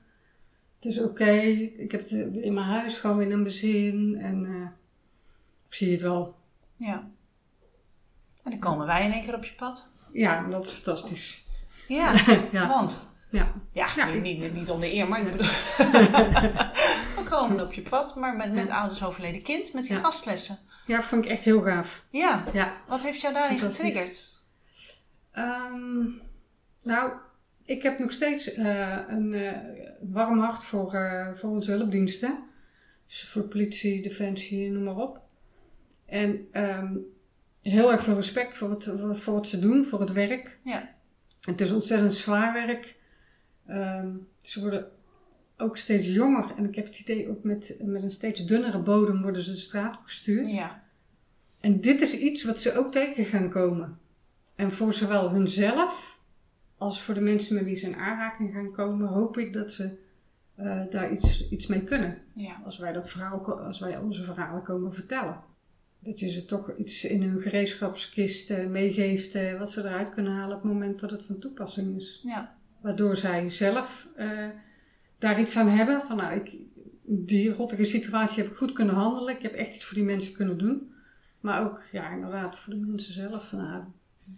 Het 0.76 0.84
is 0.84 1.00
oké. 1.00 1.30
Ik 1.76 1.90
heb 1.92 2.00
het 2.00 2.10
in 2.10 2.54
mijn 2.54 2.66
huis 2.66 2.98
gewoon 2.98 3.16
weer 3.16 3.30
in 3.30 3.40
mijn 3.40 3.50
zin 3.54 4.16
en 4.20 4.44
eh, 4.46 4.68
ik 5.68 5.74
zie 5.74 5.92
het 5.92 6.02
wel. 6.02 6.36
Ja. 6.76 6.94
En 8.44 8.50
dan 8.50 8.58
komen 8.58 8.86
wij 8.86 9.04
in 9.04 9.12
één 9.12 9.22
keer 9.22 9.34
op 9.34 9.44
je 9.44 9.54
pad. 9.54 9.92
Ja, 10.12 10.46
dat 10.48 10.64
is 10.66 10.70
fantastisch. 10.72 11.46
Ja, 11.88 12.14
Ja, 12.52 12.68
want 12.68 13.08
ja. 13.30 13.52
Ja, 13.72 13.88
Ja, 13.96 14.06
niet, 14.06 14.14
ik- 14.16 14.22
niet, 14.40 14.54
niet 14.54 14.70
om 14.70 14.80
de 14.80 14.92
eer, 14.94 15.08
maar 15.08 15.20
ik 15.20 15.30
bedoel... 15.30 15.46
We 17.16 17.22
komen 17.24 17.60
op 17.66 17.72
je 17.72 17.82
pad, 17.82 18.16
maar 18.16 18.36
met, 18.36 18.52
met 18.52 18.68
ouders 18.68 19.04
overleden 19.04 19.42
kind, 19.42 19.72
met 19.72 19.84
die 19.84 19.96
gastlessen. 19.96 20.58
ja, 20.86 21.02
vond 21.02 21.24
ik 21.24 21.30
echt 21.30 21.44
heel 21.44 21.62
gaaf. 21.62 22.04
Ja, 22.10 22.44
Ja. 22.52 22.76
wat 22.88 23.02
heeft 23.02 23.20
jou 23.20 23.34
daarin 23.34 23.58
getriggerd? 23.58 24.42
Ehm, 25.32 26.02
nou, 26.82 27.12
ik 27.66 27.82
heb 27.82 27.98
nog 27.98 28.12
steeds 28.12 28.52
eh, 28.52 28.98
een 29.08 29.34
eh, 29.34 29.58
warm 30.00 30.38
hart 30.38 30.64
voor, 30.64 30.94
eh, 30.94 31.34
voor 31.34 31.50
onze 31.50 31.70
hulpdiensten. 31.70 32.38
Dus 33.06 33.24
voor 33.24 33.42
politie, 33.42 34.02
defensie, 34.02 34.70
noem 34.70 34.82
maar 34.82 34.96
op. 34.96 35.20
En 36.06 36.48
ehm, 36.52 36.96
heel 37.62 37.92
erg 37.92 38.02
veel 38.02 38.14
respect 38.14 38.56
voor 38.56 38.68
wat, 38.68 38.90
voor 39.10 39.34
wat 39.34 39.46
ze 39.46 39.58
doen, 39.58 39.84
voor 39.84 40.00
het 40.00 40.12
werk. 40.12 40.56
Ja. 40.64 40.94
Het 41.40 41.60
is 41.60 41.72
ontzettend 41.72 42.14
zwaar 42.14 42.52
werk. 42.52 42.96
Ehm, 43.66 44.16
ze 44.42 44.60
worden 44.60 44.90
ook 45.56 45.76
steeds 45.76 46.06
jonger. 46.06 46.54
En 46.56 46.64
ik 46.64 46.74
heb 46.74 46.84
het 46.84 47.00
idee 47.00 47.28
ook 47.28 47.42
met, 47.42 47.76
met 47.84 48.02
een 48.02 48.10
steeds 48.10 48.46
dunnere 48.46 48.78
bodem 48.78 49.22
worden 49.22 49.42
ze 49.42 49.50
de 49.50 49.56
straat 49.56 49.96
op 49.96 50.02
gestuurd. 50.04 50.50
Ja, 50.50 50.82
En 51.60 51.80
dit 51.80 52.00
is 52.00 52.18
iets 52.18 52.44
wat 52.44 52.58
ze 52.58 52.76
ook 52.76 52.92
tegen 52.92 53.24
gaan 53.24 53.50
komen. 53.50 53.98
En 54.54 54.72
voor 54.72 54.92
zowel 54.92 55.30
hunzelf 55.30 56.15
als 56.78 57.02
voor 57.02 57.14
de 57.14 57.20
mensen 57.20 57.54
met 57.54 57.64
wie 57.64 57.74
ze 57.74 57.86
in 57.86 57.96
aanraking 57.96 58.52
gaan 58.52 58.72
komen, 58.72 59.08
hoop 59.08 59.38
ik 59.38 59.52
dat 59.52 59.72
ze 59.72 59.98
eh, 60.54 60.82
daar 60.90 61.12
iets, 61.12 61.48
iets 61.48 61.66
mee 61.66 61.84
kunnen. 61.84 62.18
ja, 62.34 62.60
Als 62.64 62.78
wij, 62.78 62.92
dat 62.92 63.08
verhaal, 63.10 63.60
als 63.60 63.80
wij 63.80 63.98
onze 63.98 64.24
verhalen 64.24 64.62
komen 64.62 64.94
vertellen. 64.94 65.40
Dat 65.98 66.20
je 66.20 66.28
ze 66.28 66.44
toch 66.44 66.76
iets 66.76 67.04
in 67.04 67.22
hun 67.22 67.40
gereedschapskist 67.40 68.50
eh, 68.50 68.66
meegeeft 68.66 69.34
eh, 69.34 69.58
wat 69.58 69.70
ze 69.70 69.80
eruit 69.80 70.08
kunnen 70.08 70.32
halen 70.32 70.56
op 70.56 70.62
het 70.62 70.72
moment 70.72 71.00
dat 71.00 71.10
het 71.10 71.22
van 71.22 71.38
toepassing 71.38 71.96
is. 71.96 72.20
ja, 72.22 72.54
Waardoor 72.80 73.16
zij 73.16 73.50
zelf 73.50 74.08
daar 75.18 75.40
iets 75.40 75.56
aan 75.56 75.68
hebben. 75.68 76.02
Van 76.02 76.16
nou, 76.16 76.34
ik, 76.34 76.56
die 77.02 77.52
rottige 77.52 77.84
situatie 77.84 78.42
heb 78.42 78.52
ik 78.52 78.56
goed 78.58 78.72
kunnen 78.72 78.94
handelen. 78.94 79.34
Ik 79.34 79.42
heb 79.42 79.52
echt 79.52 79.74
iets 79.74 79.84
voor 79.84 79.94
die 79.94 80.04
mensen 80.04 80.34
kunnen 80.34 80.58
doen. 80.58 80.92
Maar 81.40 81.64
ook, 81.64 81.82
ja, 81.92 82.10
inderdaad, 82.10 82.58
voor 82.58 82.72
de 82.74 82.78
mensen 82.78 83.12
zelf. 83.12 83.48
Van, 83.48 83.58
nou, 83.58 83.82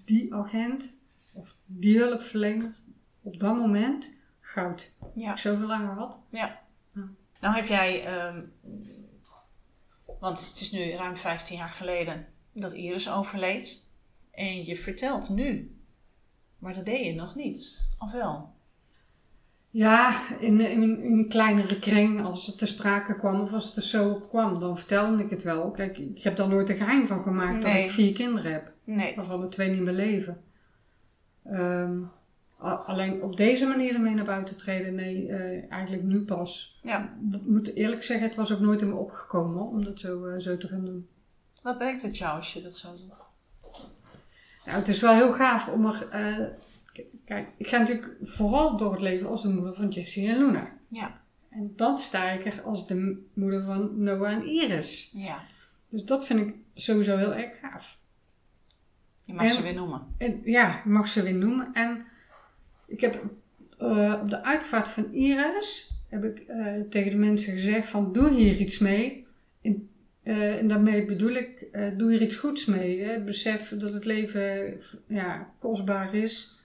die 0.05 0.35
agent 0.35 0.98
of 1.39 1.55
die 1.67 1.99
hulpverlener 1.99 2.75
op 3.23 3.41
dat 3.41 3.57
moment, 3.57 4.13
goud. 4.41 4.93
ja, 5.15 5.31
Ik 5.33 5.39
zoveel 5.39 5.67
langer 5.67 5.95
had. 5.95 6.19
ja. 6.31 6.61
Ja. 6.95 7.09
Nou 7.41 7.55
heb 7.55 7.67
jij, 7.67 8.05
ehm, 8.05 8.41
want 10.21 10.47
het 10.49 10.61
is 10.61 10.71
nu 10.71 10.91
ruim 10.93 11.17
15 11.17 11.57
jaar 11.57 11.69
geleden 11.69 12.27
dat 12.53 12.73
Iris 12.73 13.11
overleed. 13.11 13.93
En 14.31 14.65
je 14.65 14.77
vertelt 14.77 15.29
nu, 15.29 15.77
maar 16.59 16.75
dat 16.75 16.85
deed 16.85 17.05
je 17.07 17.15
nog 17.15 17.35
niet, 17.35 17.91
of 17.99 18.13
wel? 18.13 18.57
Ja, 19.71 20.21
in, 20.41 20.61
in, 20.61 20.83
in 20.83 21.13
een 21.13 21.29
kleinere 21.29 21.79
kring, 21.79 22.23
als 22.25 22.47
het 22.47 22.59
te 22.59 22.67
sprake 22.67 23.17
kwam 23.17 23.41
of 23.41 23.53
als 23.53 23.67
het 23.67 23.77
er 23.77 23.83
zo 23.83 24.11
op 24.11 24.29
kwam, 24.29 24.61
dan 24.61 24.79
vertelde 24.79 25.23
ik 25.25 25.31
het 25.31 25.43
wel. 25.43 25.71
Kijk, 25.71 25.99
ik 25.99 26.23
heb 26.23 26.37
daar 26.37 26.49
nooit 26.49 26.71
een 26.71 26.77
geheim 26.77 27.07
van 27.07 27.23
gemaakt 27.23 27.63
dat 27.63 27.75
ik 27.75 27.91
vier 27.91 28.13
kinderen 28.13 28.53
heb. 28.53 28.73
Nee. 28.85 29.17
waarvan 29.17 29.43
er 29.43 29.51
twee 29.51 29.71
niet 29.71 29.81
meer 29.81 29.93
leven. 29.95 30.43
Ehm, 31.45 32.03
alleen 32.87 33.23
op 33.23 33.37
deze 33.37 33.67
manier 33.67 33.95
ermee 33.95 34.15
naar 34.15 34.25
buiten 34.25 34.57
treden, 34.57 34.95
nee, 34.95 35.29
eh, 35.29 35.73
eigenlijk 35.73 36.03
nu 36.03 36.25
pas. 36.25 36.79
Ja, 36.83 37.17
Ik 37.33 37.47
moet 37.47 37.75
eerlijk 37.75 38.03
zeggen, 38.03 38.27
het 38.27 38.37
was 38.37 38.53
ook 38.53 38.61
nooit 38.61 38.83
in 38.83 38.89
me 38.89 38.95
opgekomen 38.95 39.63
om 39.63 39.85
dat 39.85 39.99
zo, 39.99 40.25
eh, 40.27 40.39
zo 40.41 40.57
te 40.57 40.69
gaan 40.69 40.85
doen. 40.85 41.09
wat 41.63 41.79
brengt 41.79 42.03
het 42.03 42.19
jou 42.19 42.37
als 42.37 42.53
je 42.53 42.63
dat 42.63 42.77
zo 42.77 42.89
doet? 42.97 43.17
Nou, 44.65 44.79
het 44.79 44.89
is 44.89 45.01
wel 45.01 45.15
heel 45.15 45.33
gaaf 45.33 45.69
om 45.69 45.87
er... 45.87 46.09
eh, 46.11 46.47
kijk, 47.25 47.49
ik 47.57 47.67
ga 47.67 47.79
natuurlijk 47.79 48.17
vooral 48.23 48.77
door 48.77 48.93
het 48.93 49.01
leven 49.01 49.29
als 49.29 49.43
de 49.43 49.49
moeder 49.49 49.75
van 49.75 49.89
Jessie 49.89 50.29
en 50.29 50.39
Luna. 50.39 50.69
Ja, 50.89 51.21
En 51.51 51.73
dan 51.77 51.99
sta 51.99 52.31
ik 52.31 52.47
er 52.47 52.63
als 52.63 52.87
de 52.87 53.25
moeder 53.35 53.65
van 53.65 54.03
Noah 54.03 54.33
en 54.33 54.47
Iris. 54.47 55.11
ja. 55.13 55.43
Dus 55.91 56.05
dat 56.05 56.27
vind 56.27 56.41
ik 56.41 56.55
sowieso 56.75 57.17
heel 57.17 57.35
erg 57.35 57.59
gaaf. 57.59 57.97
Je 59.29 59.35
mag 59.35 59.45
En- 59.45 59.51
ze 59.51 59.63
weer 59.63 59.75
noemen. 59.75 60.07
En, 60.19 60.41
ja, 60.45 60.79
ik 60.79 60.85
mag 60.85 61.09
ze 61.09 61.23
weer 61.23 61.35
noemen. 61.35 61.71
En 61.73 62.05
ik 62.87 63.01
heb 63.01 63.25
eh, 63.79 64.19
op 64.23 64.31
de 64.31 64.43
uitvaart 64.43 64.89
van 64.89 65.13
Iris 65.13 65.91
heb 66.09 66.25
ik 66.25 66.39
eh, 66.39 66.81
tegen 66.91 67.11
de 67.11 67.17
mensen 67.17 67.53
gezegd 67.53 67.89
van 67.89 68.13
doe 68.13 68.31
hier 68.31 68.57
iets 68.57 68.79
mee. 68.79 69.27
En, 69.63 69.89
eh, 70.23 70.59
en 70.59 70.69
daarmee 70.69 71.05
bedoel 71.05 71.31
ik, 71.31 71.69
doe 71.97 72.11
hier 72.11 72.23
iets 72.23 72.35
goeds 72.35 72.65
mee. 72.65 73.01
Hè? 73.03 73.21
Besef 73.21 73.69
dat 73.69 73.95
het 73.95 74.05
leven 74.05 74.79
ja, 75.07 75.51
kostbaar 75.59 76.15
is. 76.15 76.61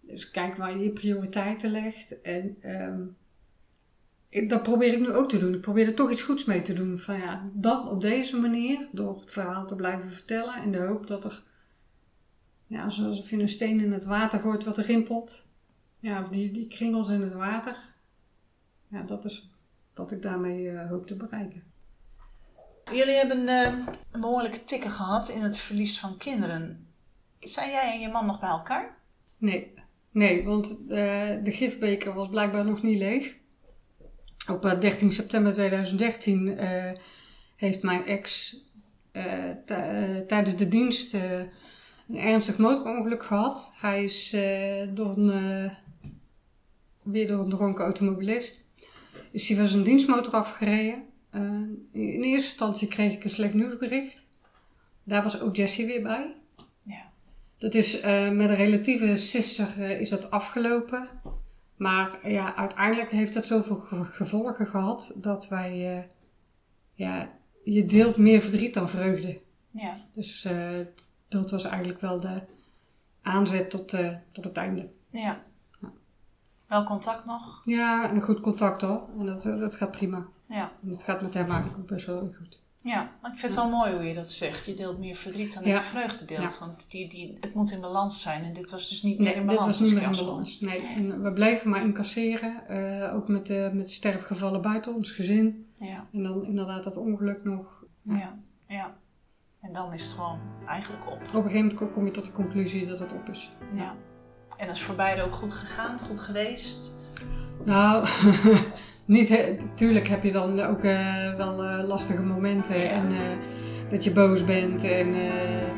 Dus 0.00 0.30
kijk 0.30 0.56
waar 0.56 0.78
je 0.78 0.84
je 0.84 0.90
prioriteiten 0.90 1.70
legt. 1.70 2.20
En 2.20 2.56
ehm, 2.60 3.00
ik, 4.28 4.48
dat 4.48 4.62
probeer 4.62 4.92
ik 4.92 5.00
nu 5.00 5.12
ook 5.12 5.28
te 5.28 5.38
doen. 5.38 5.54
Ik 5.54 5.60
probeer 5.60 5.86
er 5.86 5.94
toch 5.94 6.10
iets 6.10 6.22
goeds 6.22 6.44
mee 6.44 6.62
te 6.62 6.72
doen. 6.72 6.98
Van 6.98 7.18
ja, 7.18 7.50
dat 7.52 7.88
op 7.88 8.00
deze 8.00 8.36
manier, 8.36 8.88
door 8.92 9.20
het 9.20 9.32
verhaal 9.32 9.66
te 9.66 9.76
blijven 9.76 10.10
vertellen. 10.10 10.62
In 10.62 10.72
de 10.72 10.78
hoop 10.78 11.06
dat 11.06 11.24
er 11.24 11.44
ja, 12.66 12.88
zoals 12.88 13.20
of 13.20 13.30
je 13.30 13.38
een 13.38 13.48
steen 13.48 13.80
in 13.80 13.92
het 13.92 14.04
water 14.04 14.40
gooit 14.40 14.64
wat 14.64 14.78
er 14.78 14.84
rimpelt. 14.84 15.46
Ja, 16.00 16.20
of 16.20 16.28
die, 16.28 16.50
die 16.50 16.66
kringels 16.66 17.08
in 17.08 17.20
het 17.20 17.32
water. 17.32 17.76
Ja, 18.88 19.02
dat 19.02 19.24
is 19.24 19.50
wat 19.94 20.10
ik 20.10 20.22
daarmee 20.22 20.70
eh, 20.70 20.88
hoop 20.88 21.06
te 21.06 21.14
bereiken. 21.14 21.62
Jullie 22.92 23.14
hebben 23.14 23.48
eh, 23.48 23.72
een 24.10 24.20
behoorlijke 24.20 24.64
tikken 24.64 24.90
gehad 24.90 25.28
in 25.28 25.40
het 25.40 25.56
verlies 25.56 26.00
van 26.00 26.16
kinderen. 26.16 26.86
Zijn 27.40 27.70
jij 27.70 27.92
en 27.92 28.00
je 28.00 28.08
man 28.08 28.26
nog 28.26 28.40
bij 28.40 28.48
elkaar? 28.48 28.96
Nee, 29.38 29.72
nee 30.10 30.44
want 30.44 30.70
eh, 30.88 31.30
de 31.42 31.52
gifbeker 31.52 32.14
was 32.14 32.28
blijkbaar 32.28 32.64
nog 32.64 32.82
niet 32.82 32.98
leeg. 32.98 33.36
Op 34.50 34.64
eh, 34.64 34.80
13 34.80 35.10
september 35.10 35.52
2013 35.52 36.58
eh, 36.58 36.92
heeft 37.56 37.82
mijn 37.82 38.06
ex 38.06 38.56
tijdens 40.26 40.56
de 40.56 40.68
dienst 40.68 41.16
een 42.08 42.18
ernstig 42.18 42.58
motorongeluk 42.58 43.22
gehad. 43.24 43.72
Hij 43.74 44.04
is 44.04 44.32
eh, 44.32 44.88
door 44.94 45.16
een, 45.16 45.30
eh, 45.30 45.70
weer 47.02 47.26
door 47.26 47.40
een 47.40 47.48
dronken 47.50 47.84
automobilist. 47.84 48.60
Is 49.30 49.48
hij 49.48 49.56
van 49.56 49.66
zijn 49.66 49.82
dienstmotor 49.82 50.32
afgereden. 50.32 51.02
Eh, 51.30 51.42
in 51.92 52.22
eerste 52.22 52.30
instantie 52.32 52.88
kreeg 52.88 53.12
ik 53.12 53.24
een 53.24 53.30
slecht 53.30 53.54
nieuwsbericht. 53.54 54.26
Daar 55.04 55.22
was 55.22 55.40
ook 55.40 55.56
Jessie 55.56 55.86
weer 55.86 56.02
bij. 56.02 56.34
Ja. 56.82 57.12
Dat 57.58 57.74
is 57.74 58.00
met 58.32 58.48
een 58.48 58.54
relatieve 58.54 59.16
sisser 59.16 59.82
eh, 59.82 60.00
is 60.00 60.08
dat 60.08 60.30
afgelopen. 60.30 61.08
Maar 61.76 62.30
ja, 62.30 62.56
uiteindelijk 62.56 63.10
heeft 63.10 63.34
dat 63.34 63.46
zoveel 63.46 63.76
ge- 63.76 64.04
gevolgen 64.04 64.66
gehad 64.66 65.12
dat 65.16 65.48
wij, 65.48 66.06
ja, 66.94 67.38
je 67.64 67.86
deelt 67.86 68.16
meer 68.16 68.40
verdriet 68.42 68.74
dan 68.74 68.88
vreugde. 68.88 69.40
Ja. 69.70 70.06
Dus 70.12 70.46
dat 71.40 71.50
was 71.50 71.64
eigenlijk 71.64 72.00
wel 72.00 72.20
de 72.20 72.42
aanzet 73.22 73.70
tot, 73.70 73.92
eh, 73.92 74.14
tot 74.32 74.44
het 74.44 74.56
einde. 74.56 74.90
Ja. 75.10 75.42
Wel 76.66 76.82
contact 76.82 77.24
nog? 77.24 77.60
Ja, 77.64 78.10
en 78.10 78.20
goed 78.22 78.40
contact 78.40 78.82
hoor. 78.82 79.02
En 79.18 79.26
dat, 79.26 79.42
dat 79.42 79.74
gaat 79.74 79.90
prima. 79.90 80.26
Ja. 80.44 80.72
En 80.82 80.88
het 80.88 81.02
gaat 81.02 81.22
met 81.22 81.34
hem 81.34 81.50
eigenlijk 81.50 81.78
ook 81.78 81.86
best 81.86 82.06
wel 82.06 82.30
goed. 82.38 82.62
Ja, 82.82 83.10
maar 83.22 83.32
ik 83.32 83.38
vind 83.38 83.52
het 83.54 83.62
wel 83.62 83.70
mooi 83.70 83.92
hoe 83.92 84.02
je 84.02 84.14
dat 84.14 84.30
zegt. 84.30 84.64
Je 84.66 84.74
deelt 84.74 84.98
meer 84.98 85.14
verdriet 85.14 85.54
dan 85.54 85.62
dat 85.62 85.72
Ja. 85.72 85.78
je 85.78 85.84
vreugde 85.84 86.24
deelt. 86.24 86.52
Ja. 86.52 86.58
Want 86.58 86.90
die, 86.90 87.08
die, 87.08 87.36
het 87.40 87.54
moet 87.54 87.70
in 87.70 87.80
balans 87.80 88.22
zijn. 88.22 88.44
En 88.44 88.52
dit 88.52 88.70
was 88.70 88.88
dus 88.88 89.02
niet 89.02 89.18
meer 89.18 89.26
Nee, 89.26 89.34
in 89.36 89.46
dit 89.46 89.56
balans. 89.56 89.78
was 89.80 89.88
niet 89.90 89.98
meer 89.98 90.08
in 90.10 90.16
balans. 90.26 90.60
Nee, 90.60 90.86
en 90.86 91.22
we 91.22 91.32
bleven 91.32 91.70
maar 91.70 91.80
incasseren. 91.82 92.68
eh, 92.68 93.14
ook 93.14 93.28
met, 93.28 93.46
de 93.46 93.70
met 93.74 93.90
sterfgevallen 93.90 94.62
buiten 94.62 94.94
ons 94.94 95.10
gezin. 95.10 95.66
Ja, 95.76 96.06
En 96.12 96.22
dan 96.22 96.44
inderdaad 96.46 96.84
dat 96.84 96.96
ongeluk 96.96 97.44
nog. 97.44 97.84
ja, 98.02 98.38
ja. 98.66 98.96
En 99.66 99.72
dan 99.72 99.92
is 99.92 100.02
het 100.02 100.12
gewoon 100.12 100.38
eigenlijk 100.68 101.06
op. 101.06 101.12
Op 101.12 101.20
een 101.20 101.50
gegeven 101.50 101.54
moment 101.76 101.92
kom- 101.92 102.04
je 102.04 102.10
tot 102.10 102.26
de 102.26 102.32
conclusie 102.32 102.86
dat 102.86 102.98
het 102.98 103.12
op 103.12 103.28
is. 103.28 103.52
Ja. 103.72 103.94
En 104.56 104.66
dat 104.66 104.76
is 104.76 104.82
voor 104.82 104.94
beide 104.94 105.22
ook 105.22 105.32
goed 105.32 105.52
gegaan, 105.52 105.98
goed 106.06 106.20
geweest. 106.20 106.94
Nou, 107.64 108.06
niet, 109.04 109.28
he- 109.28 109.56
tuurlijk 109.74 110.08
heb 110.08 110.22
je 110.22 110.32
dan 110.32 110.60
ook 110.60 110.82
eh, 110.82 111.34
wel 111.36 111.64
eh, 111.64 111.84
lastige 111.86 112.22
momenten. 112.22 112.90
En 112.90 113.08
eh, 113.10 113.16
dat 113.90 114.04
je 114.04 114.12
boos 114.12 114.44
bent. 114.44 114.84
En, 114.84 115.14
eh, 115.14 115.72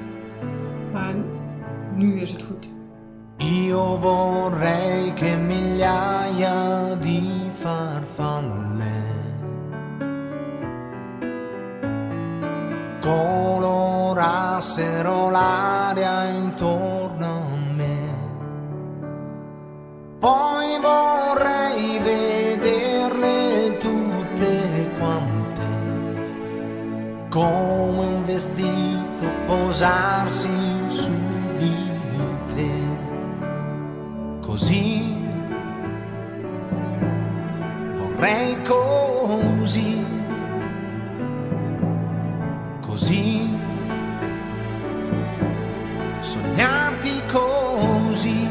maar 0.92 1.14
nu 1.94 2.20
is 2.20 2.30
het 2.30 2.42
goed. 2.42 2.68
Io 3.36 3.96
vorrei 3.96 5.12
che 5.14 5.36
migliaia 5.36 6.94
di 6.94 7.48
farfalle 7.52 9.07
colorassero 13.08 15.30
l'aria 15.30 16.24
intorno 16.24 17.26
a 17.26 17.56
me. 17.74 17.96
Poi 20.18 20.78
vorrei 20.80 21.98
vederle 22.00 23.76
tutte 23.78 24.90
quante 24.98 25.66
come 27.30 28.04
un 28.04 28.24
vestito 28.24 29.24
posarsi 29.46 30.50
su 30.88 31.12
di 31.56 31.90
te. 32.54 32.70
Così 34.44 35.16
vorrei 37.94 38.60
così, 38.62 40.04
così 42.98 43.46
sognarti 46.18 47.22
così. 47.30 48.48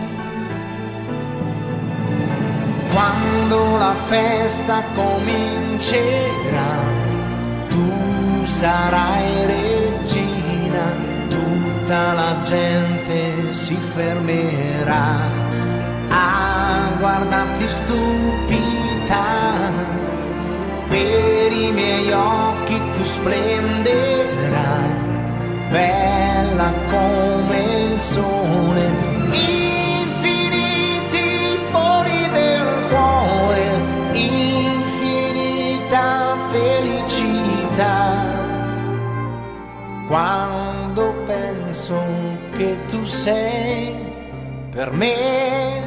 Quando 2.93 3.77
la 3.77 3.93
festa 3.93 4.83
comincerà, 4.95 6.73
tu 7.67 8.45
sarai 8.45 9.45
regina, 9.45 10.95
tutta 11.27 12.13
la 12.13 12.41
gente 12.43 13.51
si 13.51 13.75
fermerà 13.75 15.29
a 16.09 16.89
guardarti 16.97 17.67
stupita. 17.67 19.25
Per 20.87 21.51
i 21.51 21.71
miei 21.73 22.11
occhi 22.13 22.81
tu 22.91 23.03
splenderai, 23.03 24.26
bella 25.69 26.73
come 26.89 27.57
il 27.91 27.99
sole. 27.99 28.85
Infiniti 29.31 31.29
pori 31.71 32.29
del 32.31 32.87
cuore, 32.89 33.81
infinita 34.13 35.25
felicità. 36.49 38.05
Quando 40.07 41.13
penso 41.25 41.99
che 42.53 42.77
tu 42.87 43.03
sei 43.03 43.95
per 44.71 44.91
me, 44.91 45.83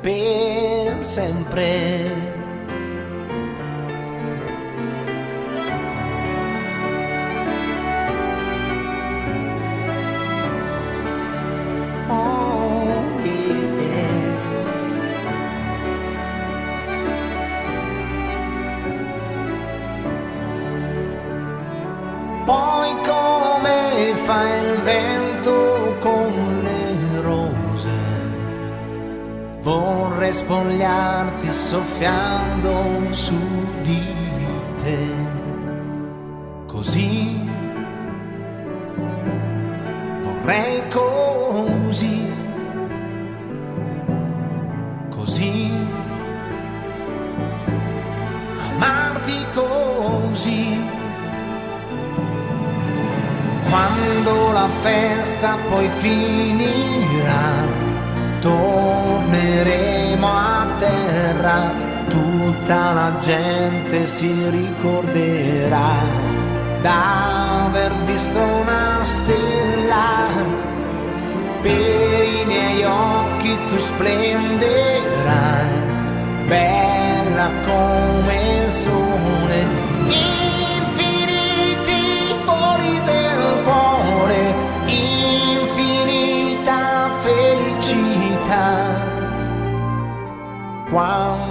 per 0.00 0.98
sempre. 1.04 2.33
Vorrei 29.64 30.32
spogliarti 30.34 31.50
soffiando 31.50 33.10
su 33.10 33.34
di 33.80 34.02
te. 34.82 35.06
Così 36.66 37.40
vorrei 40.20 40.82
così, 40.88 42.26
così 45.08 45.72
amarti 48.68 49.46
così. 49.54 50.92
Quando 53.70 54.52
la 54.52 54.68
festa 54.82 55.56
poi 55.70 55.88
finirà, 55.88 56.43
tutta 62.64 62.92
la 62.94 63.18
gente 63.20 64.06
si 64.06 64.48
ricorderà 64.48 65.96
d'aver 66.80 67.92
visto 68.06 68.38
una 68.38 69.04
stella. 69.04 70.28
Per 71.60 72.24
i 72.24 72.44
miei 72.46 72.84
occhi 72.84 73.58
tu 73.66 73.76
splenderai 73.76 75.72
bella 76.48 77.50
come 77.66 78.62
il 78.64 78.70
sole 78.70 79.66
infiniti 80.78 82.02
voli 82.46 83.02
del 83.04 83.62
cuore 83.62 84.54
infinita 84.86 86.00
felicità. 87.20 88.72
Quando 90.90 91.43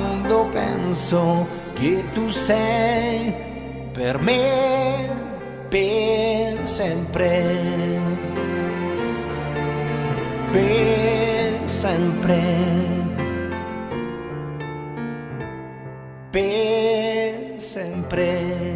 penso 0.94 1.48
che 1.74 2.06
tu 2.12 2.28
sei 2.30 3.34
per 3.92 4.22
me 4.22 5.10
per 5.68 6.68
sempre. 6.68 8.00
Per 10.52 11.62
sempre. 11.66 12.42
Per 16.30 17.60
sempre 17.60 18.73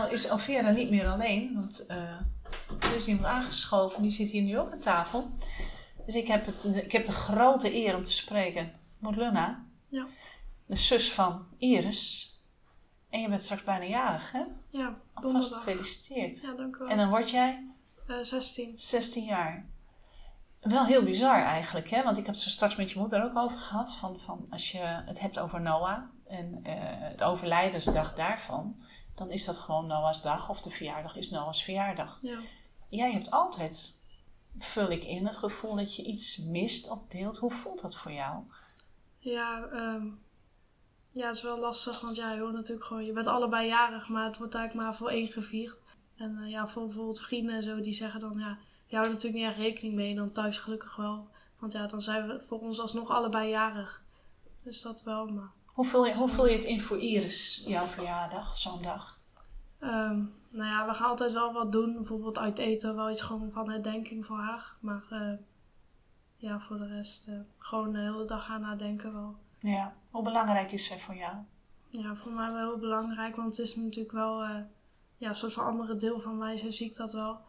Nou 0.00 0.12
is 0.12 0.28
Alvera 0.28 0.70
niet 0.70 0.90
meer 0.90 1.08
alleen, 1.08 1.54
want 1.54 1.86
eh, 1.86 1.96
er 2.80 2.96
is 2.96 3.06
iemand 3.06 3.26
aangeschoven. 3.26 4.02
Die 4.02 4.10
zit 4.10 4.28
hier 4.28 4.42
nu 4.42 4.58
ook 4.58 4.72
aan 4.72 4.78
tafel. 4.78 5.30
Dus 6.04 6.14
ik 6.14 6.26
heb, 6.28 6.46
het, 6.46 6.64
ik 6.64 6.92
heb 6.92 7.06
de 7.06 7.12
grote 7.12 7.74
eer 7.74 7.96
om 7.96 8.04
te 8.04 8.12
spreken. 8.12 8.72
Morluna, 8.98 9.64
Ja. 9.88 10.06
de 10.66 10.76
zus 10.76 11.12
van 11.12 11.46
Iris. 11.58 12.28
En 13.10 13.20
je 13.20 13.28
bent 13.28 13.42
straks 13.42 13.64
bijna 13.64 13.84
jarig, 13.84 14.32
hè? 14.32 14.42
Ja, 14.70 14.92
Alvast 15.14 15.54
gefeliciteerd. 15.54 16.40
Ja, 16.40 16.52
dank 16.52 16.76
u 16.76 16.78
wel. 16.78 16.88
En 16.88 16.96
dan 16.96 17.08
word 17.08 17.30
jij 17.30 17.66
Eh, 18.06 18.16
16. 18.20 18.72
16 18.78 19.24
jaar. 19.24 19.66
Wel 20.60 20.84
heel 20.84 21.02
bizar 21.02 21.42
eigenlijk, 21.42 21.90
hè? 21.90 22.02
Want 22.02 22.16
ik 22.16 22.26
heb 22.26 22.34
het 22.34 22.42
zo 22.44 22.48
straks 22.50 22.76
met 22.76 22.90
je 22.90 22.98
moeder 22.98 23.24
ook 23.24 23.36
over 23.36 23.58
gehad. 23.58 23.94
Van, 23.94 24.20
van 24.20 24.46
als 24.50 24.72
je 24.72 24.78
het 25.06 25.20
hebt 25.20 25.38
over 25.38 25.60
Noah 25.60 25.98
en 26.26 26.60
eh, 26.62 26.74
het 26.84 27.22
overlijdensdag 27.22 28.14
daarvan, 28.14 28.76
dan 29.20 29.30
is 29.30 29.44
dat 29.44 29.58
gewoon 29.58 29.86
Noah's 29.86 30.22
dag 30.22 30.48
of 30.48 30.60
de 30.60 30.70
verjaardag 30.70 31.16
is 31.16 31.30
Noah's 31.30 31.62
verjaardag. 31.62 32.18
Ja. 32.20 32.38
Jij 32.88 33.12
hebt 33.12 33.30
altijd, 33.30 34.00
vul 34.58 34.90
ik 34.90 35.04
in, 35.04 35.26
het 35.26 35.36
gevoel 35.36 35.76
dat 35.76 35.96
je 35.96 36.04
iets 36.04 36.36
mist 36.36 36.90
of 36.90 36.98
deelt. 37.08 37.38
Hoe 37.38 37.50
voelt 37.50 37.80
dat 37.80 37.96
voor 37.96 38.12
jou? 38.12 38.44
Ja, 39.18 39.64
ehm, 39.64 40.06
ja, 41.08 41.26
het 41.26 41.36
is 41.36 41.42
wel 41.42 41.58
lastig, 41.58 42.00
want 42.00 42.16
ja, 42.16 42.32
je 42.32 42.40
hoort 42.40 42.52
natuurlijk 42.52 42.86
gewoon, 42.86 43.04
je 43.04 43.12
bent 43.12 43.26
allebei 43.26 43.68
jarig, 43.68 44.08
maar 44.08 44.24
het 44.24 44.38
wordt 44.38 44.54
eigenlijk 44.54 44.86
maar 44.86 44.96
voor 44.96 45.10
één 45.10 45.28
gevierd. 45.28 45.78
En 46.16 46.38
eh, 46.38 46.50
ja, 46.50 46.68
voor 46.68 46.86
bijvoorbeeld 46.86 47.20
vrienden 47.20 47.54
en 47.54 47.62
zo, 47.62 47.80
die 47.80 47.92
zeggen 47.92 48.20
dan, 48.20 48.38
ja, 48.38 48.58
die 48.86 48.98
houden 48.98 49.12
natuurlijk 49.12 49.42
niet 49.42 49.52
echt 49.52 49.60
rekening 49.60 49.94
mee, 49.94 50.10
en 50.10 50.16
dan 50.16 50.32
thuis 50.32 50.58
gelukkig 50.58 50.96
wel. 50.96 51.28
Want 51.58 51.72
ja, 51.72 51.86
dan 51.86 52.00
zijn 52.00 52.26
we 52.26 52.42
voor 52.42 52.60
ons 52.60 52.80
alsnog 52.80 53.10
allebei 53.10 53.48
jarig. 53.48 54.02
Dus 54.62 54.82
dat 54.82 55.02
wel, 55.02 55.26
maar... 55.26 55.50
Hoe 55.74 55.84
vul 55.84 56.06
je, 56.06 56.14
hoe 56.14 56.28
vul 56.28 56.46
je 56.46 56.54
het 56.54 56.64
in 56.64 56.80
voor 56.80 56.98
Iris, 56.98 57.62
jouw 57.66 57.86
verjaardag, 57.86 58.58
zo'n 58.58 58.82
dag? 58.82 59.20
Ehm, 59.78 60.24
nou 60.48 60.70
ja, 60.70 60.86
we 60.86 60.94
gaan 60.94 61.08
altijd 61.08 61.32
wel 61.32 61.52
wat 61.52 61.72
doen. 61.72 61.92
Bijvoorbeeld 61.92 62.38
uit 62.38 62.58
eten, 62.58 62.96
wel 62.96 63.10
iets 63.10 63.20
gewoon 63.20 63.52
van 63.52 63.70
herdenking 63.70 64.26
voor 64.26 64.36
haar. 64.36 64.76
Maar 64.80 65.04
eh, 65.10 65.32
ja, 66.36 66.60
voor 66.60 66.78
de 66.78 66.86
rest 66.86 67.28
eh, 67.28 67.34
gewoon 67.58 67.92
de 67.92 67.98
hele 67.98 68.24
dag 68.24 68.44
gaan 68.44 68.60
nadenken 68.60 69.12
wel. 69.12 69.36
Ja. 69.58 69.94
Hoe 70.10 70.22
belangrijk 70.22 70.72
is 70.72 70.84
zij 70.84 70.98
voor 70.98 71.14
jou? 71.14 71.36
Ja, 71.88 72.14
voor 72.14 72.32
mij 72.32 72.52
wel 72.52 72.68
heel 72.68 72.78
belangrijk, 72.78 73.36
want 73.36 73.56
het 73.56 73.66
is 73.66 73.76
natuurlijk 73.76 74.14
wel 74.14 74.42
eh, 74.42 74.56
ja, 75.16 75.28
een 75.28 75.34
soort 75.34 75.52
van 75.52 75.64
andere 75.64 75.96
deel 75.96 76.20
van 76.20 76.38
mij, 76.38 76.56
zo 76.56 76.70
zie 76.70 76.86
ik 76.86 76.96
dat 76.96 77.12
wel. 77.12 77.40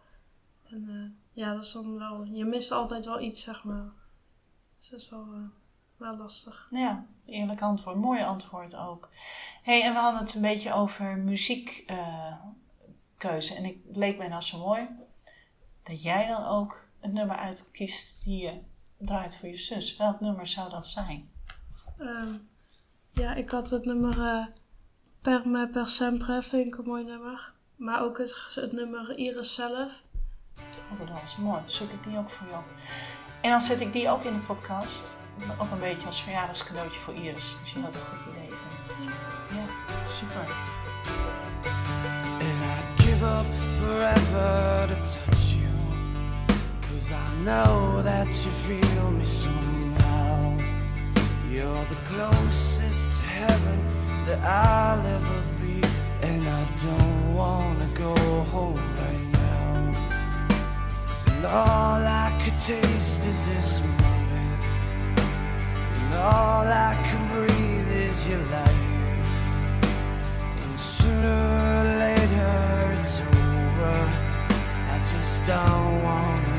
En 0.64 1.16
ja, 1.34 1.54
dat 1.54 1.64
is 1.64 1.72
dan 1.72 1.98
wel, 1.98 2.24
je 2.24 2.46
mist 2.46 2.72
altijd 2.72 3.06
wel 3.06 3.20
iets, 3.20 3.42
zeg 3.42 3.64
maar. 3.64 3.94
Dus 4.80 4.90
dat 4.90 5.00
is 5.00 5.10
wel, 5.10 5.28
wel 6.02 6.18
lastig. 6.18 6.68
Ja, 6.72 7.06
eerlijk 7.26 7.62
antwoord. 7.62 7.96
Mooi 7.96 8.24
antwoord 8.24 8.76
ook. 8.76 9.10
hey, 9.64 9.84
en 9.84 9.94
we 9.94 10.00
hadden 10.00 10.22
het 10.22 10.34
een 10.34 10.42
beetje 10.42 10.74
over 10.74 11.18
muziekkeuze. 11.18 13.56
en 13.56 13.66
ik, 13.66 13.78
het 13.88 13.96
leek 13.96 14.18
mij 14.18 14.28
nou 14.28 14.42
zo 14.42 14.60
mooi 14.60 14.88
dat 15.84 16.04
jij 16.04 16.28
dan 16.28 16.46
ook 16.46 16.88
een 17.00 17.14
nummer 17.14 17.38
uitkiest 17.38 18.24
die 18.24 18.42
je 18.42 18.60
draait 18.98 19.36
voor 19.36 19.50
je 19.50 19.58
zus. 19.58 19.98
Welk 19.98 20.20
nummer 20.20 20.48
zou 20.48 20.70
dat 20.70 20.88
zijn? 20.88 21.32
Ehm, 21.98 22.34
ja, 23.12 23.34
ik 23.34 23.50
had 23.50 23.70
het 23.70 23.86
nummer 23.86 24.20
eh, 24.20 24.46
Per 25.22 25.48
me 25.48 25.68
per 25.68 25.88
sempre, 25.88 26.44
vind 26.44 26.74
ik 26.74 26.78
een 26.78 26.86
mooi 26.86 27.04
nummer. 27.04 27.54
Maar 27.76 28.04
ook 28.04 28.18
het, 28.18 28.48
het 28.56 28.72
nummer 28.72 29.18
Iris 29.18 29.54
zelf. 29.54 30.04
Oh, 30.92 31.08
dat 31.08 31.22
is 31.24 31.38
mooi. 31.38 31.62
Zoek 31.66 31.92
ik 31.92 32.04
die 32.04 32.18
ook 32.18 32.30
voor 32.30 32.48
je 32.48 32.54
op. 32.54 32.66
En 33.42 33.50
dan 33.50 33.62
zet 33.62 33.82
ik 33.82 33.94
die 33.94 34.10
ook 34.10 34.24
in 34.24 34.34
de 34.34 34.40
podcast. 34.40 35.20
Ook 35.58 35.72
een 35.72 35.80
beetje 35.80 36.08
als 36.08 36.22
verjaardagscadeautje 36.22 37.00
voor 37.00 37.14
Iris. 37.14 37.56
Als 37.62 37.72
je 37.72 37.82
dat 37.82 37.94
een 37.94 38.00
goed 38.12 38.22
idee 38.34 38.50
vindt. 38.50 39.02
Ja, 39.50 39.64
super. 40.14 40.46
And 42.40 42.64
I'd 42.74 43.04
give 43.06 43.26
up 43.26 43.46
forever 43.80 44.88
to 44.88 44.96
touch 44.96 45.54
you. 45.54 45.72
Cause 46.82 47.12
I 47.12 47.44
know 47.44 48.04
that 48.04 48.28
you 48.44 48.52
feel 48.52 49.12
me 49.12 49.24
somehow. 49.24 50.60
You're 51.50 51.86
the 51.90 51.98
closest 52.14 53.12
to 53.18 53.24
heaven 53.24 53.80
that 54.26 54.40
I'll 54.40 55.06
ever 55.06 55.42
be. 55.60 55.82
And 56.28 56.42
I 56.48 56.62
don't 56.86 57.36
wanna 57.36 57.88
go 57.94 58.16
home 58.52 58.82
right 59.00 59.28
now. 59.32 59.94
And 61.36 61.46
all 61.46 62.02
I 62.06 62.32
could 62.44 62.60
taste 62.60 63.26
is 63.26 63.46
this 63.46 63.82
moment. 63.82 64.21
All 66.14 66.68
I 66.68 66.94
can 67.08 67.24
breathe 67.34 67.92
is 67.92 68.28
your 68.28 68.44
life. 68.52 68.76
And 70.64 70.80
sooner 70.80 71.40
or 71.70 71.84
later 72.04 72.98
it's 73.00 73.20
over. 73.22 73.98
I 74.90 74.98
just 75.12 75.46
don't 75.48 76.04
wanna 76.04 76.51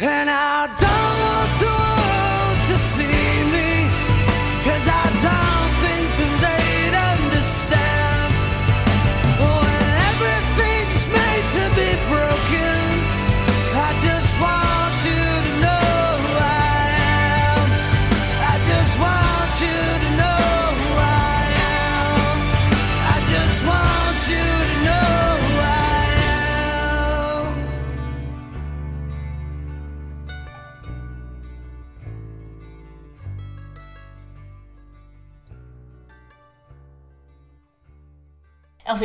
And 0.00 0.30
I 0.30 0.68
don't 0.78 1.07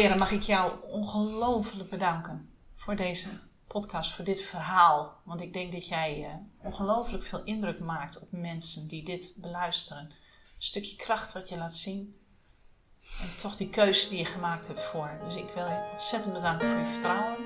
Mag 0.09 0.31
ik 0.31 0.41
jou 0.41 0.73
ongelooflijk 0.87 1.89
bedanken 1.89 2.49
voor 2.75 2.95
deze 2.95 3.29
podcast, 3.67 4.11
voor 4.13 4.25
dit 4.25 4.41
verhaal. 4.41 5.21
Want 5.23 5.41
ik 5.41 5.53
denk 5.53 5.71
dat 5.71 5.87
jij 5.87 6.25
eh, 6.25 6.65
ongelooflijk 6.65 7.23
veel 7.23 7.43
indruk 7.43 7.79
maakt 7.79 8.21
op 8.21 8.27
mensen 8.31 8.87
die 8.87 9.03
dit 9.03 9.33
beluisteren. 9.35 10.03
Een 10.03 10.13
stukje 10.57 10.95
kracht 10.95 11.33
wat 11.33 11.49
je 11.49 11.57
laat 11.57 11.73
zien. 11.73 12.17
En 13.21 13.37
toch 13.37 13.55
die 13.55 13.69
keuze 13.69 14.09
die 14.09 14.17
je 14.17 14.25
gemaakt 14.25 14.67
hebt 14.67 14.81
voor. 14.83 15.19
Dus 15.23 15.35
ik 15.35 15.49
wil 15.55 15.65
je 15.65 15.87
ontzettend 15.89 16.33
bedanken 16.33 16.67
voor 16.67 16.79
je 16.79 16.85
vertrouwen. 16.85 17.43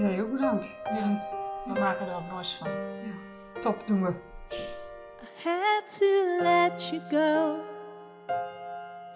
Jij 0.00 0.22
ook 0.22 0.32
bedankt. 0.32 0.64
Ja, 0.84 1.28
we 1.64 1.80
maken 1.80 2.06
er 2.06 2.12
wat 2.12 2.30
moois 2.30 2.52
van. 2.52 2.68
Top, 3.60 3.86
doen 3.86 4.02
we. 4.02 4.14
had 5.44 5.88
to 5.88 6.38
let 6.40 6.92
you 6.92 7.00
go 7.10 7.60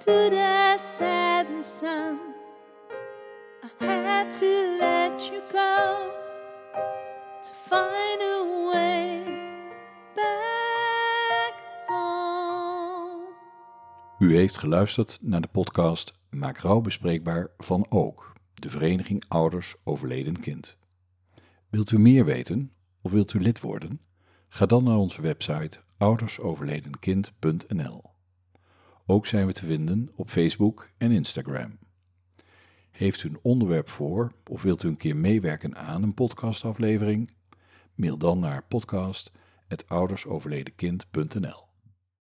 to 0.04 0.30
the 0.30 0.78
setting 0.78 1.62
sun. 1.62 2.35
Had 3.66 4.30
to 4.38 4.76
let 4.78 5.26
you 5.26 5.42
go 5.50 6.10
to 7.42 7.52
find 7.68 8.22
a 8.22 8.44
way 8.66 9.24
back 10.14 11.54
home. 11.86 13.26
U 14.18 14.36
heeft 14.36 14.58
geluisterd 14.58 15.18
naar 15.22 15.40
de 15.40 15.48
podcast 15.48 16.12
Maak 16.30 16.58
rouw 16.58 16.80
bespreekbaar 16.80 17.48
van 17.58 17.86
Ook, 17.88 18.32
de 18.54 18.70
Vereniging 18.70 19.24
Ouders 19.28 19.74
Overleden 19.84 20.40
Kind. 20.40 20.76
Wilt 21.68 21.90
u 21.90 21.98
meer 21.98 22.24
weten 22.24 22.72
of 23.02 23.12
wilt 23.12 23.32
u 23.32 23.40
lid 23.40 23.60
worden? 23.60 24.00
Ga 24.48 24.66
dan 24.66 24.84
naar 24.84 24.98
onze 24.98 25.22
website 25.22 25.80
oudersoverledenkind.nl. 25.98 28.02
Ook 29.06 29.26
zijn 29.26 29.46
we 29.46 29.52
te 29.52 29.66
vinden 29.66 30.10
op 30.16 30.30
Facebook 30.30 30.88
en 30.98 31.10
Instagram. 31.10 31.78
Heeft 32.96 33.22
u 33.22 33.28
een 33.28 33.38
onderwerp 33.42 33.88
voor 33.88 34.32
of 34.50 34.62
wilt 34.62 34.82
u 34.82 34.88
een 34.88 34.96
keer 34.96 35.16
meewerken 35.16 35.76
aan 35.76 36.02
een 36.02 36.14
podcastaflevering? 36.14 37.30
Mail 37.94 38.18
dan 38.18 38.38
naar 38.38 38.64
podcast.oudersoverledenkind.nl. 38.68 41.65